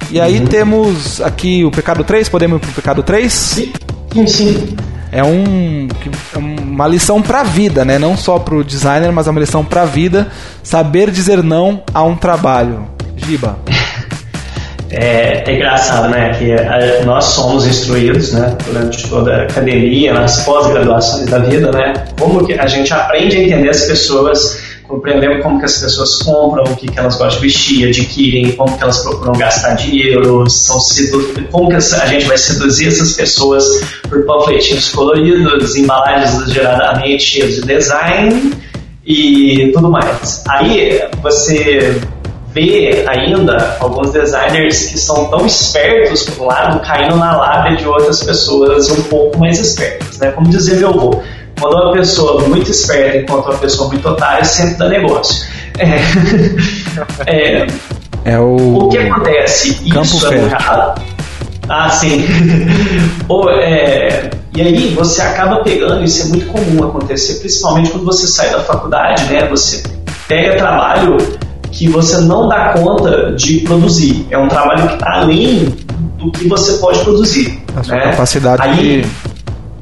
E 0.09 0.21
aí 0.21 0.39
uhum. 0.39 0.45
temos 0.45 1.19
aqui 1.19 1.65
o 1.65 1.71
pecado 1.71 2.03
3, 2.03 2.29
podemos 2.29 2.57
ir 2.57 2.61
pro 2.61 2.71
pecado 2.71 3.03
3? 3.03 3.33
Sim, 3.33 3.73
sim. 4.25 4.77
É 5.11 5.23
um, 5.23 5.87
é 6.33 6.37
uma 6.37 6.87
lição 6.87 7.21
para 7.21 7.41
a 7.41 7.43
vida, 7.43 7.83
né? 7.83 7.97
Não 7.97 8.15
só 8.15 8.37
para 8.37 8.55
o 8.55 8.63
designer, 8.63 9.11
mas 9.11 9.27
é 9.27 9.31
uma 9.31 9.39
lição 9.39 9.65
para 9.65 9.81
a 9.81 9.85
vida. 9.85 10.29
Saber 10.61 11.11
dizer 11.11 11.43
não 11.43 11.81
a 11.93 12.03
um 12.03 12.15
trabalho. 12.15 12.87
Giba. 13.15 13.57
É, 14.89 15.43
é, 15.45 15.55
engraçado, 15.55 16.09
né? 16.09 16.33
Que 16.37 16.53
a, 16.53 17.03
nós 17.05 17.25
somos 17.25 17.65
instruídos, 17.65 18.31
né? 18.31 18.55
Durante 18.65 19.07
toda 19.09 19.35
a 19.35 19.43
academia, 19.43 20.13
nas 20.13 20.43
pós-graduações 20.43 21.25
da 21.25 21.39
vida, 21.39 21.71
né? 21.71 21.93
Como 22.19 22.45
que 22.45 22.53
a 22.53 22.67
gente 22.67 22.93
aprende 22.93 23.37
a 23.37 23.43
entender 23.43 23.69
as 23.69 23.81
pessoas 23.81 24.65
compreendendo 24.87 25.43
como 25.43 25.59
que 25.59 25.65
as 25.65 25.77
pessoas 25.77 26.15
compram, 26.23 26.63
o 26.63 26.75
que, 26.75 26.87
que 26.87 26.97
elas 26.97 27.17
gostam 27.17 27.41
de 27.41 27.47
vestir, 27.47 27.89
adquirem, 27.89 28.53
como 28.53 28.77
que 28.77 28.81
elas 28.81 28.99
procuram 28.99 29.33
gastar 29.33 29.73
dinheiro, 29.73 30.49
são 30.49 30.77
como 31.51 31.69
que 31.69 31.75
a 31.75 32.05
gente 32.05 32.25
vai 32.25 32.37
seduzir 32.37 32.87
essas 32.87 33.13
pessoas 33.13 33.65
por 34.07 34.25
panfletinhos 34.25 34.89
coloridos, 34.89 35.75
embalagens 35.75 36.35
exageradamente 36.35 37.23
cheias 37.23 37.55
de 37.55 37.61
design 37.63 38.53
e 39.05 39.71
tudo 39.73 39.91
mais. 39.91 40.43
Aí 40.47 41.01
você 41.21 41.99
vê 42.57 43.05
ainda 43.07 43.77
alguns 43.79 44.11
designers 44.11 44.87
que 44.87 44.97
são 44.97 45.25
tão 45.25 45.45
espertos 45.45 46.23
por 46.23 46.43
um 46.43 46.47
lado, 46.47 46.79
caindo 46.79 47.15
na 47.15 47.37
lábia 47.37 47.77
de 47.77 47.87
outras 47.87 48.23
pessoas 48.23 48.89
um 48.89 49.03
pouco 49.03 49.37
mais 49.37 49.59
espertas, 49.59 50.17
né? 50.17 50.31
Como 50.31 50.49
dizia 50.49 50.75
meu 50.75 50.89
avô, 50.89 51.21
quando 51.59 51.75
uma 51.75 51.93
pessoa 51.93 52.41
muito 52.47 52.71
esperta 52.71 53.17
encontra 53.17 53.51
uma 53.51 53.59
pessoa 53.59 53.89
muito 53.89 54.07
otária, 54.09 54.43
sempre 54.43 54.73
dá 54.75 54.89
negócio. 54.89 55.45
É, 55.77 57.27
é, 57.31 57.67
é 58.25 58.39
o... 58.39 58.85
o 58.85 58.89
que 58.89 58.97
acontece? 58.97 59.75
Campo 59.91 60.01
Isso 60.01 60.33
é 60.33 60.37
errado. 60.37 61.01
Ah, 61.69 61.89
sim. 61.89 62.25
Ou, 63.29 63.51
é, 63.51 64.31
e 64.55 64.61
aí 64.61 64.95
você 64.95 65.21
acaba 65.21 65.57
pegando, 65.63 66.03
isso 66.03 66.23
é 66.23 66.25
muito 66.29 66.47
comum 66.47 66.83
acontecer, 66.85 67.35
principalmente 67.35 67.91
quando 67.91 68.05
você 68.05 68.25
sai 68.25 68.49
da 68.49 68.61
faculdade, 68.61 69.25
né? 69.25 69.47
Você 69.49 69.83
pega 70.27 70.55
trabalho 70.55 71.17
que 71.77 71.87
você 71.87 72.17
não 72.21 72.47
dá 72.47 72.73
conta 72.73 73.33
de 73.33 73.59
produzir. 73.59 74.25
É 74.31 74.37
um 74.37 74.47
trabalho 74.47 74.87
que 74.87 74.93
está 74.95 75.21
além 75.21 75.75
do 76.17 76.31
que 76.31 76.47
você 76.47 76.73
pode 76.79 76.99
produzir. 77.01 77.61
A 77.75 77.83
sua 77.83 77.95
né? 77.95 78.01
capacidade 78.01 78.63
Aí, 78.63 79.03
de, 79.03 79.07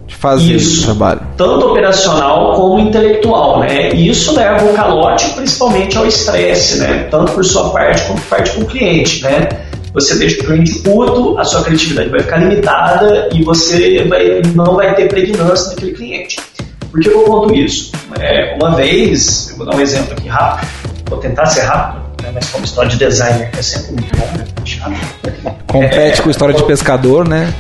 fazer 0.10 0.56
isso, 0.56 0.82
o 0.82 0.86
trabalho. 0.88 1.22
Tanto 1.38 1.68
operacional 1.68 2.54
como 2.54 2.80
intelectual, 2.80 3.62
né? 3.62 3.94
E 3.94 4.10
isso 4.10 4.36
leva 4.36 4.66
o 4.66 4.74
calote 4.74 5.30
principalmente 5.36 5.98
ao 5.98 6.06
estresse, 6.06 6.80
né? 6.80 7.08
Tanto 7.10 7.32
por 7.32 7.46
sua 7.46 7.70
parte 7.70 8.06
quanto 8.08 8.22
por 8.24 8.28
parte 8.28 8.60
do 8.60 8.66
cliente, 8.66 9.24
né? 9.24 9.48
Você 9.94 10.16
deixa 10.16 10.42
o 10.42 10.46
cliente 10.46 10.80
puto, 10.80 11.38
a 11.38 11.46
sua 11.46 11.64
criatividade 11.64 12.10
vai 12.10 12.20
ficar 12.20 12.38
limitada 12.40 13.30
e 13.34 13.42
você 13.42 14.04
vai, 14.04 14.42
não 14.54 14.76
vai 14.76 14.94
ter 14.96 15.08
pregnância 15.08 15.70
naquele 15.70 15.94
cliente. 15.94 16.38
Por 16.92 17.00
que 17.00 17.08
eu 17.08 17.22
conto 17.22 17.56
isso? 17.56 17.94
É, 18.20 18.58
uma 18.62 18.76
vez, 18.76 19.52
eu 19.52 19.58
vou 19.58 19.66
dar 19.66 19.78
um 19.78 19.80
exemplo 19.80 20.12
aqui 20.12 20.28
rápido, 20.28 20.95
vou 21.08 21.20
tentar 21.20 21.46
ser 21.46 21.62
rápido, 21.62 22.02
né, 22.24 22.32
mas 22.34 22.50
como 22.50 22.66
história 22.66 22.90
de 22.90 22.98
designer 22.98 23.50
é 23.58 23.62
sempre 23.62 23.94
muito 23.94 24.18
bom, 24.18 24.26
né? 24.38 24.46
Chato. 24.64 24.94
Compete 25.68 26.20
É, 26.20 26.24
com 26.24 26.30
história 26.30 26.56
de 26.56 26.64
pescador, 26.64 27.28
né? 27.28 27.54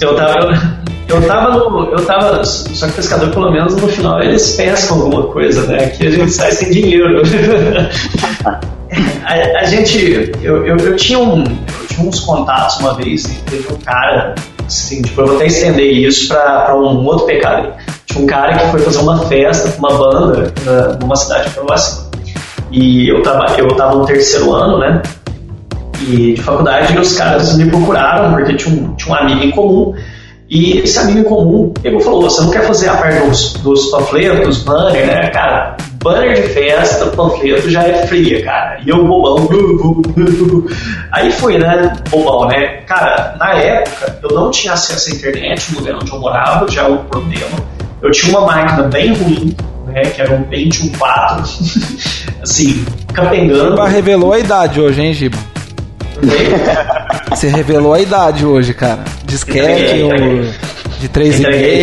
Eu 0.00 0.16
tava, 0.16 0.78
eu, 1.08 1.22
tava 1.26 1.50
no. 1.50 1.90
Eu 1.90 2.04
tava. 2.04 2.44
Só 2.44 2.86
que 2.86 2.92
pescador, 2.92 3.30
pelo 3.30 3.50
menos 3.52 3.76
no 3.76 3.88
final, 3.88 4.20
eles 4.22 4.56
pescam 4.56 4.98
alguma 4.98 5.26
coisa, 5.28 5.66
né? 5.66 5.84
Aqui 5.84 6.06
a 6.06 6.10
gente 6.10 6.30
sai 6.30 6.52
sem 6.52 6.70
dinheiro. 6.70 7.22
a, 9.24 9.60
a 9.60 9.64
gente. 9.64 10.32
Eu, 10.42 10.66
eu, 10.66 10.76
eu 10.76 10.96
tinha 10.96 11.18
um, 11.18 11.44
eu 11.44 11.86
tinha 11.88 12.08
uns 12.08 12.20
contatos 12.20 12.78
uma 12.80 12.94
vez, 12.94 13.24
e 13.24 13.34
teve 13.50 13.72
um 13.72 13.76
cara, 13.76 14.34
assim, 14.66 15.02
tipo, 15.02 15.20
eu 15.20 15.26
vou 15.26 15.36
até 15.36 15.46
estender 15.46 15.92
isso 15.92 16.28
pra, 16.28 16.74
um 16.74 17.04
outro 17.04 17.26
pecado. 17.26 17.72
Tinha 18.06 18.24
um 18.24 18.26
cara 18.26 18.56
que 18.56 18.70
foi 18.70 18.80
fazer 18.80 18.98
uma 18.98 19.18
festa 19.26 19.70
com 19.72 19.78
uma 19.78 19.96
banda 19.96 20.52
na, 20.64 20.94
numa 20.94 21.16
cidade 21.16 21.50
próxima. 21.50 22.11
E 22.72 23.08
eu 23.08 23.22
tava, 23.22 23.54
eu 23.58 23.68
tava 23.76 23.96
no 23.96 24.06
terceiro 24.06 24.52
ano, 24.52 24.78
né? 24.78 25.02
E 26.00 26.34
de 26.34 26.42
faculdade, 26.42 26.94
e 26.94 26.98
os 26.98 27.16
caras 27.16 27.56
me 27.56 27.68
procuraram, 27.70 28.34
porque 28.34 28.54
tinha 28.54 28.74
um, 28.74 28.94
tinha 28.96 29.14
um 29.14 29.18
amigo 29.18 29.44
em 29.44 29.50
comum. 29.50 29.94
E 30.48 30.78
esse 30.78 30.98
amigo 30.98 31.20
em 31.20 31.24
comum 31.24 31.72
pegou 31.82 32.00
e 32.00 32.02
falou: 32.02 32.22
Você 32.22 32.42
não 32.42 32.50
quer 32.50 32.66
fazer 32.66 32.88
a 32.88 32.96
parte 32.96 33.26
dos, 33.26 33.52
dos 33.54 33.86
panfletos, 33.90 34.58
banner, 34.64 35.06
né? 35.06 35.30
Cara, 35.30 35.76
banner 36.02 36.34
de 36.34 36.48
festa, 36.48 37.06
panfleto 37.06 37.70
já 37.70 37.84
é 37.84 38.06
fria, 38.06 38.42
cara. 38.44 38.80
E 38.84 38.88
eu 38.88 39.06
bobão. 39.06 39.48
Aí 41.12 41.30
fui, 41.30 41.58
né? 41.58 41.92
Bobão, 42.10 42.48
né? 42.48 42.82
Cara, 42.86 43.36
na 43.38 43.54
época 43.54 44.18
eu 44.22 44.30
não 44.30 44.50
tinha 44.50 44.72
acesso 44.72 45.10
à 45.10 45.14
internet 45.14 45.72
no 45.72 45.80
lugar 45.80 45.94
onde 45.96 46.12
eu 46.12 46.18
morava, 46.18 46.70
já 46.70 46.82
é 46.82 46.88
um 46.88 46.98
problema. 47.04 47.56
Eu 48.02 48.10
tinha 48.10 48.36
uma 48.36 48.46
máquina 48.46 48.82
bem 48.88 49.14
ruim, 49.14 49.56
né? 49.86 50.02
Que 50.02 50.20
era 50.20 50.34
um 50.34 50.42
Pentium 50.42 50.90
4, 50.98 51.44
assim, 52.42 52.84
capengando. 53.12 53.70
Giba 53.70 53.88
revelou 53.88 54.32
a 54.32 54.38
idade 54.38 54.80
hoje, 54.80 55.00
hein, 55.02 55.12
Giba? 55.14 55.38
Você 57.30 57.48
revelou 57.48 57.94
a 57.94 58.00
idade 58.00 58.44
hoje, 58.44 58.74
cara. 58.74 59.04
Disquete, 59.24 60.00
Entreguei, 60.00 60.02
o 60.04 60.52
de 61.00 61.08
3,5, 61.08 61.38
Entreguei, 61.40 61.82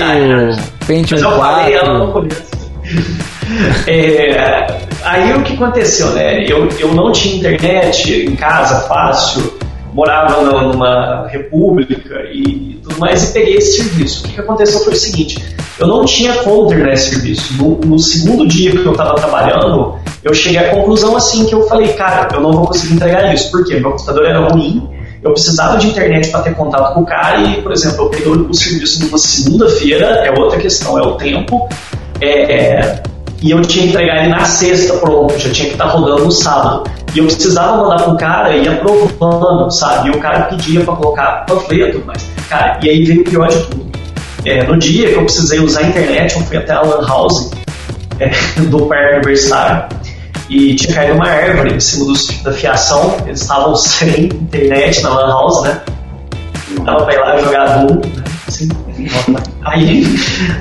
Pentium 0.87 1.17
Mas 1.19 1.21
eu 1.23 1.37
falei 1.37 1.73
ela 1.73 1.85
4. 1.85 2.05
no 2.05 2.11
começo. 2.13 2.41
É, 3.87 4.67
aí 5.03 5.33
o 5.33 5.41
que 5.41 5.53
aconteceu, 5.55 6.11
né? 6.11 6.45
Eu, 6.45 6.69
eu 6.79 6.93
não 6.93 7.11
tinha 7.11 7.35
internet 7.37 8.27
em 8.27 8.35
casa 8.35 8.81
fácil, 8.87 9.57
morava 9.91 10.41
numa- 10.43 11.27
república 11.27 12.21
e 12.31 12.79
tudo 12.83 12.99
mais, 12.99 13.23
e 13.29 13.33
peguei 13.33 13.55
esse 13.55 13.77
serviço. 13.77 14.23
O 14.23 14.27
que, 14.27 14.35
que 14.35 14.39
aconteceu 14.41 14.81
foi 14.83 14.93
o 14.93 14.95
seguinte: 14.95 15.43
eu 15.79 15.87
não 15.87 16.05
tinha 16.05 16.33
como 16.43 16.67
terminar 16.67 16.93
esse 16.93 17.09
serviço. 17.09 17.53
No, 17.55 17.79
no 17.83 17.97
segundo 17.97 18.47
dia 18.47 18.69
que 18.71 18.85
eu 18.85 18.91
estava 18.91 19.15
trabalhando, 19.15 19.95
eu 20.23 20.33
cheguei 20.33 20.59
à 20.59 20.69
conclusão 20.71 21.15
assim 21.15 21.45
que 21.45 21.55
eu 21.55 21.67
falei, 21.67 21.93
cara, 21.93 22.27
eu 22.33 22.41
não 22.41 22.51
vou 22.51 22.67
conseguir 22.67 22.95
entregar 22.95 23.33
isso. 23.33 23.49
Por 23.51 23.65
quê? 23.65 23.79
Meu 23.79 23.91
computador 23.91 24.25
era 24.25 24.39
ruim, 24.49 24.87
eu 25.23 25.31
precisava 25.31 25.77
de 25.77 25.87
internet 25.87 26.29
para 26.29 26.41
ter 26.41 26.55
contato 26.55 26.93
com 26.93 27.01
o 27.01 27.05
cara 27.05 27.41
e, 27.41 27.61
por 27.61 27.71
exemplo, 27.71 28.05
eu 28.05 28.09
peguei 28.09 28.31
o 28.31 28.53
serviço 28.53 29.05
numa 29.05 29.17
segunda-feira, 29.17 30.05
é 30.05 30.31
outra 30.37 30.59
questão, 30.59 30.97
é 30.97 31.01
o 31.01 31.15
tempo. 31.15 31.67
É, 32.21 32.53
é, 32.53 33.03
e 33.41 33.51
eu 33.51 33.61
tinha 33.61 33.83
que 33.83 33.89
entregar 33.91 34.23
ele 34.23 34.29
na 34.29 34.43
sexta, 34.43 34.93
pronto, 34.95 35.37
já 35.37 35.49
tinha 35.51 35.67
que 35.67 35.75
estar 35.75 35.85
rodando 35.85 36.25
no 36.25 36.31
sábado. 36.31 36.83
E 37.13 37.19
eu 37.19 37.25
precisava 37.25 37.77
mandar 37.77 38.03
pro 38.03 38.17
cara 38.17 38.55
e 38.55 38.67
aprovando, 38.67 39.71
sabe? 39.71 40.09
E 40.09 40.11
o 40.11 40.19
cara 40.19 40.43
pedia 40.43 40.81
para 40.81 40.95
colocar 40.95 41.45
panfleto 41.45 42.05
mais. 42.05 42.25
Cara, 42.49 42.79
e 42.83 42.89
aí 42.89 43.03
veio 43.03 43.21
o 43.21 43.23
pior 43.23 43.47
de 43.47 43.57
tudo. 43.65 43.89
É, 44.45 44.63
no 44.63 44.77
dia 44.77 45.09
que 45.09 45.15
eu 45.15 45.23
precisei 45.23 45.59
usar 45.59 45.81
a 45.81 45.83
internet, 45.83 46.35
eu 46.35 46.41
fui 46.43 46.57
até 46.57 46.73
a 46.73 46.81
Lan 46.81 47.05
House 47.05 47.51
é, 48.19 48.29
do 48.69 48.85
parque 48.85 49.15
universitário 49.15 49.98
e 50.49 50.75
tinha 50.75 50.95
caído 50.95 51.13
uma 51.13 51.27
árvore 51.27 51.75
em 51.75 51.79
cima 51.79 52.05
dos, 52.05 52.27
da 52.41 52.51
fiação. 52.51 53.17
Eles 53.25 53.41
estavam 53.41 53.75
sem 53.75 54.25
internet 54.25 55.01
na 55.03 55.09
Lan 55.09 55.27
House, 55.27 55.63
né? 55.63 55.81
Tava 56.85 57.05
pra 57.05 57.13
ir 57.13 57.19
lá 57.19 57.37
jogar 57.37 57.65
Doom, 57.77 57.95
né? 57.95 58.23
Aí, 59.63 60.03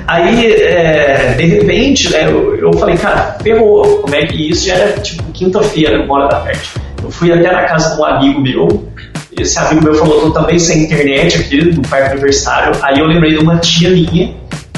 aí 0.07 0.53
é, 0.53 1.33
de 1.33 1.45
repente, 1.45 2.09
né, 2.11 2.25
eu, 2.27 2.55
eu 2.55 2.73
falei, 2.73 2.95
cara, 2.95 3.37
ferrou, 3.41 3.99
como 3.99 4.15
é 4.15 4.25
que 4.25 4.49
isso 4.49 4.67
já 4.67 4.75
era 4.75 5.01
tipo 5.01 5.23
quinta-feira, 5.33 6.03
uma 6.03 6.15
hora 6.15 6.27
da 6.29 6.39
tarde. 6.41 6.69
Eu 7.03 7.11
fui 7.11 7.31
até 7.31 7.51
na 7.51 7.63
casa 7.63 7.95
de 7.95 8.01
um 8.01 8.05
amigo 8.05 8.39
meu, 8.39 8.89
esse 9.37 9.57
amigo 9.57 9.83
meu 9.83 9.95
falou, 9.95 10.21
tô 10.21 10.31
também 10.31 10.59
sem 10.59 10.83
internet 10.83 11.39
aqui 11.39 11.63
no 11.71 11.81
parque 11.81 12.11
universitário. 12.11 12.73
Aí 12.81 12.99
eu 12.99 13.05
lembrei 13.05 13.31
de 13.31 13.39
uma 13.39 13.57
tia 13.57 13.89
minha 13.89 14.33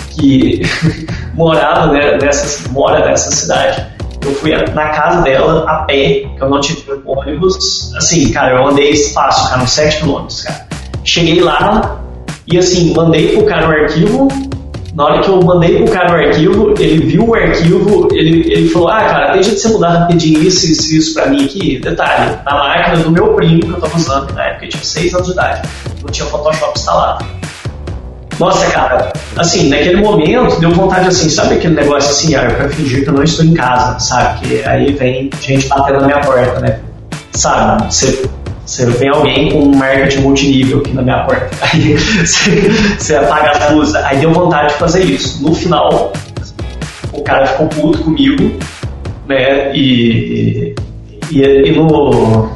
que 0.09 0.61
morava 1.33 1.91
né, 1.91 2.17
nessa, 2.21 2.69
mora 2.69 3.05
nessa 3.05 3.31
cidade. 3.31 3.90
Eu 4.23 4.35
fui 4.35 4.51
na 4.51 4.89
casa 4.89 5.21
dela 5.21 5.65
a 5.67 5.83
pé, 5.83 6.25
que 6.37 6.41
eu 6.41 6.49
não 6.49 6.59
tive 6.59 6.83
ônibus. 7.05 7.93
Assim, 7.95 8.31
cara, 8.31 8.55
eu 8.55 8.67
andei 8.67 8.95
fácil, 8.95 9.49
cara, 9.49 9.63
uns 9.63 9.71
7 9.71 9.97
quilômetros, 9.97 10.41
cara. 10.41 10.67
Cheguei 11.03 11.41
lá 11.41 11.99
e 12.47 12.57
assim, 12.57 12.93
mandei 12.93 13.29
pro 13.29 13.45
cara 13.45 13.67
o 13.67 13.71
arquivo. 13.71 14.27
Na 14.93 15.05
hora 15.05 15.21
que 15.21 15.29
eu 15.29 15.41
mandei 15.41 15.77
pro 15.77 15.93
cara 15.93 16.11
o 16.11 16.15
arquivo, 16.15 16.73
ele 16.77 17.05
viu 17.05 17.29
o 17.29 17.33
arquivo, 17.33 18.09
ele, 18.11 18.51
ele 18.51 18.69
falou, 18.69 18.89
ah, 18.89 18.99
cara, 18.99 19.31
deixa 19.31 19.51
de 19.51 19.59
você 19.59 19.69
mudar 19.69 19.89
rapidinho 19.89 20.43
isso, 20.43 20.69
isso, 20.69 20.93
isso 20.93 21.13
pra 21.13 21.27
mim 21.27 21.45
aqui. 21.45 21.79
Detalhe, 21.79 22.37
na 22.45 22.53
máquina 22.53 22.97
do 22.97 23.09
meu 23.09 23.33
primo 23.33 23.61
que 23.61 23.69
eu 23.69 23.79
tava 23.79 23.95
usando, 23.95 24.33
na 24.33 24.43
época 24.43 24.65
eu 24.65 24.69
tinha 24.69 24.83
6 24.83 25.13
anos 25.13 25.27
de 25.27 25.33
idade, 25.33 25.69
não 26.01 26.11
tinha 26.11 26.27
Photoshop 26.27 26.77
instalado. 26.77 27.25
Nossa, 28.39 28.65
cara, 28.71 29.13
assim, 29.35 29.69
naquele 29.69 29.97
momento 29.97 30.59
deu 30.59 30.71
vontade 30.71 31.07
assim, 31.07 31.29
sabe 31.29 31.55
aquele 31.55 31.75
negócio 31.75 32.09
assim, 32.09 32.35
ah, 32.35 32.43
eu 32.43 32.55
quero 32.55 32.69
fingir 32.69 33.03
que 33.03 33.09
eu 33.09 33.13
não 33.13 33.23
estou 33.23 33.45
em 33.45 33.53
casa, 33.53 33.99
sabe? 33.99 34.39
Que 34.39 34.63
aí 34.65 34.93
vem 34.93 35.29
gente 35.41 35.67
batendo 35.67 36.01
na 36.01 36.07
minha 36.07 36.21
porta, 36.21 36.59
né? 36.59 36.79
Sabe? 37.33 37.85
Você, 37.85 38.25
você 38.65 38.85
vem 38.85 39.09
alguém 39.09 39.51
com 39.51 39.59
um 39.59 39.75
marketing 39.75 40.21
multinível 40.21 40.79
aqui 40.79 40.93
na 40.93 41.01
minha 41.01 41.23
porta, 41.23 41.49
aí 41.61 41.95
você, 41.95 42.71
você 42.97 43.15
apaga 43.15 43.51
as 43.51 43.71
luzes, 43.71 43.95
aí 43.95 44.17
deu 44.17 44.31
vontade 44.31 44.73
de 44.73 44.79
fazer 44.79 45.03
isso. 45.03 45.43
No 45.43 45.53
final, 45.53 46.11
o 47.13 47.21
cara 47.21 47.45
ficou 47.45 47.67
puto 47.67 47.99
comigo, 47.99 48.57
né? 49.27 49.75
E, 49.75 50.73
e, 51.29 51.41
e 51.41 51.71
no, 51.73 52.49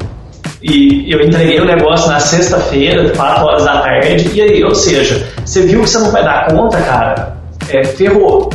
e 0.68 1.12
eu 1.12 1.22
entreguei 1.22 1.60
o 1.60 1.66
negócio 1.66 2.10
na 2.10 2.20
sexta-feira, 2.20 3.12
4 3.12 3.46
horas 3.46 3.66
da 3.66 3.82
tarde, 3.82 4.32
e 4.34 4.42
aí, 4.42 4.64
ou 4.64 4.74
seja, 4.74 5.28
você 5.46 5.62
viu 5.62 5.82
que 5.84 5.90
você 5.90 6.00
não 6.00 6.12
vai 6.12 6.24
dar 6.24 6.48
conta, 6.52 6.78
cara, 6.82 7.38
é, 7.70 7.84
ferrou. 7.84 8.50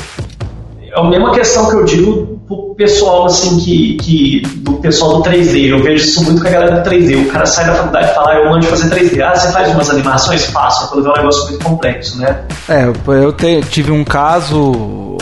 É 0.93 0.99
a 1.01 1.05
mesma 1.05 1.31
questão 1.33 1.69
que 1.71 1.77
eu 1.77 1.85
digo 1.85 2.41
pro 2.49 2.75
pessoal, 2.75 3.27
assim, 3.27 3.59
que, 3.61 3.95
que 3.99 4.41
do 4.57 4.73
pessoal 4.75 5.19
do 5.19 5.23
3D. 5.23 5.69
Eu 5.69 5.81
vejo 5.83 6.05
isso 6.05 6.25
muito 6.25 6.43
com 6.43 6.49
a 6.49 6.51
galera 6.51 6.81
do 6.81 6.91
3D. 6.91 7.17
O 7.29 7.31
cara 7.31 7.47
sai 7.47 7.65
da 7.67 7.75
faculdade 7.75 8.11
e 8.11 8.15
fala, 8.15 8.31
ah, 8.33 8.35
eu 8.41 8.51
mando 8.51 8.67
fazer 8.67 8.91
3D. 8.91 9.21
Ah, 9.23 9.37
você 9.37 9.53
faz 9.53 9.73
umas 9.73 9.89
animações? 9.89 10.47
Faço, 10.47 10.89
quando 10.89 11.05
vê 11.05 11.11
um 11.11 11.17
negócio 11.17 11.45
muito 11.49 11.65
complexo, 11.65 12.19
né? 12.19 12.41
É, 12.69 12.87
eu 13.07 13.33
te- 13.33 13.61
tive 13.71 13.93
um 13.93 14.03
caso. 14.03 15.17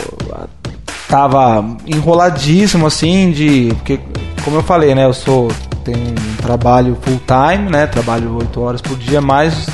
Tava 1.07 1.63
enroladíssimo 1.87 2.85
assim 2.87 3.31
de. 3.31 3.69
Porque, 3.75 3.99
como 4.43 4.57
eu 4.57 4.63
falei, 4.63 4.93
né? 4.95 5.05
Eu 5.05 5.13
sou. 5.13 5.49
Tenho 5.83 5.97
um 5.97 6.35
trabalho 6.41 6.97
full 7.01 7.19
time, 7.25 7.69
né? 7.69 7.87
Trabalho 7.87 8.37
8 8.37 8.61
horas 8.61 8.81
por 8.81 8.95
dia, 8.97 9.21
mais 9.21 9.67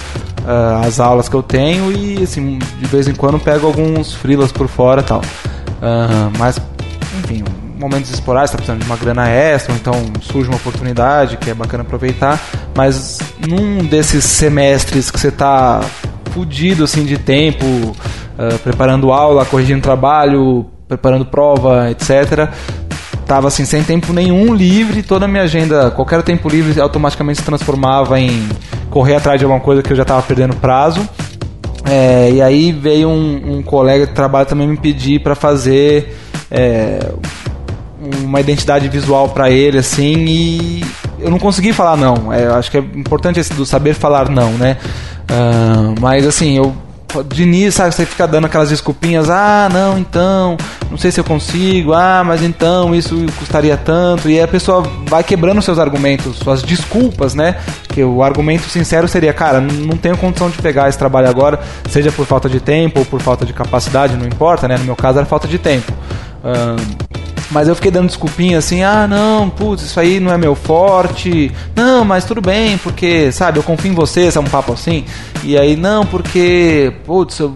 ah, 0.47 0.81
as 0.85 0.99
aulas 0.99 1.27
que 1.27 1.35
eu 1.35 1.43
tenho 1.43 1.91
e 1.91 2.23
assim, 2.23 2.59
de 2.79 2.85
vez 2.87 3.07
em 3.07 3.15
quando 3.15 3.39
pego 3.39 3.67
alguns 3.67 4.13
freelas 4.13 4.51
por 4.51 4.67
fora 4.67 5.01
e 5.01 5.03
tal. 5.03 5.21
Ah, 5.81 6.29
mas, 6.37 6.59
enfim, 7.23 7.43
momentos 7.77 8.11
esporádicos, 8.11 8.51
tá 8.51 8.57
precisando 8.57 8.79
de 8.81 8.85
uma 8.85 8.97
grana 8.97 9.29
extra, 9.29 9.73
então 9.75 9.93
surge 10.21 10.49
uma 10.49 10.57
oportunidade 10.57 11.37
que 11.37 11.49
é 11.49 11.53
bacana 11.53 11.83
aproveitar, 11.83 12.41
mas 12.75 13.19
num 13.47 13.85
desses 13.85 14.23
semestres 14.23 15.11
que 15.11 15.19
você 15.19 15.31
tá 15.31 15.81
fudido 16.31 16.83
assim 16.83 17.05
de 17.05 17.17
tempo, 17.17 17.65
uh, 17.65 18.59
preparando 18.63 19.11
aula, 19.11 19.45
corrigindo 19.45 19.81
trabalho, 19.81 20.65
preparando 20.87 21.25
prova, 21.25 21.89
etc. 21.89 22.49
Tava 23.25 23.47
assim 23.47 23.65
sem 23.65 23.83
tempo 23.83 24.13
nenhum 24.13 24.53
livre, 24.53 25.01
toda 25.01 25.25
a 25.25 25.27
minha 25.27 25.43
agenda, 25.43 25.89
qualquer 25.91 26.21
tempo 26.23 26.47
livre 26.47 26.79
automaticamente 26.79 27.39
se 27.39 27.45
transformava 27.45 28.19
em 28.19 28.47
correr 28.95 29.15
atrás 29.15 29.37
de 29.37 29.43
alguma 29.43 29.59
coisa 29.59 29.83
que 29.83 29.91
eu 29.91 29.97
já 29.97 30.03
estava 30.03 30.21
perdendo 30.21 30.55
prazo. 30.55 31.05
É, 31.83 32.31
e 32.31 32.41
aí 32.41 32.71
veio 32.71 33.09
um, 33.09 33.57
um, 33.57 33.61
colega 33.61 34.07
de 34.07 34.13
trabalho 34.13 34.45
também 34.45 34.65
me 34.65 34.77
pedir 34.77 35.19
para 35.19 35.35
fazer 35.35 36.17
é, 36.49 37.11
uma 38.23 38.39
identidade 38.39 38.87
visual 38.87 39.27
para 39.27 39.51
ele, 39.51 39.79
assim, 39.79 40.13
e 40.25 40.85
eu 41.19 41.29
não 41.29 41.37
consegui 41.37 41.73
falar 41.73 41.97
não. 41.97 42.31
É, 42.31 42.45
acho 42.47 42.71
que 42.71 42.77
é 42.77 42.79
importante 42.79 43.37
esse 43.37 43.53
do 43.53 43.65
saber 43.65 43.95
falar 43.95 44.29
não, 44.29 44.51
né? 44.53 44.77
Uh, 45.29 45.99
mas 45.99 46.25
assim, 46.25 46.55
eu 46.55 46.73
de 47.23 47.43
início, 47.43 47.71
sabe, 47.71 47.93
você 47.93 48.05
fica 48.05 48.27
dando 48.27 48.45
aquelas 48.45 48.69
desculpinhas, 48.69 49.29
ah, 49.29 49.69
não, 49.71 49.97
então, 49.97 50.57
não 50.89 50.97
sei 50.97 51.11
se 51.11 51.19
eu 51.19 51.23
consigo, 51.23 51.93
ah, 51.93 52.23
mas 52.25 52.41
então 52.41 52.93
isso 52.93 53.15
custaria 53.37 53.77
tanto, 53.77 54.29
e 54.29 54.33
aí 54.33 54.41
a 54.41 54.47
pessoa 54.47 54.83
vai 55.07 55.23
quebrando 55.23 55.61
seus 55.61 55.79
argumentos, 55.79 56.37
suas 56.37 56.61
desculpas, 56.61 57.33
né? 57.33 57.57
Que 57.95 58.03
o 58.03 58.21
argumento 58.21 58.67
sincero 58.67 59.07
seria, 59.07 59.31
cara, 59.31 59.61
não 59.61 59.95
tenho 59.95 60.17
condição 60.17 60.49
de 60.49 60.57
pegar 60.61 60.89
esse 60.89 60.97
trabalho 60.97 61.29
agora, 61.29 61.61
seja 61.89 62.11
por 62.11 62.25
falta 62.25 62.49
de 62.49 62.59
tempo 62.59 62.99
ou 62.99 63.05
por 63.05 63.21
falta 63.21 63.45
de 63.45 63.53
capacidade, 63.53 64.17
não 64.17 64.27
importa, 64.27 64.67
né? 64.67 64.77
No 64.77 64.83
meu 64.83 64.97
caso 64.97 65.17
era 65.17 65.25
falta 65.25 65.47
de 65.47 65.57
tempo. 65.57 65.93
Uh, 66.43 67.15
mas 67.49 67.69
eu 67.69 67.75
fiquei 67.75 67.89
dando 67.89 68.07
desculpinha 68.07 68.57
assim, 68.57 68.83
ah, 68.83 69.07
não, 69.07 69.49
putz, 69.49 69.83
isso 69.83 69.97
aí 69.97 70.19
não 70.19 70.33
é 70.33 70.37
meu 70.37 70.55
forte. 70.55 71.53
Não, 71.73 72.03
mas 72.03 72.25
tudo 72.25 72.41
bem, 72.41 72.77
porque, 72.79 73.31
sabe, 73.31 73.59
eu 73.59 73.63
confio 73.63 73.93
em 73.93 73.95
você, 73.95 74.29
é 74.35 74.39
um 74.41 74.43
papo 74.43 74.73
assim. 74.73 75.05
E 75.41 75.57
aí, 75.57 75.77
não, 75.77 76.05
porque, 76.05 76.91
putz, 77.05 77.39
eu 77.39 77.55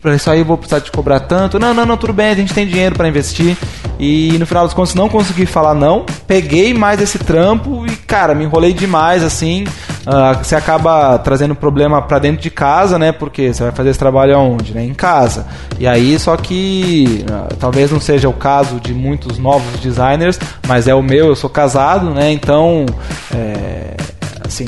Pra 0.00 0.14
isso 0.14 0.30
aí 0.30 0.38
eu 0.38 0.46
vou 0.46 0.56
precisar 0.56 0.80
te 0.80 0.90
cobrar 0.90 1.20
tanto. 1.20 1.58
Não, 1.58 1.74
não, 1.74 1.84
não, 1.84 1.96
tudo 1.96 2.14
bem, 2.14 2.30
a 2.30 2.34
gente 2.34 2.54
tem 2.54 2.66
dinheiro 2.66 2.94
para 2.94 3.06
investir. 3.06 3.56
E 3.98 4.38
no 4.38 4.46
final 4.46 4.64
dos 4.64 4.72
contos 4.72 4.94
não 4.94 5.10
consegui 5.10 5.44
falar 5.44 5.74
não. 5.74 6.06
Peguei 6.26 6.72
mais 6.72 7.02
esse 7.02 7.18
trampo 7.18 7.84
e, 7.86 7.94
cara, 7.96 8.34
me 8.34 8.44
enrolei 8.44 8.72
demais, 8.72 9.22
assim. 9.22 9.64
Uh, 10.06 10.42
você 10.42 10.56
acaba 10.56 11.18
trazendo 11.18 11.54
problema 11.54 12.00
para 12.00 12.18
dentro 12.18 12.40
de 12.40 12.50
casa, 12.50 12.98
né? 12.98 13.12
Porque 13.12 13.52
você 13.52 13.62
vai 13.62 13.72
fazer 13.72 13.90
esse 13.90 13.98
trabalho 13.98 14.34
aonde? 14.34 14.72
Né? 14.72 14.82
Em 14.82 14.94
casa. 14.94 15.46
E 15.78 15.86
aí, 15.86 16.18
só 16.18 16.34
que 16.34 17.26
uh, 17.28 17.54
talvez 17.56 17.90
não 17.90 18.00
seja 18.00 18.26
o 18.26 18.32
caso 18.32 18.80
de 18.80 18.94
muitos 18.94 19.36
novos 19.36 19.78
designers, 19.80 20.40
mas 20.66 20.88
é 20.88 20.94
o 20.94 21.02
meu, 21.02 21.26
eu 21.26 21.36
sou 21.36 21.50
casado, 21.50 22.10
né? 22.14 22.32
Então, 22.32 22.86
é, 23.34 23.94
assim, 24.42 24.64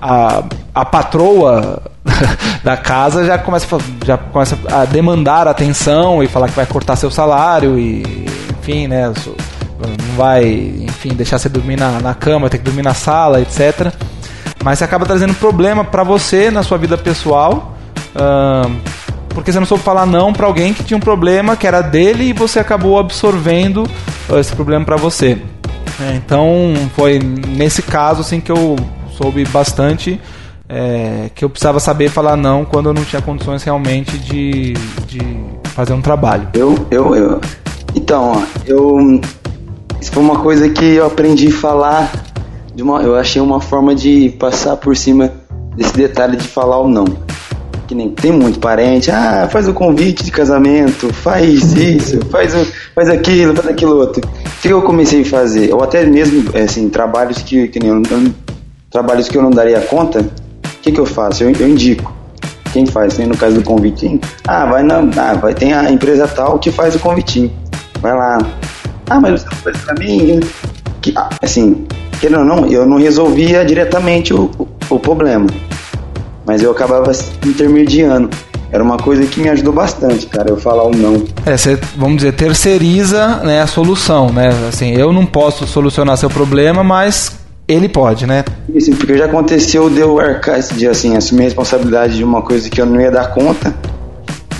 a, 0.00 0.42
a 0.74 0.84
patroa 0.84 1.82
da 2.64 2.76
casa 2.76 3.24
já 3.24 3.38
começa, 3.38 3.66
já 4.04 4.16
começa 4.16 4.58
a 4.70 4.84
demandar 4.84 5.46
atenção 5.46 6.22
e 6.22 6.28
falar 6.28 6.48
que 6.48 6.56
vai 6.56 6.66
cortar 6.66 6.96
seu 6.96 7.10
salário 7.10 7.78
e 7.78 8.02
enfim, 8.60 8.86
né? 8.86 9.12
Não 9.78 10.16
vai, 10.16 10.44
enfim, 10.44 11.10
deixar 11.14 11.38
você 11.38 11.48
dormir 11.48 11.78
na, 11.78 12.00
na 12.00 12.14
cama, 12.14 12.50
ter 12.50 12.58
que 12.58 12.64
dormir 12.64 12.82
na 12.82 12.94
sala, 12.94 13.40
etc. 13.40 13.92
Mas 14.62 14.78
você 14.78 14.84
acaba 14.84 15.06
trazendo 15.06 15.34
problema 15.34 15.84
para 15.84 16.02
você 16.02 16.50
na 16.50 16.62
sua 16.62 16.76
vida 16.76 16.98
pessoal. 16.98 17.74
Uh, 18.14 19.00
porque 19.30 19.52
você 19.52 19.58
não 19.58 19.66
soube 19.66 19.82
falar 19.82 20.04
não 20.06 20.32
para 20.32 20.46
alguém 20.46 20.74
que 20.74 20.82
tinha 20.82 20.96
um 20.96 21.00
problema 21.00 21.56
que 21.56 21.66
era 21.66 21.80
dele 21.80 22.24
e 22.24 22.32
você 22.32 22.58
acabou 22.58 22.98
absorvendo 22.98 23.88
esse 24.38 24.54
problema 24.54 24.84
para 24.84 24.96
você. 24.96 25.38
É, 26.00 26.14
então 26.16 26.74
foi 26.94 27.18
nesse 27.18 27.82
caso 27.82 28.22
assim 28.22 28.40
que 28.40 28.50
eu 28.50 28.76
soube 29.20 29.44
bastante 29.46 30.18
é, 30.72 31.30
que 31.34 31.44
eu 31.44 31.50
precisava 31.50 31.80
saber 31.80 32.08
falar 32.08 32.36
não 32.36 32.64
quando 32.64 32.88
eu 32.88 32.94
não 32.94 33.04
tinha 33.04 33.20
condições 33.20 33.62
realmente 33.64 34.16
de, 34.16 34.72
de 35.06 35.20
fazer 35.64 35.92
um 35.92 36.00
trabalho. 36.00 36.48
Eu, 36.54 36.86
eu, 36.90 37.14
eu. 37.16 37.40
Então, 37.94 38.46
eu. 38.64 39.20
Isso 40.00 40.12
foi 40.12 40.22
uma 40.22 40.38
coisa 40.38 40.68
que 40.70 40.94
eu 40.94 41.06
aprendi 41.06 41.48
a 41.48 41.52
falar. 41.52 42.12
De 42.72 42.84
uma, 42.84 43.02
eu 43.02 43.16
achei 43.16 43.42
uma 43.42 43.60
forma 43.60 43.96
de 43.96 44.30
passar 44.38 44.76
por 44.76 44.96
cima 44.96 45.32
desse 45.76 45.92
detalhe 45.92 46.36
de 46.36 46.46
falar 46.46 46.78
o 46.78 46.88
não. 46.88 47.04
Que 47.88 47.94
nem 47.94 48.08
tem 48.08 48.30
muito 48.30 48.60
parente, 48.60 49.10
ah, 49.10 49.48
faz 49.50 49.66
o 49.66 49.74
convite 49.74 50.22
de 50.22 50.30
casamento, 50.30 51.12
faz 51.12 51.72
isso, 51.72 52.20
faz, 52.30 52.54
faz 52.94 53.10
aquilo, 53.10 53.56
faz 53.56 53.66
aquilo 53.66 53.96
outro. 53.96 54.22
O 54.24 54.60
que 54.62 54.68
eu 54.68 54.80
comecei 54.82 55.22
a 55.22 55.24
fazer? 55.24 55.74
Ou 55.74 55.82
até 55.82 56.06
mesmo, 56.06 56.56
assim, 56.56 56.88
trabalhos 56.88 57.38
que, 57.38 57.66
que 57.66 57.80
nem 57.80 57.90
eu, 57.90 58.00
trabalhos 58.90 59.28
que 59.28 59.38
eu 59.38 59.42
não 59.42 59.50
daria 59.50 59.80
conta, 59.80 60.20
o 60.20 60.82
que, 60.82 60.90
que 60.90 61.00
eu 61.00 61.06
faço? 61.06 61.44
Eu, 61.44 61.52
eu 61.52 61.68
indico. 61.68 62.12
Quem 62.72 62.84
faz? 62.86 63.16
Né? 63.18 63.26
No 63.26 63.36
caso 63.36 63.54
do 63.54 63.62
convitinho. 63.62 64.20
Ah, 64.46 64.66
vai 64.66 64.82
na, 64.82 64.98
ah, 64.98 65.34
vai, 65.34 65.54
tem 65.54 65.72
a 65.72 65.90
empresa 65.90 66.26
tal 66.26 66.58
que 66.58 66.70
faz 66.70 66.94
o 66.94 66.98
convitinho. 66.98 67.50
Vai 68.00 68.12
lá. 68.12 68.38
Ah, 69.08 69.20
mas 69.20 69.40
você 69.40 69.46
não 69.50 69.56
faz 69.58 69.76
pra 69.78 69.94
mim? 69.94 70.40
Que, 71.00 71.12
ah, 71.16 71.28
assim, 71.40 71.86
querendo 72.20 72.40
ou 72.40 72.44
não, 72.44 72.66
eu 72.66 72.84
não 72.84 72.98
resolvia 72.98 73.64
diretamente 73.64 74.34
o, 74.34 74.50
o, 74.58 74.68
o 74.90 74.98
problema. 74.98 75.46
Mas 76.44 76.62
eu 76.62 76.70
acabava 76.70 77.12
intermediando 77.46 78.28
era 78.72 78.84
uma 78.84 78.96
coisa 78.96 79.26
que 79.26 79.40
me 79.40 79.48
ajudou 79.48 79.72
bastante, 79.72 80.26
cara, 80.26 80.48
eu 80.48 80.56
falar 80.56 80.84
o 80.84 80.92
não. 80.92 81.24
É, 81.44 81.56
você, 81.56 81.76
vamos 81.96 82.18
dizer, 82.18 82.32
terceiriza 82.34 83.38
né, 83.38 83.60
a 83.60 83.66
solução, 83.66 84.30
né? 84.30 84.48
Assim, 84.68 84.92
eu 84.92 85.12
não 85.12 85.26
posso 85.26 85.66
solucionar 85.66 86.16
seu 86.16 86.30
problema, 86.30 86.84
mas 86.84 87.39
ele 87.72 87.88
pode, 87.88 88.26
né? 88.26 88.44
Isso, 88.74 88.90
porque 88.96 89.16
já 89.16 89.26
aconteceu 89.26 89.88
de 89.88 90.00
eu 90.00 90.18
arcar 90.18 90.58
esse 90.58 90.74
dia, 90.74 90.90
assim, 90.90 91.16
assumir 91.16 91.42
a 91.42 91.44
responsabilidade 91.44 92.16
de 92.16 92.24
uma 92.24 92.42
coisa 92.42 92.68
que 92.68 92.80
eu 92.80 92.86
não 92.86 93.00
ia 93.00 93.10
dar 93.10 93.32
conta. 93.32 93.74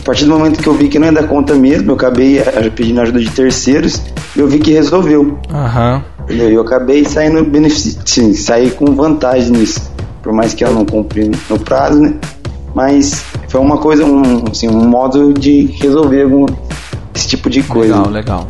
A 0.01 0.03
partir 0.03 0.25
do 0.25 0.31
momento 0.31 0.63
que 0.63 0.67
eu 0.67 0.75
vi 0.75 0.89
que 0.89 0.99
não 0.99 1.07
ia 1.07 1.13
dar 1.13 1.27
conta 1.27 1.55
mesmo, 1.55 1.91
eu 1.91 1.95
acabei 1.95 2.39
eh, 2.39 2.71
pedindo 2.75 3.01
ajuda 3.01 3.21
de 3.21 3.31
terceiros 3.31 4.01
e 4.35 4.41
eu 4.41 4.49
vi 4.49 4.59
que 4.59 4.73
resolveu. 4.73 5.39
Aham. 5.53 6.03
Uhum. 6.29 6.37
Eu 6.37 6.61
acabei 6.61 7.05
saindo 7.05 7.45
benefício, 7.45 8.01
sim, 8.05 8.33
saí 8.33 8.71
com 8.71 8.87
vantagem 8.95 9.51
nisso. 9.51 9.91
Por 10.23 10.33
mais 10.33 10.55
que 10.55 10.65
eu 10.65 10.73
não 10.73 10.85
cumpri 10.85 11.31
no 11.49 11.59
prazo, 11.59 12.01
né? 12.01 12.15
Mas 12.75 13.25
foi 13.49 13.61
uma 13.61 13.79
coisa, 13.79 14.05
um, 14.05 14.45
assim, 14.51 14.69
um 14.69 14.89
modo 14.89 15.33
de 15.35 15.67
resolver 15.81 16.23
algum, 16.23 16.47
esse 17.15 17.29
tipo 17.29 17.51
de 17.51 17.63
coisa. 17.63 17.97
Legal, 17.97 18.11
legal. 18.11 18.47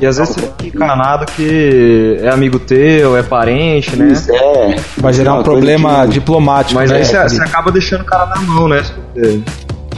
E 0.00 0.06
às 0.06 0.16
vezes 0.16 0.34
você 0.34 0.52
fica 0.62 0.84
encanado 0.84 1.26
que 1.26 2.18
é 2.22 2.28
amigo 2.28 2.58
teu, 2.58 3.16
é 3.16 3.22
parente, 3.22 3.96
né? 3.96 4.12
Isso, 4.12 4.30
é. 4.32 4.76
Vai 4.96 5.12
gerar 5.12 5.34
um 5.34 5.42
problema 5.42 6.06
que... 6.06 6.12
diplomático. 6.14 6.74
Mas 6.74 6.90
né? 6.90 6.98
aí 6.98 7.04
você, 7.04 7.20
você, 7.22 7.42
acaba 7.42 7.72
deixando 7.72 8.02
o 8.02 8.04
cara 8.04 8.26
na 8.26 8.40
mão, 8.42 8.68
né? 8.68 8.82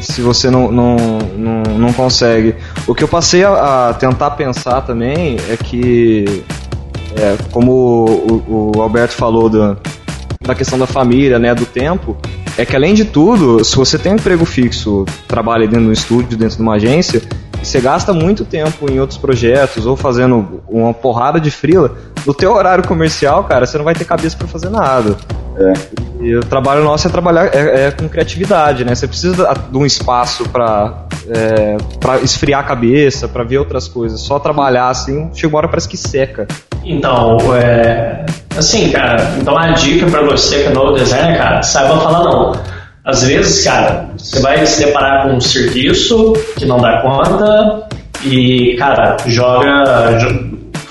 Se 0.00 0.22
você 0.22 0.50
não, 0.50 0.72
não, 0.72 0.96
não, 1.36 1.62
não 1.78 1.92
consegue. 1.92 2.54
O 2.86 2.94
que 2.94 3.04
eu 3.04 3.08
passei 3.08 3.44
a, 3.44 3.90
a 3.90 3.94
tentar 3.94 4.30
pensar 4.30 4.80
também 4.80 5.36
é 5.50 5.56
que, 5.56 6.42
é, 7.16 7.36
como 7.52 7.72
o, 7.72 8.72
o 8.76 8.82
Alberto 8.82 9.14
falou 9.14 9.50
da, 9.50 9.76
da 10.42 10.54
questão 10.54 10.78
da 10.78 10.86
família, 10.86 11.38
né, 11.38 11.54
do 11.54 11.66
tempo, 11.66 12.16
é 12.56 12.64
que 12.64 12.74
além 12.74 12.94
de 12.94 13.04
tudo, 13.04 13.62
se 13.62 13.76
você 13.76 13.98
tem 13.98 14.12
um 14.12 14.16
emprego 14.16 14.44
fixo, 14.46 15.04
trabalha 15.28 15.66
dentro 15.66 15.84
de 15.84 15.88
um 15.90 15.92
estúdio, 15.92 16.36
dentro 16.36 16.56
de 16.56 16.62
uma 16.62 16.74
agência, 16.74 17.22
você 17.62 17.80
gasta 17.80 18.12
muito 18.12 18.44
tempo 18.44 18.90
em 18.90 18.98
outros 18.98 19.18
projetos 19.18 19.86
ou 19.86 19.96
fazendo 19.96 20.62
uma 20.68 20.92
porrada 20.92 21.40
de 21.40 21.50
frila, 21.50 21.96
no 22.26 22.34
teu 22.34 22.52
horário 22.52 22.86
comercial, 22.86 23.44
cara, 23.44 23.66
você 23.66 23.78
não 23.78 23.84
vai 23.84 23.94
ter 23.94 24.04
cabeça 24.04 24.36
para 24.36 24.48
fazer 24.48 24.70
nada. 24.70 25.16
É. 25.56 25.72
E 26.20 26.36
o 26.36 26.40
trabalho 26.40 26.84
nosso 26.84 27.06
é 27.06 27.10
trabalhar 27.10 27.46
é, 27.54 27.86
é 27.86 27.90
com 27.90 28.08
criatividade, 28.08 28.84
né? 28.84 28.94
Você 28.94 29.06
precisa 29.06 29.52
de 29.70 29.76
um 29.76 29.84
espaço 29.84 30.48
para 30.48 31.06
é, 31.28 31.76
para 31.98 32.18
esfriar 32.20 32.60
a 32.60 32.62
cabeça, 32.62 33.28
para 33.28 33.44
ver 33.44 33.58
outras 33.58 33.88
coisas. 33.88 34.20
Só 34.20 34.38
trabalhar 34.38 34.88
assim, 34.88 35.30
chega 35.34 35.48
uma 35.48 35.58
hora 35.58 35.68
parece 35.68 35.88
que 35.88 35.96
seca. 35.96 36.46
Então, 36.84 37.36
é, 37.54 38.24
assim, 38.56 38.90
cara, 38.90 39.34
então 39.38 39.56
a 39.56 39.70
dica 39.72 40.06
para 40.06 40.22
você 40.22 40.62
que 40.62 40.68
é 40.68 40.72
novo 40.72 40.94
designer, 40.94 41.36
cara, 41.36 41.62
saiba 41.62 42.00
falar 42.00 42.24
não. 42.24 42.79
Às 43.04 43.24
vezes, 43.24 43.64
cara, 43.64 44.10
você 44.16 44.40
vai 44.40 44.64
se 44.66 44.84
deparar 44.84 45.26
com 45.26 45.36
um 45.36 45.40
serviço 45.40 46.34
que 46.56 46.66
não 46.66 46.78
dá 46.78 47.00
conta 47.00 47.88
e, 48.24 48.76
cara, 48.78 49.16
joga. 49.26 49.84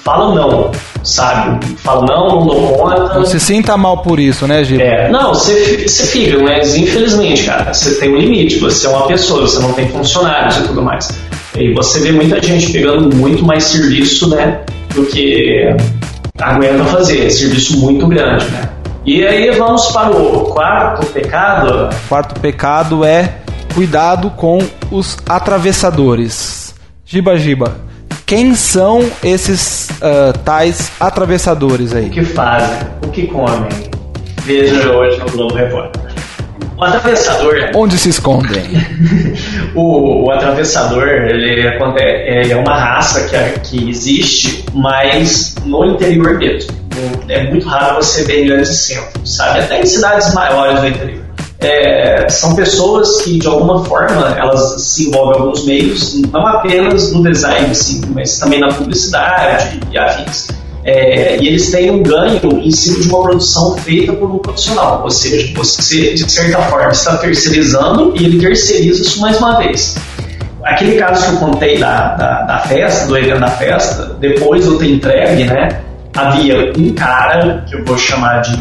fala 0.03 0.34
não, 0.34 0.72
sabe? 1.03 1.64
Fala 1.78 2.05
não, 2.07 2.28
não 2.39 2.47
dou 2.47 2.74
conta. 2.74 3.14
Não 3.14 3.26
se 3.26 3.39
sinta 3.39 3.78
mal 3.78 3.99
por 3.99 4.20
isso, 4.20 4.47
né, 4.47 4.64
Gil? 4.64 4.80
É, 4.80 5.10
não, 5.10 5.36
você, 5.36 5.88
você 5.88 6.07
fica, 6.07 6.39
mas 6.39 6.76
infelizmente, 6.76 7.43
cara, 7.43 7.72
você 7.72 7.95
tem 7.99 8.10
um 8.10 8.18
limite, 8.18 8.57
você 8.57 8.88
é 8.88 8.89
uma 8.89 9.05
pessoa, 9.05 9.41
você 9.41 9.60
não 9.60 9.74
tem 9.74 9.88
funcionários 9.89 10.57
e 10.57 10.64
tudo 10.64 10.82
mais. 10.82 11.10
E 11.55 11.74
você 11.74 11.99
vê 11.99 12.12
muita 12.12 12.41
gente 12.41 12.72
pegando 12.72 13.16
muito 13.16 13.45
mais 13.45 13.66
serviço, 13.66 14.30
né, 14.30 14.62
do 14.95 15.05
que 15.05 15.76
aguenta 16.39 16.84
fazer, 16.86 17.30
serviço 17.30 17.78
muito 17.78 18.07
grande, 18.07 18.45
né? 18.45 18.70
E 19.10 19.26
aí 19.26 19.49
vamos 19.49 19.88
para 19.88 20.12
o 20.12 20.53
quarto 20.53 21.03
pecado. 21.07 21.89
O 21.91 22.07
quarto 22.07 22.39
pecado 22.39 23.03
é 23.03 23.38
cuidado 23.74 24.30
com 24.30 24.60
os 24.91 25.18
atravessadores. 25.28 26.76
Giba 27.03 27.36
Giba, 27.36 27.76
Quem 28.24 28.53
são 28.53 29.03
esses 29.24 29.89
uh, 29.89 30.38
tais 30.45 30.91
atravessadores 30.99 31.95
aí? 31.95 32.05
O 32.05 32.10
que 32.12 32.24
fazem? 32.24 32.78
O 33.03 33.10
que 33.10 33.26
comem? 33.26 33.68
Veja 34.43 34.91
hoje 34.91 35.18
no 35.18 35.32
Globo 35.32 35.55
Repórter. 35.55 36.03
O 36.78 36.84
atravessador. 36.84 37.72
Onde 37.74 37.97
se 37.97 38.10
escondem? 38.10 38.62
o, 39.74 40.28
o, 40.28 40.32
atravessador 40.32 41.07
ele 41.07 41.62
é, 41.62 42.51
é 42.51 42.55
uma 42.55 42.76
raça 42.76 43.28
que, 43.28 43.60
que 43.62 43.89
existe, 43.89 44.66
mas 44.72 45.55
no 45.66 45.84
interior 45.84 46.38
mesmo. 46.38 46.88
É 47.27 47.43
muito 47.49 47.67
raro 47.67 47.95
você 47.95 48.23
ver 48.23 48.43
em 48.43 48.47
grandes 48.47 48.69
centros, 48.69 49.35
sabe? 49.35 49.59
Até 49.59 49.81
em 49.81 49.85
cidades 49.85 50.33
maiores 50.33 50.79
do 50.79 50.87
interior. 50.87 51.29
É, 51.59 52.29
são 52.29 52.55
pessoas 52.55 53.21
que 53.21 53.37
de 53.37 53.47
alguma 53.47 53.83
forma 53.83 54.33
elas 54.37 54.81
se 54.81 55.09
envolvem 55.09 55.37
em 55.37 55.41
alguns 55.41 55.65
meios, 55.65 56.21
não 56.31 56.47
apenas 56.47 57.11
no 57.11 57.21
design, 57.21 57.75
sim, 57.75 58.01
mas 58.13 58.39
também 58.39 58.61
na 58.61 58.69
publicidade 58.69 59.79
e 59.91 59.97
afins. 59.97 60.47
É, 60.85 61.37
e 61.37 61.47
eles 61.47 61.69
têm 61.69 61.91
um 61.91 62.01
ganho 62.01 62.39
em 62.63 62.71
cima 62.71 63.01
de 63.01 63.09
uma 63.09 63.21
produção 63.21 63.77
feita 63.77 64.13
por 64.13 64.31
um 64.31 64.37
profissional, 64.37 65.01
ou 65.03 65.11
seja, 65.11 65.53
você 65.53 66.13
de 66.13 66.31
certa 66.31 66.61
forma 66.63 66.91
está 66.91 67.17
terceirizando 67.17 68.13
e 68.15 68.23
ele 68.23 68.39
terceiriza 68.39 69.01
isso 69.01 69.19
mais 69.19 69.37
uma 69.37 69.57
vez. 69.57 69.97
Aquele 70.63 70.97
caso 70.97 71.25
que 71.25 71.33
eu 71.33 71.37
contei 71.39 71.77
da, 71.77 72.15
da, 72.15 72.41
da 72.43 72.57
festa, 72.59 73.07
do 73.07 73.17
evento 73.17 73.39
da 73.39 73.51
festa, 73.51 74.15
depois 74.19 74.65
eu 74.65 74.77
ter 74.77 74.91
entregue, 74.91 75.43
né? 75.43 75.81
Havia 76.16 76.74
um 76.78 76.93
cara 76.93 77.64
que 77.68 77.76
eu 77.76 77.86
vou 77.86 77.97
chamar 77.97 78.41
de 78.41 78.57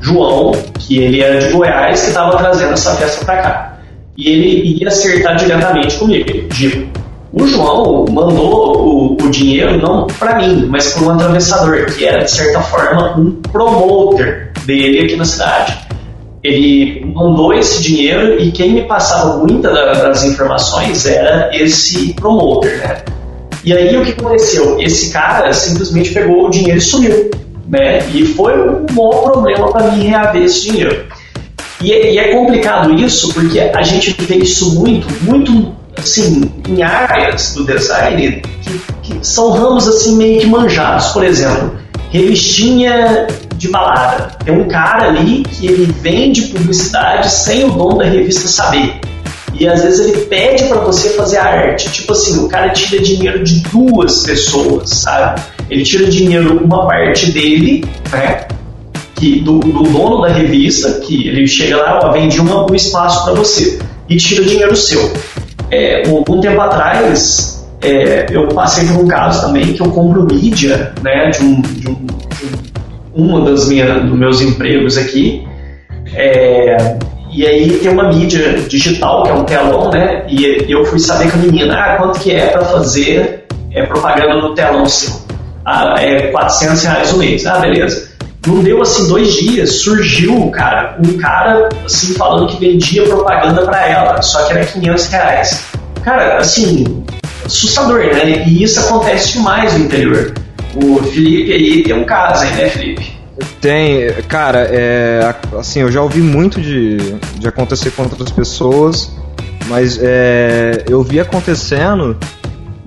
João, 0.00 0.52
que 0.78 0.98
ele 0.98 1.20
era 1.20 1.38
de 1.38 1.52
Goiás, 1.52 2.02
que 2.02 2.08
estava 2.08 2.36
trazendo 2.36 2.74
essa 2.74 2.94
festa 2.94 3.24
para 3.24 3.42
cá. 3.42 3.78
E 4.16 4.28
ele 4.28 4.78
ia 4.80 4.88
acertar 4.88 5.36
diretamente 5.36 5.96
comigo. 5.96 6.48
Digo, 6.52 6.88
o 7.32 7.46
João 7.46 8.04
mandou 8.10 8.76
o, 8.76 9.16
o 9.20 9.30
dinheiro 9.30 9.76
não 9.78 10.06
para 10.06 10.36
mim, 10.36 10.66
mas 10.68 10.92
para 10.92 11.02
um 11.02 11.10
atravessador, 11.10 11.86
que 11.86 12.04
era 12.04 12.22
de 12.22 12.30
certa 12.30 12.60
forma 12.60 13.18
um 13.18 13.32
promoter 13.50 14.52
dele 14.64 15.00
aqui 15.00 15.16
na 15.16 15.24
cidade. 15.24 15.76
Ele 16.42 17.04
mandou 17.14 17.54
esse 17.54 17.82
dinheiro 17.82 18.40
e 18.40 18.52
quem 18.52 18.72
me 18.72 18.82
passava 18.82 19.38
muitas 19.38 19.72
das 19.72 20.24
informações 20.24 21.06
era 21.06 21.50
esse 21.56 22.12
promoter, 22.12 22.76
né? 22.78 23.13
E 23.64 23.72
aí 23.72 23.96
o 23.96 24.04
que 24.04 24.12
aconteceu? 24.12 24.78
Esse 24.80 25.10
cara 25.10 25.52
simplesmente 25.52 26.12
pegou 26.12 26.46
o 26.46 26.50
dinheiro 26.50 26.78
e 26.78 26.82
sumiu, 26.82 27.30
né? 27.66 28.06
E 28.12 28.26
foi 28.26 28.52
um 28.58 28.86
maior 28.92 29.22
problema 29.22 29.72
para 29.72 29.90
mim 29.92 30.06
reaver 30.06 30.42
esse 30.42 30.62
dinheiro. 30.70 31.06
E 31.80 31.92
é, 31.92 32.12
e 32.12 32.18
é 32.18 32.32
complicado 32.32 32.94
isso 32.94 33.32
porque 33.32 33.60
a 33.60 33.82
gente 33.82 34.12
vê 34.22 34.36
isso 34.36 34.74
muito, 34.74 35.06
muito 35.22 35.74
assim, 35.96 36.50
em 36.68 36.82
áreas 36.82 37.54
do 37.54 37.64
design 37.64 38.42
que, 38.62 38.80
que 39.02 39.26
são 39.26 39.50
ramos 39.50 39.88
assim 39.88 40.16
meio 40.16 40.40
que 40.40 40.46
manjados. 40.46 41.08
Por 41.08 41.24
exemplo, 41.24 41.78
revistinha 42.10 43.26
de 43.56 43.68
balada. 43.68 44.36
Tem 44.44 44.54
um 44.54 44.68
cara 44.68 45.08
ali 45.08 45.42
que 45.42 45.66
ele 45.66 45.92
vende 46.00 46.42
publicidade 46.48 47.30
sem 47.30 47.64
o 47.64 47.70
dono 47.70 47.98
da 47.98 48.04
revista 48.04 48.46
saber. 48.46 49.00
E 49.58 49.68
às 49.68 49.82
vezes 49.82 50.00
ele 50.00 50.24
pede 50.26 50.64
para 50.64 50.80
você 50.80 51.10
fazer 51.10 51.38
arte. 51.38 51.90
Tipo 51.90 52.12
assim, 52.12 52.44
o 52.44 52.48
cara 52.48 52.70
tira 52.70 53.02
dinheiro 53.02 53.42
de 53.44 53.60
duas 53.60 54.22
pessoas, 54.24 54.90
sabe? 54.90 55.42
Ele 55.70 55.82
tira 55.82 56.06
dinheiro, 56.06 56.64
uma 56.64 56.86
parte 56.86 57.30
dele, 57.30 57.84
né? 58.12 58.46
Que, 59.14 59.40
do, 59.40 59.60
do 59.60 59.84
dono 59.84 60.22
da 60.22 60.28
revista, 60.28 61.00
que 61.00 61.28
ele 61.28 61.46
chega 61.46 61.76
lá, 61.76 62.00
ó, 62.02 62.12
vende 62.12 62.40
uma, 62.40 62.70
um 62.70 62.74
espaço 62.74 63.24
para 63.24 63.34
você. 63.34 63.78
E 64.08 64.16
tira 64.16 64.44
dinheiro 64.44 64.74
seu. 64.74 65.12
É, 65.70 66.08
algum 66.08 66.40
tempo 66.40 66.60
atrás, 66.60 67.64
é, 67.80 68.26
eu 68.30 68.48
passei 68.48 68.86
por 68.88 69.04
um 69.04 69.06
caso 69.06 69.42
também 69.42 69.72
que 69.72 69.80
eu 69.80 69.90
compro 69.90 70.24
mídia 70.24 70.92
né, 71.02 71.30
de, 71.30 71.44
um, 71.44 71.60
de, 71.60 71.88
um, 71.88 71.94
de 71.94 72.64
uma 73.14 73.50
das 73.50 73.68
minhas, 73.68 74.02
dos 74.02 74.18
meus 74.18 74.40
empregos 74.40 74.98
aqui. 74.98 75.46
É, 76.14 76.96
e 77.34 77.44
aí 77.44 77.78
tem 77.78 77.90
uma 77.90 78.08
mídia 78.08 78.60
digital, 78.68 79.24
que 79.24 79.30
é 79.30 79.34
um 79.34 79.44
telão, 79.44 79.90
né? 79.90 80.24
E 80.28 80.64
eu 80.68 80.84
fui 80.84 81.00
saber 81.00 81.30
com 81.32 81.38
a 81.38 81.42
menina, 81.42 81.74
ah, 81.74 81.96
quanto 81.96 82.20
que 82.20 82.30
é 82.30 82.46
para 82.46 82.64
fazer 82.64 83.44
é, 83.72 83.84
propaganda 83.84 84.36
no 84.36 84.54
telão 84.54 84.86
seu? 84.86 85.12
Ah, 85.64 85.96
é 85.98 86.28
400 86.28 86.84
reais 86.84 87.12
o 87.12 87.18
mês. 87.18 87.44
Ah, 87.44 87.58
beleza. 87.58 88.08
Não 88.46 88.62
deu 88.62 88.80
assim 88.82 89.08
dois 89.08 89.32
dias, 89.34 89.80
surgiu, 89.80 90.48
cara, 90.50 90.96
um 91.04 91.16
cara 91.16 91.70
assim 91.84 92.14
falando 92.14 92.46
que 92.46 92.60
vendia 92.60 93.02
propaganda 93.02 93.62
para 93.62 93.88
ela, 93.88 94.22
só 94.22 94.44
que 94.44 94.52
era 94.52 94.64
500 94.64 95.06
reais. 95.08 95.64
Cara, 96.04 96.36
assim, 96.36 97.04
assustador, 97.44 98.00
né? 98.00 98.44
E 98.46 98.62
isso 98.62 98.78
acontece 98.78 99.32
demais 99.32 99.72
no 99.72 99.86
interior. 99.86 100.34
O 100.76 100.98
Felipe 101.04 101.52
aí 101.52 101.82
tem 101.82 101.94
um 101.94 102.04
caso 102.04 102.44
aí, 102.44 102.52
né, 102.54 102.68
Felipe? 102.68 103.13
Tem, 103.60 104.12
cara, 104.28 104.68
é, 104.70 105.34
assim, 105.58 105.80
eu 105.80 105.90
já 105.90 106.00
ouvi 106.00 106.20
muito 106.20 106.60
de, 106.60 106.96
de 107.38 107.48
acontecer 107.48 107.90
com 107.90 108.02
outras 108.02 108.30
pessoas, 108.30 109.10
mas 109.66 109.98
é, 110.00 110.84
eu 110.88 111.02
vi 111.02 111.18
acontecendo 111.18 112.16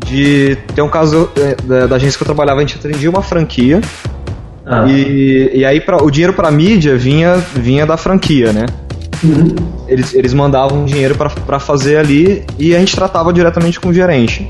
de 0.06 0.58
ter 0.74 0.82
um 0.82 0.89
caso 0.89 1.30
é, 1.36 1.56
da, 1.62 1.88
da 1.88 1.95
agência 1.98 2.18
que 2.18 2.24
eu 2.24 2.28
trabalhava, 2.28 2.60
a 2.60 2.62
gente 2.62 2.78
atendia 2.78 3.10
uma 3.10 3.22
franquia 3.22 3.82
ah. 4.68 4.86
E, 4.88 5.52
e 5.54 5.66
aí 5.66 5.80
pra, 5.80 6.04
o 6.04 6.12
dinheiro 6.12 6.34
pra 6.34 6.52
mídia 6.52 6.98
vinha, 6.98 7.38
vinha 7.56 7.86
da 7.86 7.95
franquia, 7.95 8.52
né? 8.52 8.66
Uhum. 9.24 9.56
Eles, 9.88 10.14
eles 10.14 10.34
mandavam 10.34 10.86
dinheiro 10.86 11.16
para 11.16 11.60
fazer 11.60 11.98
ali 11.98 12.43
e 12.60 12.76
a 12.76 12.80
gente 12.80 12.95
tratava 12.95 13.32
diretamente 13.32 13.80
com 13.80 13.89
o 13.89 13.93
gerente. 13.93 14.48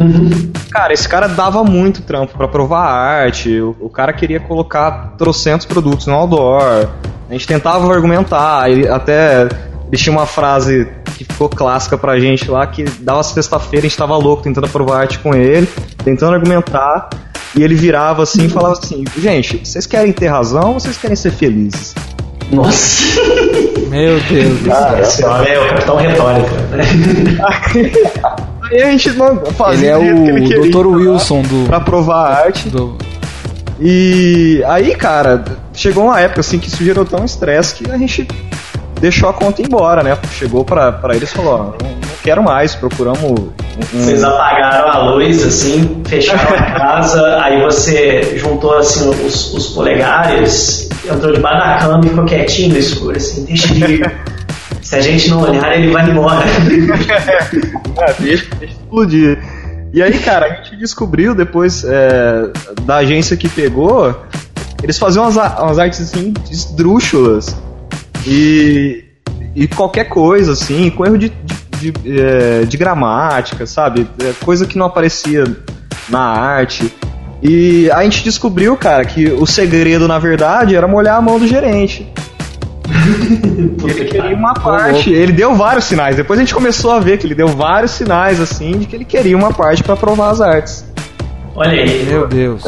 Uhum. 0.00 0.50
Cara, 0.70 0.94
esse 0.94 1.06
cara 1.06 1.28
dava 1.28 1.62
muito 1.62 2.00
trampo 2.00 2.36
para 2.36 2.48
provar 2.48 2.86
a 2.86 2.92
arte, 2.92 3.60
o, 3.60 3.76
o, 3.78 3.90
cara 3.90 4.14
queria 4.14 4.40
colocar 4.40 5.14
trocentos 5.18 5.66
produtos 5.66 6.06
no 6.06 6.14
outdoor, 6.14 6.88
a 7.28 7.32
gente 7.32 7.46
tentava 7.46 7.92
argumentar, 7.92 8.70
ele 8.70 8.88
até 8.88 9.46
tinha 9.94 10.12
uma 10.12 10.24
frase 10.24 10.88
que 11.18 11.24
ficou 11.24 11.50
clássica 11.50 11.98
pra 11.98 12.18
gente 12.18 12.50
lá, 12.50 12.66
que 12.66 12.84
dava 13.00 13.22
sexta-feira, 13.22 13.84
a 13.84 13.88
gente 13.90 13.98
tava 13.98 14.16
louco 14.16 14.42
tentando 14.42 14.68
provar 14.68 15.00
arte 15.00 15.18
com 15.18 15.34
ele, 15.34 15.68
tentando 16.02 16.32
argumentar, 16.32 17.10
e 17.54 17.62
ele 17.62 17.74
virava 17.74 18.22
assim 18.22 18.46
e 18.46 18.48
falava 18.48 18.74
assim: 18.74 19.04
Gente, 19.18 19.58
vocês 19.64 19.86
querem 19.86 20.12
ter 20.12 20.28
razão 20.28 20.74
ou 20.74 20.80
vocês 20.80 20.96
querem 20.96 21.16
ser 21.16 21.32
felizes? 21.32 21.94
Nossa! 22.50 23.20
Meu 23.88 24.20
Deus 24.20 24.62
Cara, 24.66 25.00
esse 25.00 25.24
homem 25.24 25.52
é 25.52 25.60
o 25.60 25.68
capitão 25.68 25.96
retórica. 25.96 26.50
Aí 28.70 28.82
a 28.82 28.90
gente 28.90 29.10
não 29.12 29.36
fazia 29.46 29.96
ele 29.96 30.08
é 30.08 30.12
o 30.12 30.26
ele 30.26 30.70
Dr. 30.70 30.86
Wilson 30.86 31.42
do. 31.42 31.66
Pra 31.66 31.80
provar 31.80 32.26
a 32.26 32.44
arte. 32.44 32.68
Do... 32.68 32.96
E 33.80 34.62
aí, 34.66 34.94
cara, 34.94 35.44
chegou 35.72 36.04
uma 36.04 36.20
época 36.20 36.40
assim 36.40 36.58
que 36.58 36.68
isso 36.68 36.84
gerou 36.84 37.04
tão 37.04 37.24
estresse 37.24 37.74
que 37.74 37.90
a 37.90 37.96
gente 37.96 38.28
deixou 39.00 39.28
a 39.28 39.32
conta 39.32 39.62
embora, 39.62 40.02
né? 40.02 40.16
Chegou 40.32 40.64
pra, 40.64 40.92
pra 40.92 41.16
eles 41.16 41.30
e 41.30 41.34
falou: 41.34 41.54
ó, 41.54 41.58
não, 41.58 41.90
não 41.90 42.10
quero 42.22 42.42
mais, 42.42 42.74
procuramos. 42.74 43.22
Um... 43.22 43.50
Vocês 43.92 44.22
apagaram 44.22 44.88
a 44.88 44.98
luz, 45.10 45.44
assim, 45.44 46.02
fecharam 46.06 46.54
a 46.54 46.62
casa, 46.62 47.42
aí 47.42 47.60
você 47.62 48.36
juntou 48.36 48.76
assim 48.76 49.08
os, 49.08 49.54
os 49.54 49.68
polegares, 49.68 50.88
entrou 51.10 51.32
debaixo 51.32 51.66
da 51.66 51.78
cama 51.78 52.04
e 52.04 52.08
ficou 52.10 52.24
quietinho 52.26 52.74
no 52.74 52.78
escuro, 52.78 53.16
assim, 53.16 53.44
deixa 53.44 53.72
ele 53.72 53.94
ir. 53.94 54.20
Se 54.90 54.96
a 54.96 55.00
gente 55.00 55.30
não 55.30 55.42
olhar, 55.42 55.78
ele 55.78 55.92
vai 55.92 56.10
embora. 56.10 56.44
é, 56.50 58.12
deixa, 58.18 58.52
deixa 58.56 58.74
explodir. 58.74 59.38
E 59.92 60.02
aí, 60.02 60.18
cara, 60.18 60.46
a 60.46 60.54
gente 60.56 60.74
descobriu 60.74 61.32
depois 61.32 61.84
é, 61.84 62.50
da 62.82 62.96
agência 62.96 63.36
que 63.36 63.48
pegou, 63.48 64.20
eles 64.82 64.98
faziam 64.98 65.22
umas, 65.22 65.36
umas 65.36 65.78
artes 65.78 66.00
assim 66.00 66.34
esdrúxulas 66.50 67.56
e, 68.26 69.04
e 69.54 69.68
qualquer 69.68 70.08
coisa, 70.08 70.54
assim, 70.54 70.90
com 70.90 71.06
erro 71.06 71.18
de, 71.18 71.28
de, 71.78 71.92
de, 71.92 72.20
é, 72.20 72.64
de 72.64 72.76
gramática, 72.76 73.66
sabe? 73.66 74.08
É, 74.20 74.32
coisa 74.44 74.66
que 74.66 74.76
não 74.76 74.86
aparecia 74.86 75.44
na 76.08 76.20
arte. 76.20 76.92
E 77.40 77.88
a 77.92 78.02
gente 78.02 78.24
descobriu, 78.24 78.76
cara, 78.76 79.04
que 79.04 79.28
o 79.28 79.46
segredo, 79.46 80.08
na 80.08 80.18
verdade, 80.18 80.74
era 80.74 80.88
molhar 80.88 81.16
a 81.16 81.22
mão 81.22 81.38
do 81.38 81.46
gerente. 81.46 82.12
ele 83.84 84.04
queria 84.04 84.36
uma 84.36 84.54
parte. 84.54 85.12
Ele 85.12 85.32
deu 85.32 85.54
vários 85.54 85.84
sinais. 85.84 86.16
Depois 86.16 86.38
a 86.38 86.42
gente 86.42 86.54
começou 86.54 86.92
a 86.92 87.00
ver 87.00 87.18
que 87.18 87.26
ele 87.26 87.34
deu 87.34 87.48
vários 87.48 87.92
sinais, 87.92 88.40
assim, 88.40 88.78
de 88.78 88.86
que 88.86 88.96
ele 88.96 89.04
queria 89.04 89.36
uma 89.36 89.52
parte 89.52 89.82
para 89.82 89.96
provar 89.96 90.30
as 90.30 90.40
artes. 90.40 90.84
Olha 91.54 91.82
aí. 91.82 92.04
Meu 92.06 92.26
Deus. 92.26 92.62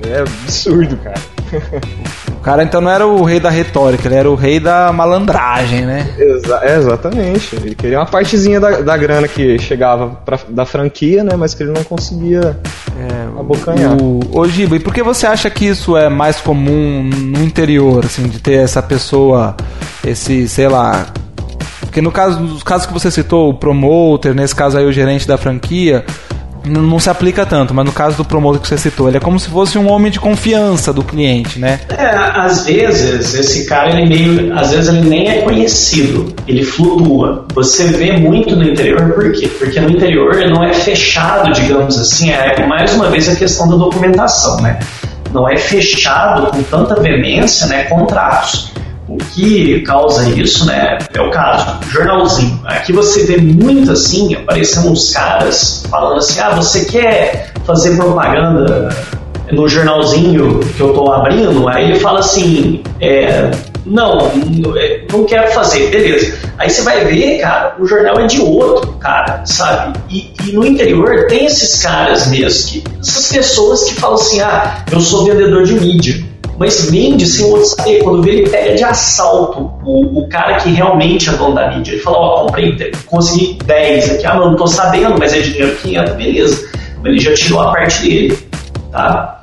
É 0.00 0.20
absurdo, 0.20 0.96
cara. 0.96 1.20
O 2.48 2.50
cara 2.50 2.62
então 2.62 2.80
não 2.80 2.90
era 2.90 3.06
o 3.06 3.22
rei 3.24 3.38
da 3.38 3.50
retórica, 3.50 4.08
ele 4.08 4.14
era 4.14 4.30
o 4.30 4.34
rei 4.34 4.58
da 4.58 4.90
malandragem, 4.90 5.84
né? 5.84 6.08
Exa 6.18 6.60
é, 6.62 6.78
exatamente. 6.78 7.54
Ele 7.54 7.74
queria 7.74 7.98
uma 7.98 8.06
partezinha 8.06 8.58
da, 8.58 8.80
da 8.80 8.96
grana 8.96 9.28
que 9.28 9.58
chegava 9.58 10.08
pra, 10.24 10.38
da 10.48 10.64
franquia, 10.64 11.22
né? 11.22 11.36
Mas 11.36 11.52
que 11.52 11.62
ele 11.62 11.72
não 11.72 11.84
conseguia 11.84 12.58
é, 12.98 13.38
abocanhar. 13.38 13.98
O, 14.00 14.20
ô 14.32 14.48
Giba, 14.48 14.76
e 14.76 14.80
por 14.80 14.94
que 14.94 15.02
você 15.02 15.26
acha 15.26 15.50
que 15.50 15.66
isso 15.66 15.94
é 15.94 16.08
mais 16.08 16.40
comum 16.40 17.02
no 17.04 17.44
interior, 17.44 18.06
assim, 18.06 18.26
de 18.26 18.38
ter 18.38 18.54
essa 18.54 18.80
pessoa, 18.80 19.54
esse, 20.02 20.48
sei 20.48 20.68
lá. 20.68 21.04
Porque 21.80 22.00
no 22.00 22.10
caso, 22.10 22.40
nos 22.40 22.62
casos 22.62 22.86
que 22.86 22.94
você 22.94 23.10
citou, 23.10 23.50
o 23.50 23.54
promoter, 23.54 24.34
nesse 24.34 24.54
caso 24.54 24.78
aí 24.78 24.86
o 24.86 24.92
gerente 24.92 25.28
da 25.28 25.36
franquia, 25.36 26.02
não 26.68 26.98
se 26.98 27.10
aplica 27.10 27.44
tanto, 27.46 27.74
mas 27.74 27.84
no 27.84 27.92
caso 27.92 28.16
do 28.16 28.24
promotor 28.24 28.60
que 28.60 28.68
você 28.68 28.78
citou, 28.78 29.08
ele 29.08 29.16
é 29.16 29.20
como 29.20 29.38
se 29.38 29.48
fosse 29.48 29.78
um 29.78 29.90
homem 29.90 30.10
de 30.10 30.20
confiança 30.20 30.92
do 30.92 31.02
cliente, 31.02 31.58
né? 31.58 31.80
É, 31.88 32.04
às 32.04 32.64
vezes, 32.64 33.34
esse 33.34 33.66
cara, 33.66 33.90
ele 33.90 34.08
meio. 34.08 34.58
Às 34.58 34.70
vezes 34.70 34.88
ele 34.88 35.08
nem 35.08 35.28
é 35.28 35.42
conhecido, 35.42 36.34
ele 36.46 36.64
flutua. 36.64 37.46
Você 37.54 37.84
vê 37.84 38.12
muito 38.12 38.54
no 38.54 38.64
interior, 38.64 39.12
por 39.12 39.32
quê? 39.32 39.48
Porque 39.48 39.80
no 39.80 39.90
interior 39.90 40.36
não 40.48 40.62
é 40.62 40.72
fechado, 40.72 41.52
digamos 41.52 41.98
assim, 41.98 42.30
é 42.30 42.66
mais 42.66 42.94
uma 42.94 43.10
vez 43.10 43.28
a 43.28 43.36
questão 43.36 43.68
da 43.68 43.76
documentação, 43.76 44.60
né? 44.60 44.78
Não 45.32 45.48
é 45.48 45.56
fechado 45.56 46.46
com 46.50 46.62
tanta 46.62 47.00
veemência, 47.00 47.66
né? 47.66 47.84
Contratos. 47.84 48.72
O 49.08 49.16
que 49.16 49.80
causa 49.80 50.28
isso, 50.28 50.66
né? 50.66 50.98
É 51.14 51.20
o 51.20 51.30
caso, 51.30 51.78
jornalzinho. 51.90 52.60
Aqui 52.66 52.92
você 52.92 53.24
vê 53.24 53.38
muito 53.38 53.90
assim, 53.90 54.34
aparecendo 54.34 54.90
uns 54.90 55.10
caras 55.10 55.82
falando 55.88 56.18
assim: 56.18 56.38
ah, 56.40 56.50
você 56.50 56.84
quer 56.84 57.50
fazer 57.64 57.96
propaganda 57.96 58.94
no 59.50 59.66
jornalzinho 59.66 60.60
que 60.76 60.80
eu 60.80 60.92
tô 60.92 61.10
abrindo? 61.10 61.66
Aí 61.68 61.90
ele 61.90 61.98
fala 61.98 62.18
assim: 62.18 62.82
é, 63.00 63.50
não, 63.86 64.30
não 64.36 64.76
é, 64.76 65.06
não 65.10 65.24
quero 65.24 65.50
fazer, 65.52 65.90
beleza. 65.90 66.36
Aí 66.58 66.68
você 66.68 66.82
vai 66.82 67.02
ver, 67.06 67.38
cara, 67.38 67.76
o 67.78 67.86
jornal 67.86 68.20
é 68.20 68.26
de 68.26 68.42
outro 68.42 68.92
cara, 68.94 69.40
sabe? 69.46 69.98
E, 70.10 70.34
e 70.44 70.52
no 70.52 70.66
interior 70.66 71.26
tem 71.28 71.46
esses 71.46 71.82
caras 71.82 72.26
mesmo, 72.26 72.68
que, 72.68 72.84
essas 73.00 73.32
pessoas 73.32 73.84
que 73.84 73.94
falam 73.94 74.16
assim: 74.16 74.42
ah, 74.42 74.84
eu 74.92 75.00
sou 75.00 75.24
vendedor 75.24 75.64
de 75.64 75.72
mídia 75.80 76.28
mas 76.58 76.90
vende 76.90 77.24
sem 77.26 77.46
outro 77.46 77.64
saber. 77.64 78.02
Quando 78.02 78.22
vê, 78.22 78.30
ele 78.32 78.50
pega 78.50 78.74
de 78.74 78.84
assalto 78.84 79.70
o, 79.84 80.20
o 80.20 80.28
cara 80.28 80.56
que 80.56 80.70
realmente 80.70 81.28
é 81.28 81.32
dono 81.32 81.54
da 81.54 81.70
mídia. 81.70 81.92
Ele 81.92 82.02
fala: 82.02 82.18
Ó, 82.18 82.34
oh, 82.34 82.46
comprei, 82.46 82.92
consegui 83.06 83.58
10 83.64 84.14
aqui. 84.14 84.26
Ah, 84.26 84.34
não, 84.34 84.50
não 84.50 84.56
tô 84.56 84.66
sabendo, 84.66 85.16
mas 85.18 85.32
é 85.32 85.40
dinheiro 85.40 85.74
que 85.76 85.94
entra, 85.94 86.14
beleza. 86.14 86.68
Ele 87.04 87.18
já 87.18 87.32
tirou 87.34 87.60
a 87.60 87.72
parte 87.72 88.02
dele, 88.02 88.38
tá? 88.90 89.38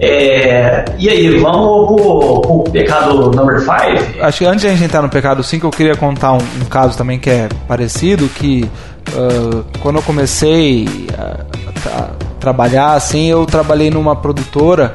É, 0.00 0.84
e 0.96 1.08
aí, 1.08 1.38
vamos 1.38 1.86
pro, 1.88 2.40
pro 2.40 2.64
pecado 2.70 3.32
number 3.32 3.58
5? 3.58 4.22
Acho 4.22 4.38
que 4.38 4.46
antes 4.46 4.60
de 4.60 4.68
a 4.68 4.70
gente 4.70 4.84
entrar 4.84 5.02
no 5.02 5.08
pecado 5.08 5.42
5, 5.42 5.66
eu 5.66 5.70
queria 5.70 5.96
contar 5.96 6.34
um, 6.34 6.36
um 6.36 6.64
caso 6.70 6.96
também 6.96 7.18
que 7.18 7.28
é 7.28 7.48
parecido, 7.66 8.28
que 8.28 8.70
uh, 9.08 9.64
quando 9.80 9.96
eu 9.96 10.02
comecei 10.02 10.86
a, 11.18 11.98
a, 11.98 12.08
trabalhar 12.38 12.92
assim, 12.92 13.26
eu 13.26 13.44
trabalhei 13.44 13.90
numa 13.90 14.14
produtora 14.14 14.94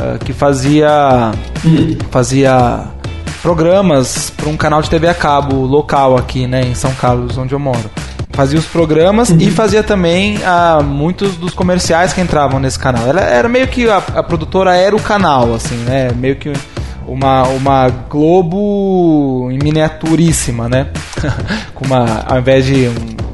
uh, 0.00 0.18
que 0.24 0.32
fazia 0.32 1.32
Hum. 1.64 1.96
fazia 2.10 2.84
programas 3.42 4.30
para 4.36 4.48
um 4.48 4.56
canal 4.56 4.82
de 4.82 4.90
TV 4.90 5.08
a 5.08 5.14
cabo 5.14 5.56
local 5.64 6.16
aqui, 6.16 6.46
né, 6.46 6.62
em 6.62 6.74
São 6.74 6.92
Carlos, 6.94 7.38
onde 7.38 7.54
eu 7.54 7.58
moro. 7.58 7.90
Fazia 8.32 8.58
os 8.58 8.66
programas 8.66 9.30
e 9.30 9.50
fazia 9.50 9.82
também 9.82 10.38
ah, 10.44 10.80
muitos 10.84 11.36
dos 11.36 11.52
comerciais 11.54 12.12
que 12.12 12.20
entravam 12.20 12.60
nesse 12.60 12.78
canal. 12.78 13.04
Ela 13.06 13.20
era 13.20 13.48
meio 13.48 13.66
que 13.66 13.88
a, 13.90 13.96
a 13.96 14.22
produtora 14.22 14.76
era 14.76 14.94
o 14.94 15.00
canal, 15.00 15.52
assim, 15.54 15.74
né? 15.78 16.10
Meio 16.14 16.36
que 16.36 16.52
uma, 17.06 17.42
uma 17.48 17.88
Globo 18.08 19.48
em 19.50 19.58
miniaturíssima, 19.58 20.68
né? 20.68 20.86
Com 21.74 21.84
uma, 21.86 22.24
ao 22.28 22.38
invés 22.38 22.64
de 22.66 22.88
um- 22.88 23.27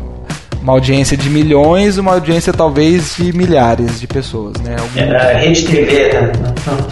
uma 0.64 0.72
audiência 0.72 1.14
de 1.14 1.28
milhões, 1.28 1.98
uma 1.98 2.12
audiência 2.14 2.50
talvez 2.50 3.14
de 3.16 3.36
milhares 3.36 4.00
de 4.00 4.06
pessoas, 4.06 4.54
né? 4.62 4.76
Algum- 4.80 4.98
Era 4.98 5.36
Rede 5.36 5.62
TV, 5.66 6.10
né? 6.14 6.32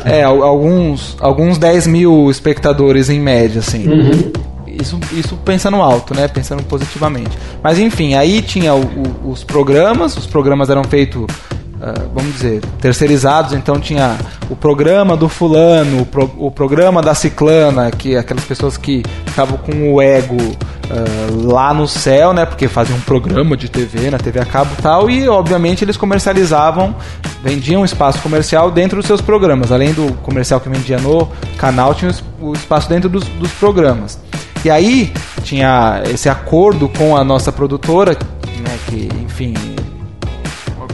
é, 0.05 0.23
al- 0.23 0.43
alguns, 0.43 1.17
alguns 1.19 1.57
10 1.57 1.87
mil 1.87 2.31
espectadores 2.31 3.09
em 3.09 3.19
média, 3.19 3.61
assim. 3.61 3.89
Uhum. 3.89 4.33
Isso, 4.67 4.99
isso 5.13 5.37
pensando 5.45 5.77
alto, 5.79 6.15
né? 6.15 6.29
Pensando 6.29 6.63
positivamente. 6.65 7.31
Mas 7.63 7.79
enfim, 7.79 8.15
aí 8.15 8.43
tinha 8.43 8.75
o- 8.75 8.81
o- 9.25 9.31
os 9.31 9.43
programas, 9.43 10.17
os 10.19 10.27
programas 10.27 10.69
eram 10.69 10.85
feitos, 10.85 11.25
vamos 12.15 12.35
dizer, 12.35 12.61
terceirizados, 12.81 13.53
então 13.53 13.79
tinha 13.81 14.17
o 14.49 14.55
programa 14.57 15.17
do 15.17 15.29
fulano, 15.29 16.03
o, 16.03 16.07
pro- 16.07 16.31
o 16.39 16.51
programa 16.51 17.03
da 17.03 17.15
ciclana, 17.15 17.91
que 17.91 18.15
é 18.15 18.19
aquelas 18.19 18.45
pessoas 18.45 18.77
que 18.77 19.03
ficavam 19.27 19.57
com 19.59 19.93
o 19.93 20.01
ego 20.01 20.37
ah, 20.91 21.31
lá 21.53 21.75
no 21.75 21.89
céu, 21.89 22.33
né? 22.33 22.45
Porque 22.47 22.69
faziam 22.69 22.97
um 22.99 23.01
programa 23.01 23.57
de 23.57 23.69
TV, 23.69 24.11
na 24.11 24.19
TV 24.19 24.39
a 24.41 24.45
cabo 24.45 24.71
e 24.79 24.83
tal, 24.83 25.11
e 25.11 25.29
obviamente 25.29 25.85
eles 25.85 25.97
comercializavam, 25.97 26.95
vendiam 27.43 27.85
espaço 27.85 28.21
comercial 28.21 28.71
dentro 28.71 28.99
dos 28.99 29.07
seus 29.07 29.21
programas. 29.21 29.73
Além 29.73 29.93
do 29.93 30.13
comercial 30.23 30.61
que 30.61 30.69
vendia 30.69 30.99
no 30.99 31.29
canal, 31.57 31.95
tinha 31.95 32.11
o 32.11 32.13
es- 32.15 32.25
o 32.41 32.53
espaço 32.53 32.89
dentro 32.89 33.09
dos, 33.09 33.25
dos 33.25 33.51
programas. 33.53 34.19
E 34.65 34.71
aí 34.71 35.13
tinha 35.43 36.03
esse 36.13 36.29
acordo 36.29 36.89
com 36.89 37.17
a 37.17 37.25
nossa 37.25 37.51
produtora, 37.51 38.13
né, 38.13 38.79
que, 38.87 39.09
enfim, 39.25 39.55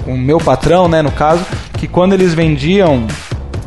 o 0.08 0.16
meu 0.16 0.38
patrão, 0.38 0.88
né, 0.88 1.02
no 1.02 1.12
caso, 1.12 1.44
que 1.74 1.86
quando 1.86 2.12
eles 2.12 2.34
vendiam, 2.34 3.06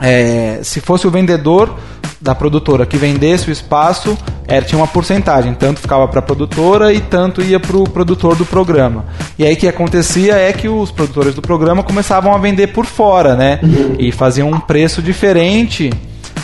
é, 0.02 0.60
se 0.64 0.82
fosse 0.82 1.08
o 1.08 1.12
vendedor 1.12 1.76
da 2.20 2.36
produtora 2.36 2.86
que 2.86 2.98
vendesse 2.98 3.50
o 3.50 3.52
espaço, 3.52 4.18
era, 4.48 4.64
tinha 4.64 4.78
uma 4.78 4.88
porcentagem, 4.88 5.54
tanto 5.54 5.80
ficava 5.80 6.08
para 6.08 6.20
a 6.20 6.22
produtora 6.22 6.94
e 6.94 7.00
tanto 7.00 7.42
ia 7.42 7.60
para 7.60 7.78
o 7.78 7.84
produtor 7.84 8.36
do 8.36 8.46
programa. 8.46 9.06
E 9.40 9.46
aí 9.46 9.54
o 9.54 9.58
que 9.58 9.68
acontecia 9.68 10.36
é 10.36 10.54
que 10.54 10.68
os 10.68 10.92
produtores 10.92 11.34
do 11.34 11.42
programa 11.42 11.82
começavam 11.82 12.34
a 12.34 12.38
vender 12.38 12.68
por 12.68 12.86
fora, 12.86 13.36
né, 13.36 13.60
e 13.98 14.12
faziam 14.12 14.50
um 14.50 14.60
preço 14.60 15.02
diferente 15.02 15.90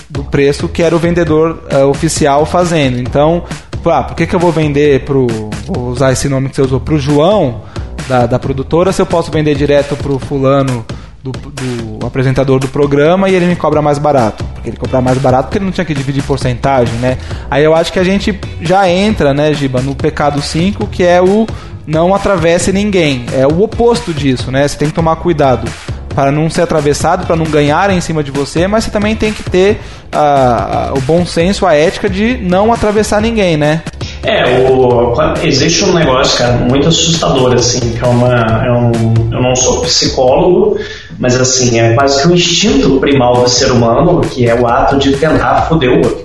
do 0.10 0.24
preço 0.24 0.68
que 0.68 0.82
era 0.82 0.96
o 0.96 1.00
vendedor 1.00 1.64
eh, 1.70 1.84
oficial 1.84 2.46
fazendo. 2.46 2.98
Então, 2.98 3.44
ah, 3.86 4.04
por 4.04 4.16
que, 4.16 4.26
que 4.26 4.36
eu 4.36 4.40
vou 4.40 4.52
vender 4.52 5.06
pro. 5.06 5.28
Vou 5.66 5.90
usar 5.90 6.12
esse 6.12 6.28
nome 6.28 6.50
que 6.50 6.56
você 6.56 6.62
usou, 6.62 6.80
pro 6.80 6.98
João 6.98 7.62
da, 8.08 8.26
da 8.26 8.40
produtora, 8.40 8.92
se 8.92 9.02
eu 9.02 9.06
posso 9.06 9.32
vender 9.32 9.56
direto 9.56 9.96
pro 9.96 10.20
fulano 10.20 10.86
do, 11.24 11.32
do 11.32 12.06
apresentador 12.06 12.60
do 12.60 12.68
programa 12.68 13.30
e 13.30 13.36
ele 13.36 13.46
me 13.46 13.56
cobra 13.56 13.82
mais 13.82 13.98
barato. 13.98 14.44
Porque 14.54 14.70
ele 14.70 14.78
cobra 14.78 15.02
mais 15.02 15.18
barato 15.18 15.46
porque 15.46 15.58
ele 15.58 15.66
não 15.66 15.72
tinha 15.72 15.86
que 15.86 15.94
dividir 15.94 16.24
porcentagem, 16.24 16.94
né? 16.96 17.18
Aí 17.50 17.64
eu 17.64 17.76
acho 17.76 17.92
que 17.92 18.00
a 18.00 18.04
gente 18.04 18.40
já 18.62 18.90
entra, 18.90 19.34
né, 19.34 19.54
Giba, 19.54 19.82
no 19.82 19.96
pecado 19.96 20.42
5, 20.42 20.88
que 20.88 21.04
é 21.04 21.22
o 21.22 21.46
não 21.86 22.14
atravesse 22.14 22.74
ninguém. 22.74 23.26
É 23.34 23.48
o 23.48 23.62
oposto 23.62 24.14
disso, 24.14 24.52
né? 24.52 24.68
Você 24.68 24.78
tem 24.78 24.90
que 24.90 24.94
tomar 24.94 25.16
cuidado 25.18 25.70
para 26.14 26.32
não 26.32 26.50
ser 26.50 26.64
atravessado, 26.64 27.28
para 27.28 27.36
não 27.36 27.46
ganhar 27.46 27.92
em 27.92 28.02
cima 28.02 28.24
de 28.24 28.32
você, 28.32 28.68
mas 28.68 28.84
você 28.84 28.90
também 28.90 29.16
tem 29.16 29.32
que 29.32 29.44
ter 29.44 29.80
ah, 30.12 30.92
o 30.96 31.02
bom 31.02 31.24
senso, 31.26 31.66
a 31.66 31.76
ética 31.76 32.10
de 32.10 32.38
não 32.38 32.74
atravessar 32.74 33.22
ninguém, 33.22 33.56
né? 33.56 33.84
É, 34.24 34.70
o, 34.70 35.14
existe 35.44 35.86
um 35.86 35.94
negócio, 35.94 36.38
cara, 36.38 36.54
muito 36.54 36.88
assustador, 36.88 37.54
assim, 37.54 37.80
que 37.94 38.04
é 38.04 38.08
uma. 38.08 38.66
É 38.66 38.72
um, 38.72 38.92
eu 39.32 39.42
não 39.42 39.56
sou 39.56 39.82
psicólogo, 39.82 40.78
mas 41.20 41.40
assim, 41.40 41.80
é 41.80 41.94
quase 41.94 42.22
que 42.22 42.28
o 42.28 42.34
instinto 42.34 43.00
primal 43.00 43.44
do 43.44 43.50
ser 43.50 43.72
humano, 43.72 44.22
que 44.22 44.48
é 44.48 44.56
o 44.56 44.68
ato 44.68 44.98
de 44.98 45.14
tentar 45.14 45.64
foder 45.64 45.92
o 45.92 45.98
outro. 45.98 46.24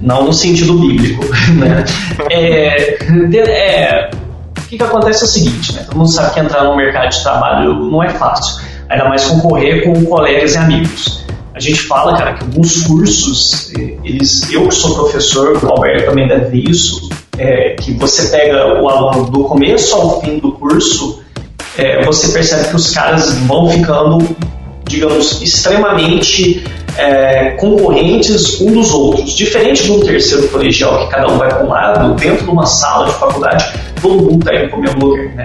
Não 0.00 0.24
no 0.24 0.32
sentido 0.32 0.74
bíblico, 0.74 1.24
né? 1.54 1.84
É, 2.30 2.98
é, 3.36 4.10
o 4.56 4.60
que, 4.68 4.76
que 4.76 4.82
acontece 4.82 5.22
é 5.22 5.26
o 5.26 5.28
seguinte, 5.28 5.72
né? 5.74 5.82
Todo 5.84 5.96
mundo 5.96 6.10
sabe 6.10 6.34
que 6.34 6.40
entrar 6.40 6.64
no 6.64 6.76
mercado 6.76 7.10
de 7.10 7.22
trabalho 7.22 7.74
não 7.74 8.02
é 8.02 8.10
fácil. 8.10 8.62
Ainda 8.88 9.08
mais 9.08 9.24
concorrer 9.24 9.84
com 9.84 10.04
colegas 10.04 10.54
e 10.54 10.58
amigos. 10.58 11.24
A 11.54 11.60
gente 11.60 11.82
fala, 11.82 12.16
cara, 12.16 12.34
que 12.34 12.44
alguns 12.44 12.82
cursos, 12.82 13.72
eles, 14.02 14.50
eu 14.52 14.68
que 14.68 14.74
sou 14.74 14.94
professor, 14.94 15.64
o 15.64 15.68
Alberto 15.68 16.06
também 16.06 16.26
deve 16.26 16.46
ver 16.46 16.70
isso, 16.70 17.08
é, 17.38 17.70
que 17.70 17.92
você 17.92 18.28
pega 18.28 18.80
o 18.80 18.88
aluno 18.88 19.30
do 19.30 19.44
começo 19.44 19.94
ao 19.94 20.20
fim 20.20 20.38
do 20.38 20.52
curso, 20.52 21.22
é, 21.76 22.04
você 22.04 22.28
percebe 22.28 22.68
que 22.68 22.76
os 22.76 22.90
caras 22.90 23.34
vão 23.40 23.68
ficando, 23.68 24.36
digamos, 24.86 25.42
extremamente 25.42 26.64
é, 26.96 27.50
concorrentes 27.52 28.60
um 28.60 28.72
dos 28.72 28.92
outros. 28.92 29.32
Diferente 29.32 29.82
de 29.82 29.92
um 29.92 30.00
terceiro 30.00 30.48
colegial, 30.48 31.06
que 31.06 31.14
cada 31.14 31.32
um 31.32 31.36
vai 31.38 31.48
para 31.48 31.64
um 31.64 31.68
lado, 31.68 32.14
dentro 32.14 32.44
de 32.44 32.50
uma 32.50 32.66
sala 32.66 33.06
de 33.06 33.14
faculdade, 33.14 33.64
todo 34.00 34.22
mundo 34.22 34.38
está 34.38 34.54
indo 34.54 34.68
para 34.68 34.78
o 34.78 34.82
mesmo 34.82 35.06
lugar, 35.06 35.34
né? 35.34 35.44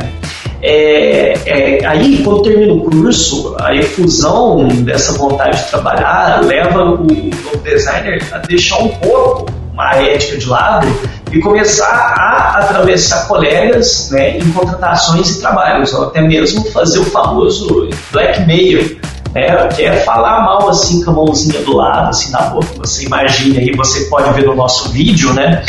É, 0.62 1.34
é, 1.46 1.86
aí, 1.86 2.22
quando 2.22 2.44
termina 2.44 2.74
o 2.74 2.82
curso, 2.82 3.56
a 3.62 3.74
efusão 3.74 4.68
dessa 4.68 5.14
vontade 5.14 5.58
de 5.58 5.70
trabalhar 5.70 6.44
leva 6.44 6.84
o, 6.84 7.06
o 7.06 7.58
designer 7.64 8.22
a 8.34 8.40
deixar 8.40 8.78
um 8.80 8.90
pouco 8.90 9.46
a 9.80 10.04
ética 10.04 10.38
de 10.38 10.46
lado 10.46 10.88
e 11.32 11.40
começar 11.40 11.86
a 11.88 12.60
atravessar 12.60 13.28
colegas 13.28 14.10
né, 14.12 14.38
em 14.38 14.52
contratações 14.52 15.30
e 15.30 15.40
trabalhos, 15.40 15.94
ou 15.94 16.06
até 16.06 16.22
mesmo 16.22 16.64
fazer 16.72 17.00
o 17.00 17.06
famoso 17.06 17.90
blackmail, 18.12 19.00
né, 19.34 19.68
que 19.68 19.84
é 19.84 19.98
falar 19.98 20.42
mal 20.42 20.70
assim 20.70 21.04
com 21.04 21.12
a 21.12 21.14
mãozinha 21.14 21.62
do 21.62 21.76
lado, 21.76 22.10
assim 22.10 22.32
na 22.32 22.42
boca. 22.42 22.68
Você 22.78 23.06
imagina 23.06 23.60
aí, 23.60 23.72
você 23.76 24.06
pode 24.06 24.32
ver 24.34 24.46
no 24.46 24.56
nosso 24.56 24.90
vídeo, 24.90 25.34
né? 25.34 25.64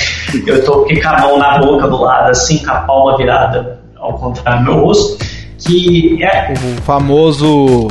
Eu 0.46 0.82
aqui 0.82 1.00
com 1.00 1.08
a 1.08 1.20
mão 1.20 1.38
na 1.38 1.58
boca 1.58 1.86
do 1.86 2.00
lado, 2.00 2.30
assim, 2.30 2.58
com 2.58 2.70
a 2.70 2.76
palma 2.76 3.16
virada 3.16 3.80
ao 3.98 4.14
contrário 4.14 4.64
do 4.64 4.72
meu 4.72 4.84
rosto, 4.84 5.24
que 5.58 6.22
é, 6.22 6.54
O 6.54 6.82
famoso 6.82 7.88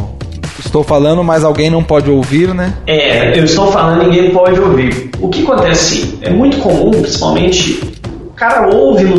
estou 0.60 0.84
falando, 0.84 1.24
mas 1.24 1.44
alguém 1.44 1.70
não 1.70 1.84
pode 1.84 2.10
ouvir, 2.10 2.54
né? 2.54 2.74
é, 2.88 3.38
eu 3.40 3.44
estou 3.46 3.72
falando 3.72 4.04
ninguém 4.04 4.32
pode 4.32 4.60
ouvir. 4.60 5.10
O 5.20 5.30
que 5.30 5.44
acontece? 5.44 6.18
É 6.22 6.30
muito 6.30 6.58
comum, 6.58 6.92
principalmente, 6.92 7.80
o 8.28 8.34
cara 8.34 8.68
ouve 8.74 9.04
no, 9.06 9.16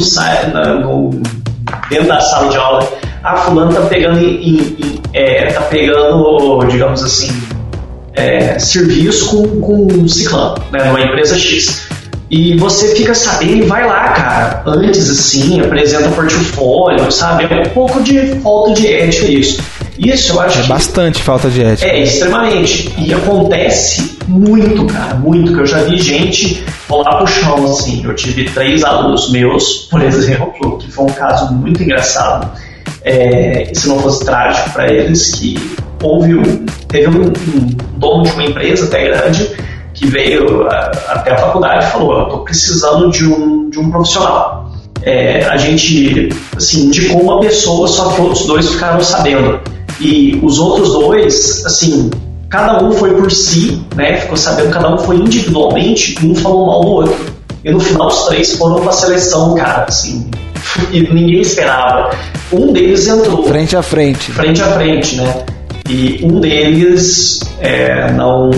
no- 0.81 1.11
dentro 1.89 2.09
da 2.09 2.21
sala 2.21 2.49
de 2.51 2.57
aula 2.57 2.89
ah, 3.23 3.37
fulano 3.37 3.73
tá 3.73 3.83
pegando 3.83 4.19
em, 4.19 4.45
em 4.45 5.01
é, 5.13 5.47
tá 5.53 5.61
pegando, 5.63 6.65
digamos 6.71 7.03
assim, 7.03 7.31
é, 8.15 8.59
serviço 8.59 9.29
com, 9.29 9.61
com 9.61 9.87
um 9.93 10.09
ciclano, 10.09 10.57
né, 10.73 10.85
numa 10.85 11.01
empresa 11.01 11.37
X. 11.39 11.89
E 12.31 12.57
você 12.57 12.95
fica 12.95 13.13
sabendo 13.13 13.57
e 13.57 13.63
vai 13.63 13.85
lá, 13.87 14.09
cara. 14.11 14.63
Antes, 14.65 15.11
assim, 15.11 15.61
apresenta 15.61 16.09
o 16.09 16.13
portfólio, 16.13 17.11
sabe? 17.11 17.45
É 17.51 17.61
um 17.67 17.71
pouco 17.71 18.01
de 18.01 18.37
falta 18.41 18.73
de 18.73 18.87
ética 18.87 19.27
isso. 19.27 19.61
Isso 20.09 20.33
eu 20.33 20.41
acho 20.41 20.61
É 20.61 20.63
bastante 20.65 21.23
falta 21.23 21.51
de 21.51 21.63
ética. 21.63 21.91
é, 21.91 22.01
extremamente. 22.03 22.93
E 22.99 23.13
acontece 23.13 24.19
muito, 24.27 24.87
cara, 24.87 25.15
muito. 25.15 25.53
Que 25.53 25.61
eu 25.61 25.67
já 25.67 25.83
vi 25.83 25.99
gente 25.99 26.65
rolar 26.89 27.17
pro 27.19 27.27
chão, 27.27 27.65
assim. 27.67 28.05
Eu 28.05 28.15
tive 28.15 28.45
três 28.45 28.83
alunos 28.83 29.31
meus, 29.31 29.89
por 29.91 30.03
exemplo, 30.03 30.79
que 30.79 30.91
foi 30.91 31.05
um 31.05 31.09
caso 31.13 31.53
muito 31.53 31.83
engraçado. 31.83 32.51
É, 33.03 33.71
se 33.75 33.89
não 33.89 33.99
fosse 33.99 34.25
trágico 34.25 34.71
para 34.71 34.93
eles, 34.93 35.31
que 35.35 35.57
houve 36.03 36.35
um, 36.35 36.67
teve 36.89 37.09
um, 37.09 37.27
um 37.27 37.77
dono 37.97 38.25
de 38.25 38.31
uma 38.33 38.45
empresa 38.45 38.87
até 38.87 39.05
grande 39.05 39.51
que 39.95 40.07
veio 40.07 40.67
a- 40.69 40.91
até 41.09 41.33
a 41.33 41.37
faculdade 41.39 41.87
e 41.87 41.91
falou: 41.91 42.19
Eu 42.21 42.25
tô 42.27 42.39
precisando 42.39 43.11
de 43.11 43.27
um, 43.27 43.71
de 43.71 43.79
um 43.79 43.91
profissional. 43.91 44.71
É, 45.03 45.45
a 45.47 45.57
gente 45.57 46.29
assim, 46.55 46.85
indicou 46.87 47.23
uma 47.23 47.41
pessoa, 47.41 47.89
só 47.89 48.11
que 48.11 48.21
os 48.21 48.45
dois 48.47 48.69
ficaram 48.69 49.01
sabendo. 49.01 49.59
E 50.01 50.41
os 50.43 50.59
outros 50.59 50.93
dois, 50.93 51.65
assim, 51.67 52.11
cada 52.49 52.83
um 52.83 52.93
foi 52.93 53.15
por 53.15 53.31
si, 53.31 53.83
né? 53.95 54.17
Ficou 54.17 54.37
sabendo, 54.37 54.71
cada 54.71 54.95
um 54.95 54.99
foi 54.99 55.17
individualmente 55.17 56.17
e 56.23 56.27
um 56.27 56.35
falou 56.35 56.67
mal 56.67 56.81
do 56.81 56.89
outro. 56.89 57.17
E 57.63 57.71
no 57.71 57.79
final 57.79 58.09
os 58.09 58.25
três 58.27 58.57
foram 58.57 58.81
pra 58.81 58.93
seleção, 58.93 59.55
cara, 59.55 59.85
assim. 59.85 60.31
E 60.93 61.01
ninguém 61.01 61.41
esperava. 61.41 62.11
Um 62.53 62.73
deles 62.73 63.07
entrou 63.07 63.43
Frente 63.45 63.77
a 63.77 63.83
frente. 63.83 64.31
frente 64.31 64.63
a 64.63 64.67
frente, 64.73 65.17
né? 65.17 65.45
E 65.89 66.21
um 66.23 66.41
deles 66.41 67.41
é, 67.61 68.11
não 68.13 68.51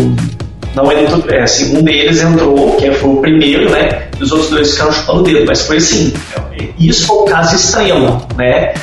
não 0.75 0.91
entrou, 0.93 1.23
é, 1.31 1.43
assim, 1.43 1.77
um 1.77 1.83
deles 1.83 2.21
entrou, 2.23 2.77
que 2.77 2.91
foi 2.93 3.11
o 3.11 3.17
primeiro, 3.17 3.71
né? 3.71 4.09
E 4.19 4.23
os 4.23 4.33
outros 4.33 4.51
dois 4.51 4.73
ficaram 4.73 4.93
chupando 4.93 5.21
o 5.21 5.23
dedo, 5.23 5.45
mas 5.47 5.63
foi 5.63 5.77
assim, 5.79 6.13
isso 6.79 7.07
foi 7.07 7.17
um 7.23 7.25
caso 7.25 7.55
extremo, 7.55 8.23
né? 8.37 8.75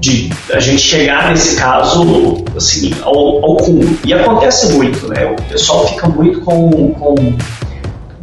De 0.00 0.30
a 0.52 0.60
gente 0.60 0.80
chegar 0.80 1.30
nesse 1.30 1.56
caso 1.56 2.44
assim, 2.56 2.94
ao, 3.02 3.44
ao. 3.44 3.56
E 4.04 4.14
acontece 4.14 4.72
muito, 4.74 5.08
né? 5.08 5.24
O 5.26 5.42
pessoal 5.50 5.88
fica 5.88 6.08
muito 6.08 6.40
com, 6.42 6.92
com 6.94 7.14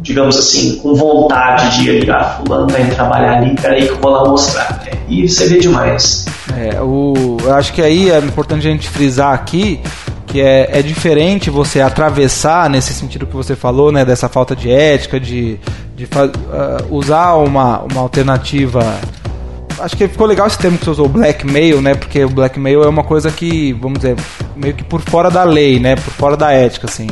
digamos 0.00 0.38
assim, 0.38 0.76
com 0.76 0.94
vontade 0.94 1.76
de 1.76 1.90
ir, 1.90 2.10
ah, 2.10 2.38
fulano 2.38 2.68
vai 2.68 2.88
trabalhar 2.90 3.38
ali, 3.38 3.54
peraí 3.56 3.86
que 3.86 3.92
eu 3.92 3.98
vou 3.98 4.10
lá 4.10 4.24
mostrar. 4.24 4.82
né? 4.84 4.92
E 5.08 5.28
você 5.28 5.46
vê 5.48 5.58
demais. 5.58 6.24
É, 6.56 6.80
o, 6.80 7.36
eu 7.42 7.54
acho 7.54 7.72
que 7.72 7.82
aí 7.82 8.10
é 8.10 8.18
importante 8.18 8.66
a 8.66 8.70
gente 8.70 8.88
frisar 8.88 9.34
aqui 9.34 9.80
que 10.26 10.40
é, 10.40 10.78
é 10.78 10.82
diferente 10.82 11.48
você 11.50 11.80
atravessar 11.80 12.68
nesse 12.68 12.92
sentido 12.92 13.26
que 13.26 13.34
você 13.34 13.54
falou, 13.56 13.90
né, 13.90 14.04
dessa 14.04 14.28
falta 14.28 14.54
de 14.54 14.70
ética, 14.70 15.18
de, 15.18 15.58
de 15.96 16.06
ah, 16.14 16.84
usar 16.90 17.34
uma, 17.34 17.80
uma 17.80 18.00
alternativa. 18.00 18.82
Acho 19.78 19.96
que 19.96 20.08
ficou 20.08 20.26
legal 20.26 20.46
esse 20.46 20.58
termo 20.58 20.78
que 20.78 20.84
você 20.84 20.90
usou, 20.90 21.08
blackmail, 21.08 21.82
né? 21.82 21.94
Porque 21.94 22.24
o 22.24 22.28
blackmail 22.30 22.82
é 22.82 22.88
uma 22.88 23.04
coisa 23.04 23.30
que, 23.30 23.72
vamos 23.74 23.98
dizer, 23.98 24.16
meio 24.56 24.72
que 24.74 24.82
por 24.84 25.00
fora 25.02 25.30
da 25.30 25.44
lei, 25.44 25.78
né? 25.78 25.96
Por 25.96 26.12
fora 26.14 26.36
da 26.36 26.50
ética, 26.52 26.86
assim. 26.88 27.06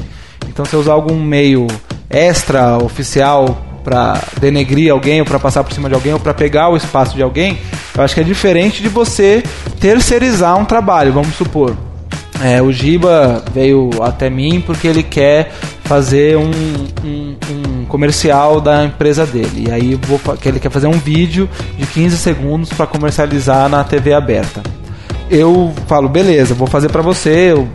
Então, 0.48 0.64
você 0.64 0.76
usar 0.76 0.92
algum 0.92 1.14
meio 1.22 1.66
extra 2.08 2.78
oficial 2.78 3.58
para 3.82 4.18
denegrir 4.40 4.90
alguém 4.90 5.20
ou 5.20 5.26
para 5.26 5.38
passar 5.38 5.62
por 5.62 5.74
cima 5.74 5.88
de 5.90 5.94
alguém 5.94 6.14
ou 6.14 6.18
para 6.20 6.32
pegar 6.32 6.70
o 6.70 6.76
espaço 6.76 7.14
de 7.14 7.22
alguém, 7.22 7.58
eu 7.96 8.02
acho 8.02 8.14
que 8.14 8.20
é 8.20 8.24
diferente 8.24 8.82
de 8.82 8.88
você 8.88 9.42
terceirizar 9.78 10.56
um 10.58 10.64
trabalho, 10.64 11.12
vamos 11.12 11.34
supor. 11.34 11.76
É, 12.42 12.62
o 12.62 12.72
Giba 12.72 13.44
veio 13.52 13.90
até 14.02 14.30
mim 14.30 14.62
porque 14.64 14.88
ele 14.88 15.02
quer 15.02 15.52
fazer 15.84 16.36
um, 16.36 16.50
um- 17.04 17.36
um 17.50 17.73
comercial 17.84 18.60
da 18.60 18.84
empresa 18.84 19.26
dele. 19.26 19.66
E 19.68 19.72
aí 19.72 19.94
vou, 19.94 20.18
que 20.36 20.48
ele 20.48 20.60
quer 20.60 20.70
fazer 20.70 20.86
um 20.86 20.98
vídeo 20.98 21.48
de 21.76 21.86
15 21.86 22.16
segundos 22.16 22.72
para 22.72 22.86
comercializar 22.86 23.68
na 23.68 23.84
TV 23.84 24.12
aberta. 24.12 24.62
Eu 25.30 25.72
falo, 25.86 26.08
beleza, 26.08 26.54
vou 26.54 26.66
fazer 26.66 26.90
para 26.90 27.02
você, 27.02 27.52
eu 27.52 27.68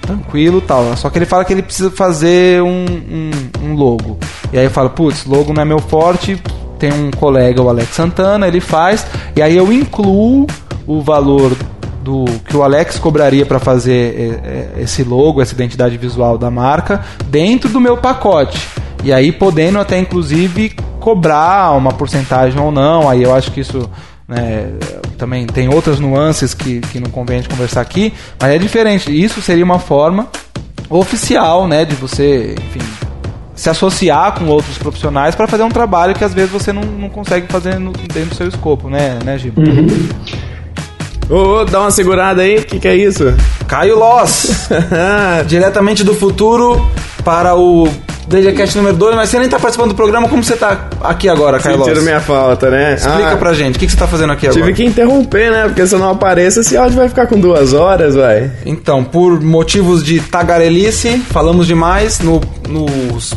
tranquilo 0.00 0.60
tal. 0.60 0.96
Só 0.96 1.10
que 1.10 1.18
ele 1.18 1.26
fala 1.26 1.44
que 1.44 1.52
ele 1.52 1.62
precisa 1.62 1.90
fazer 1.90 2.62
um, 2.62 2.84
um, 2.84 3.30
um 3.68 3.74
logo. 3.74 4.18
E 4.52 4.58
aí 4.58 4.64
eu 4.64 4.70
falo, 4.70 4.90
putz, 4.90 5.24
logo 5.24 5.52
não 5.52 5.62
é 5.62 5.64
meu 5.64 5.78
forte. 5.78 6.40
Tem 6.78 6.92
um 6.92 7.10
colega, 7.10 7.62
o 7.62 7.68
Alex 7.68 7.90
Santana, 7.90 8.46
ele 8.46 8.60
faz. 8.60 9.06
E 9.34 9.42
aí 9.42 9.56
eu 9.56 9.72
incluo 9.72 10.46
o 10.86 11.00
valor 11.00 11.56
do 12.02 12.26
que 12.46 12.56
o 12.56 12.62
Alex 12.62 12.98
cobraria 12.98 13.46
para 13.46 13.58
fazer 13.58 14.14
eh, 14.14 14.40
eh, 14.44 14.82
esse 14.82 15.02
logo, 15.02 15.40
essa 15.40 15.54
identidade 15.54 15.96
visual 15.96 16.36
da 16.36 16.50
marca, 16.50 17.02
dentro 17.26 17.70
do 17.70 17.80
meu 17.80 17.96
pacote. 17.96 18.60
E 19.04 19.12
aí 19.12 19.30
podendo 19.30 19.78
até 19.78 19.98
inclusive 19.98 20.74
cobrar 20.98 21.72
uma 21.76 21.92
porcentagem 21.92 22.58
ou 22.58 22.72
não. 22.72 23.08
Aí 23.08 23.22
eu 23.22 23.34
acho 23.34 23.52
que 23.52 23.60
isso 23.60 23.88
né, 24.26 24.72
também 25.18 25.46
tem 25.46 25.68
outras 25.68 26.00
nuances 26.00 26.54
que, 26.54 26.80
que 26.80 26.98
não 26.98 27.10
convém 27.10 27.36
a 27.38 27.40
gente 27.42 27.50
conversar 27.50 27.82
aqui, 27.82 28.12
mas 28.40 28.50
é 28.50 28.58
diferente. 28.58 29.12
Isso 29.12 29.42
seria 29.42 29.64
uma 29.64 29.78
forma 29.78 30.28
oficial, 30.88 31.66
né, 31.68 31.84
de 31.84 31.94
você, 31.94 32.54
enfim, 32.58 32.80
se 33.54 33.68
associar 33.68 34.32
com 34.38 34.46
outros 34.46 34.78
profissionais 34.78 35.34
para 35.34 35.46
fazer 35.46 35.62
um 35.62 35.68
trabalho 35.70 36.14
que 36.14 36.24
às 36.24 36.32
vezes 36.34 36.50
você 36.50 36.72
não, 36.72 36.82
não 36.82 37.08
consegue 37.08 37.46
fazer 37.48 37.78
no- 37.78 37.92
dentro 37.92 38.30
do 38.30 38.34
seu 38.34 38.48
escopo, 38.48 38.88
né, 38.88 39.18
né, 39.24 39.38
Giba? 39.38 39.60
Ô, 41.28 41.60
ô, 41.60 41.64
dá 41.64 41.80
uma 41.80 41.90
segurada 41.90 42.42
aí, 42.42 42.58
o 42.58 42.64
que, 42.64 42.78
que 42.78 42.88
é 42.88 42.94
isso? 42.96 43.24
Caio 43.66 43.98
Loss, 43.98 44.68
diretamente 45.48 46.04
do 46.04 46.14
futuro 46.14 46.90
para 47.24 47.54
o 47.56 47.88
DGCast 48.26 48.76
número 48.78 48.96
2, 48.96 49.16
mas 49.16 49.28
você 49.28 49.38
nem 49.38 49.48
tá 49.48 49.58
participando 49.58 49.90
do 49.90 49.94
programa, 49.94 50.28
como 50.28 50.42
você 50.42 50.56
tá 50.56 50.88
aqui 51.02 51.28
agora, 51.28 51.58
Caio 51.58 51.76
Loss? 51.76 51.86
Sentiram 51.86 52.04
minha 52.04 52.20
falta, 52.20 52.70
né? 52.70 52.94
Explica 52.94 53.32
Ah, 53.32 53.36
pra 53.36 53.52
gente, 53.52 53.76
o 53.76 53.78
que, 53.78 53.86
que 53.86 53.92
você 53.92 53.98
tá 53.98 54.06
fazendo 54.06 54.32
aqui 54.32 54.48
Tive 54.48 54.58
agora? 54.60 54.72
que 54.72 54.84
interromper, 54.84 55.50
né? 55.50 55.64
Porque 55.64 55.86
se 55.86 55.94
eu 55.94 55.98
não 55.98 56.10
apareça, 56.10 56.60
esse 56.60 56.76
áudio 56.76 56.96
vai 56.96 57.08
ficar 57.08 57.26
com 57.26 57.38
duas 57.38 57.72
horas, 57.74 58.14
vai. 58.14 58.50
Então, 58.64 59.04
por 59.04 59.40
motivos 59.42 60.02
de 60.02 60.20
tagarelice, 60.20 61.18
falamos 61.30 61.66
demais 61.66 62.20
no, 62.20 62.40
nos 62.68 63.34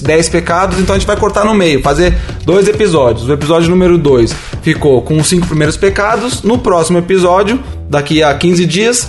10 0.00 0.28
pecados, 0.28 0.78
então 0.78 0.94
a 0.94 0.98
gente 0.98 1.06
vai 1.06 1.16
cortar 1.16 1.44
no 1.44 1.54
meio, 1.54 1.82
fazer 1.82 2.14
dois 2.44 2.68
episódios. 2.68 3.28
O 3.28 3.32
episódio 3.32 3.68
número 3.68 3.98
2 3.98 4.34
ficou 4.62 5.02
com 5.02 5.18
os 5.18 5.26
cinco 5.26 5.46
primeiros 5.46 5.76
pecados. 5.76 6.42
No 6.42 6.58
próximo 6.58 6.98
episódio, 6.98 7.60
daqui 7.88 8.22
a 8.22 8.32
15 8.34 8.64
dias, 8.66 9.08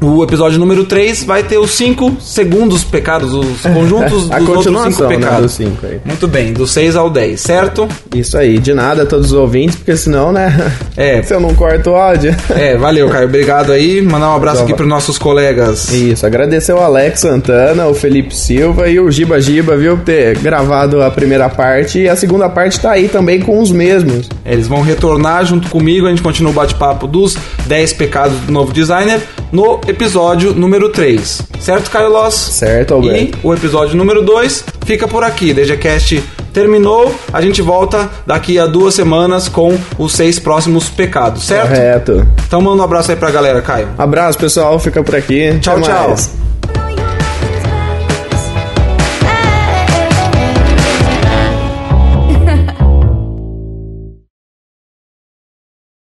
o 0.00 0.22
episódio 0.22 0.58
número 0.58 0.84
3 0.84 1.24
vai 1.24 1.42
ter 1.42 1.58
os 1.58 1.70
cinco 1.70 2.16
segundos 2.20 2.84
pecados, 2.84 3.32
os 3.32 3.62
conjuntos 3.62 4.30
A 4.30 4.38
dos 4.38 4.48
outros 4.48 4.66
continuação, 4.66 4.92
cinco 4.92 5.02
né, 5.04 5.16
pecados. 5.16 5.42
dos 5.42 5.52
cinco 5.52 5.86
aí. 5.86 6.00
Muito 6.04 6.28
bem, 6.28 6.52
do 6.52 6.66
6 6.66 6.96
ao 6.96 7.08
10, 7.08 7.40
certo? 7.40 7.88
Isso 8.14 8.36
aí, 8.36 8.58
de 8.58 8.74
nada 8.74 9.02
a 9.02 9.06
todos 9.06 9.26
os 9.26 9.32
ouvintes, 9.32 9.76
porque 9.76 9.96
senão, 9.96 10.32
né? 10.32 10.54
É. 10.96 11.22
Se 11.22 11.34
eu 11.34 11.40
não 11.40 11.54
corto 11.54 11.90
o 11.90 11.94
áudio. 11.94 12.34
É, 12.56 12.74
valeu, 12.76 13.08
Caio. 13.10 13.26
Obrigado 13.26 13.70
aí. 13.70 14.00
Mandar 14.00 14.30
um 14.30 14.36
abraço 14.36 14.62
aqui 14.62 14.72
para 14.72 14.86
nossos 14.86 15.18
colegas. 15.18 15.92
Isso, 15.92 16.24
agradecer 16.24 16.72
o 16.72 16.78
Alex 16.78 17.20
Santana, 17.20 17.86
o 17.86 17.94
Felipe 17.94 18.34
Silva 18.34 18.88
e 18.88 18.98
o 18.98 19.10
Giba 19.10 19.38
Giba, 19.40 19.76
viu, 19.76 19.96
por 19.96 20.04
ter 20.04 20.38
gravado 20.38 21.02
a 21.02 21.10
primeira 21.10 21.48
parte 21.50 22.00
e 22.00 22.08
a 22.08 22.16
segunda 22.16 22.48
parte 22.48 22.80
tá 22.80 22.92
aí 22.92 23.08
também 23.08 23.40
com 23.40 23.60
os 23.60 23.70
mesmos. 23.70 24.28
Eles 24.44 24.66
vão 24.66 24.80
retornar 24.80 25.44
junto 25.44 25.68
comigo, 25.68 26.06
a 26.06 26.10
gente 26.10 26.22
continua 26.22 26.50
o 26.50 26.54
bate-papo 26.54 27.06
dos 27.06 27.36
10 27.66 27.92
pecados 27.94 28.38
do 28.40 28.52
novo 28.52 28.72
designer 28.72 29.20
no 29.52 29.80
episódio 29.86 30.52
número 30.54 30.88
3. 30.90 31.42
Certo, 31.60 31.90
Caio 31.90 32.10
Loss? 32.10 32.34
Certo, 32.34 32.90
E 32.90 32.94
Alberto? 32.94 33.38
o 33.42 33.54
episódio 33.54 33.96
número 33.96 34.22
2 34.22 34.64
fica 34.84 35.06
por 35.08 35.22
aqui. 35.24 35.52
DGCast 35.52 36.22
terminou, 36.52 37.14
a 37.32 37.40
gente 37.40 37.60
volta 37.60 38.08
daqui 38.26 38.58
a 38.58 38.66
duas 38.66 38.94
semanas 38.94 39.48
com 39.48 39.76
os 39.98 40.12
seis 40.12 40.38
próximos 40.38 40.88
pecados, 40.88 41.44
certo? 41.44 41.68
Correto. 41.68 42.26
Então 42.46 42.60
manda 42.62 42.80
um 42.80 42.84
abraço 42.84 43.10
aí 43.10 43.16
pra 43.16 43.30
galera, 43.30 43.60
Caio. 43.60 43.88
Abraço, 43.98 44.38
pessoal, 44.38 44.78
fica 44.78 45.02
por 45.02 45.14
aqui. 45.14 45.58
Tchau, 45.60 45.76
Até 45.76 45.86
tchau. 45.86 46.08
mais. 46.08 46.45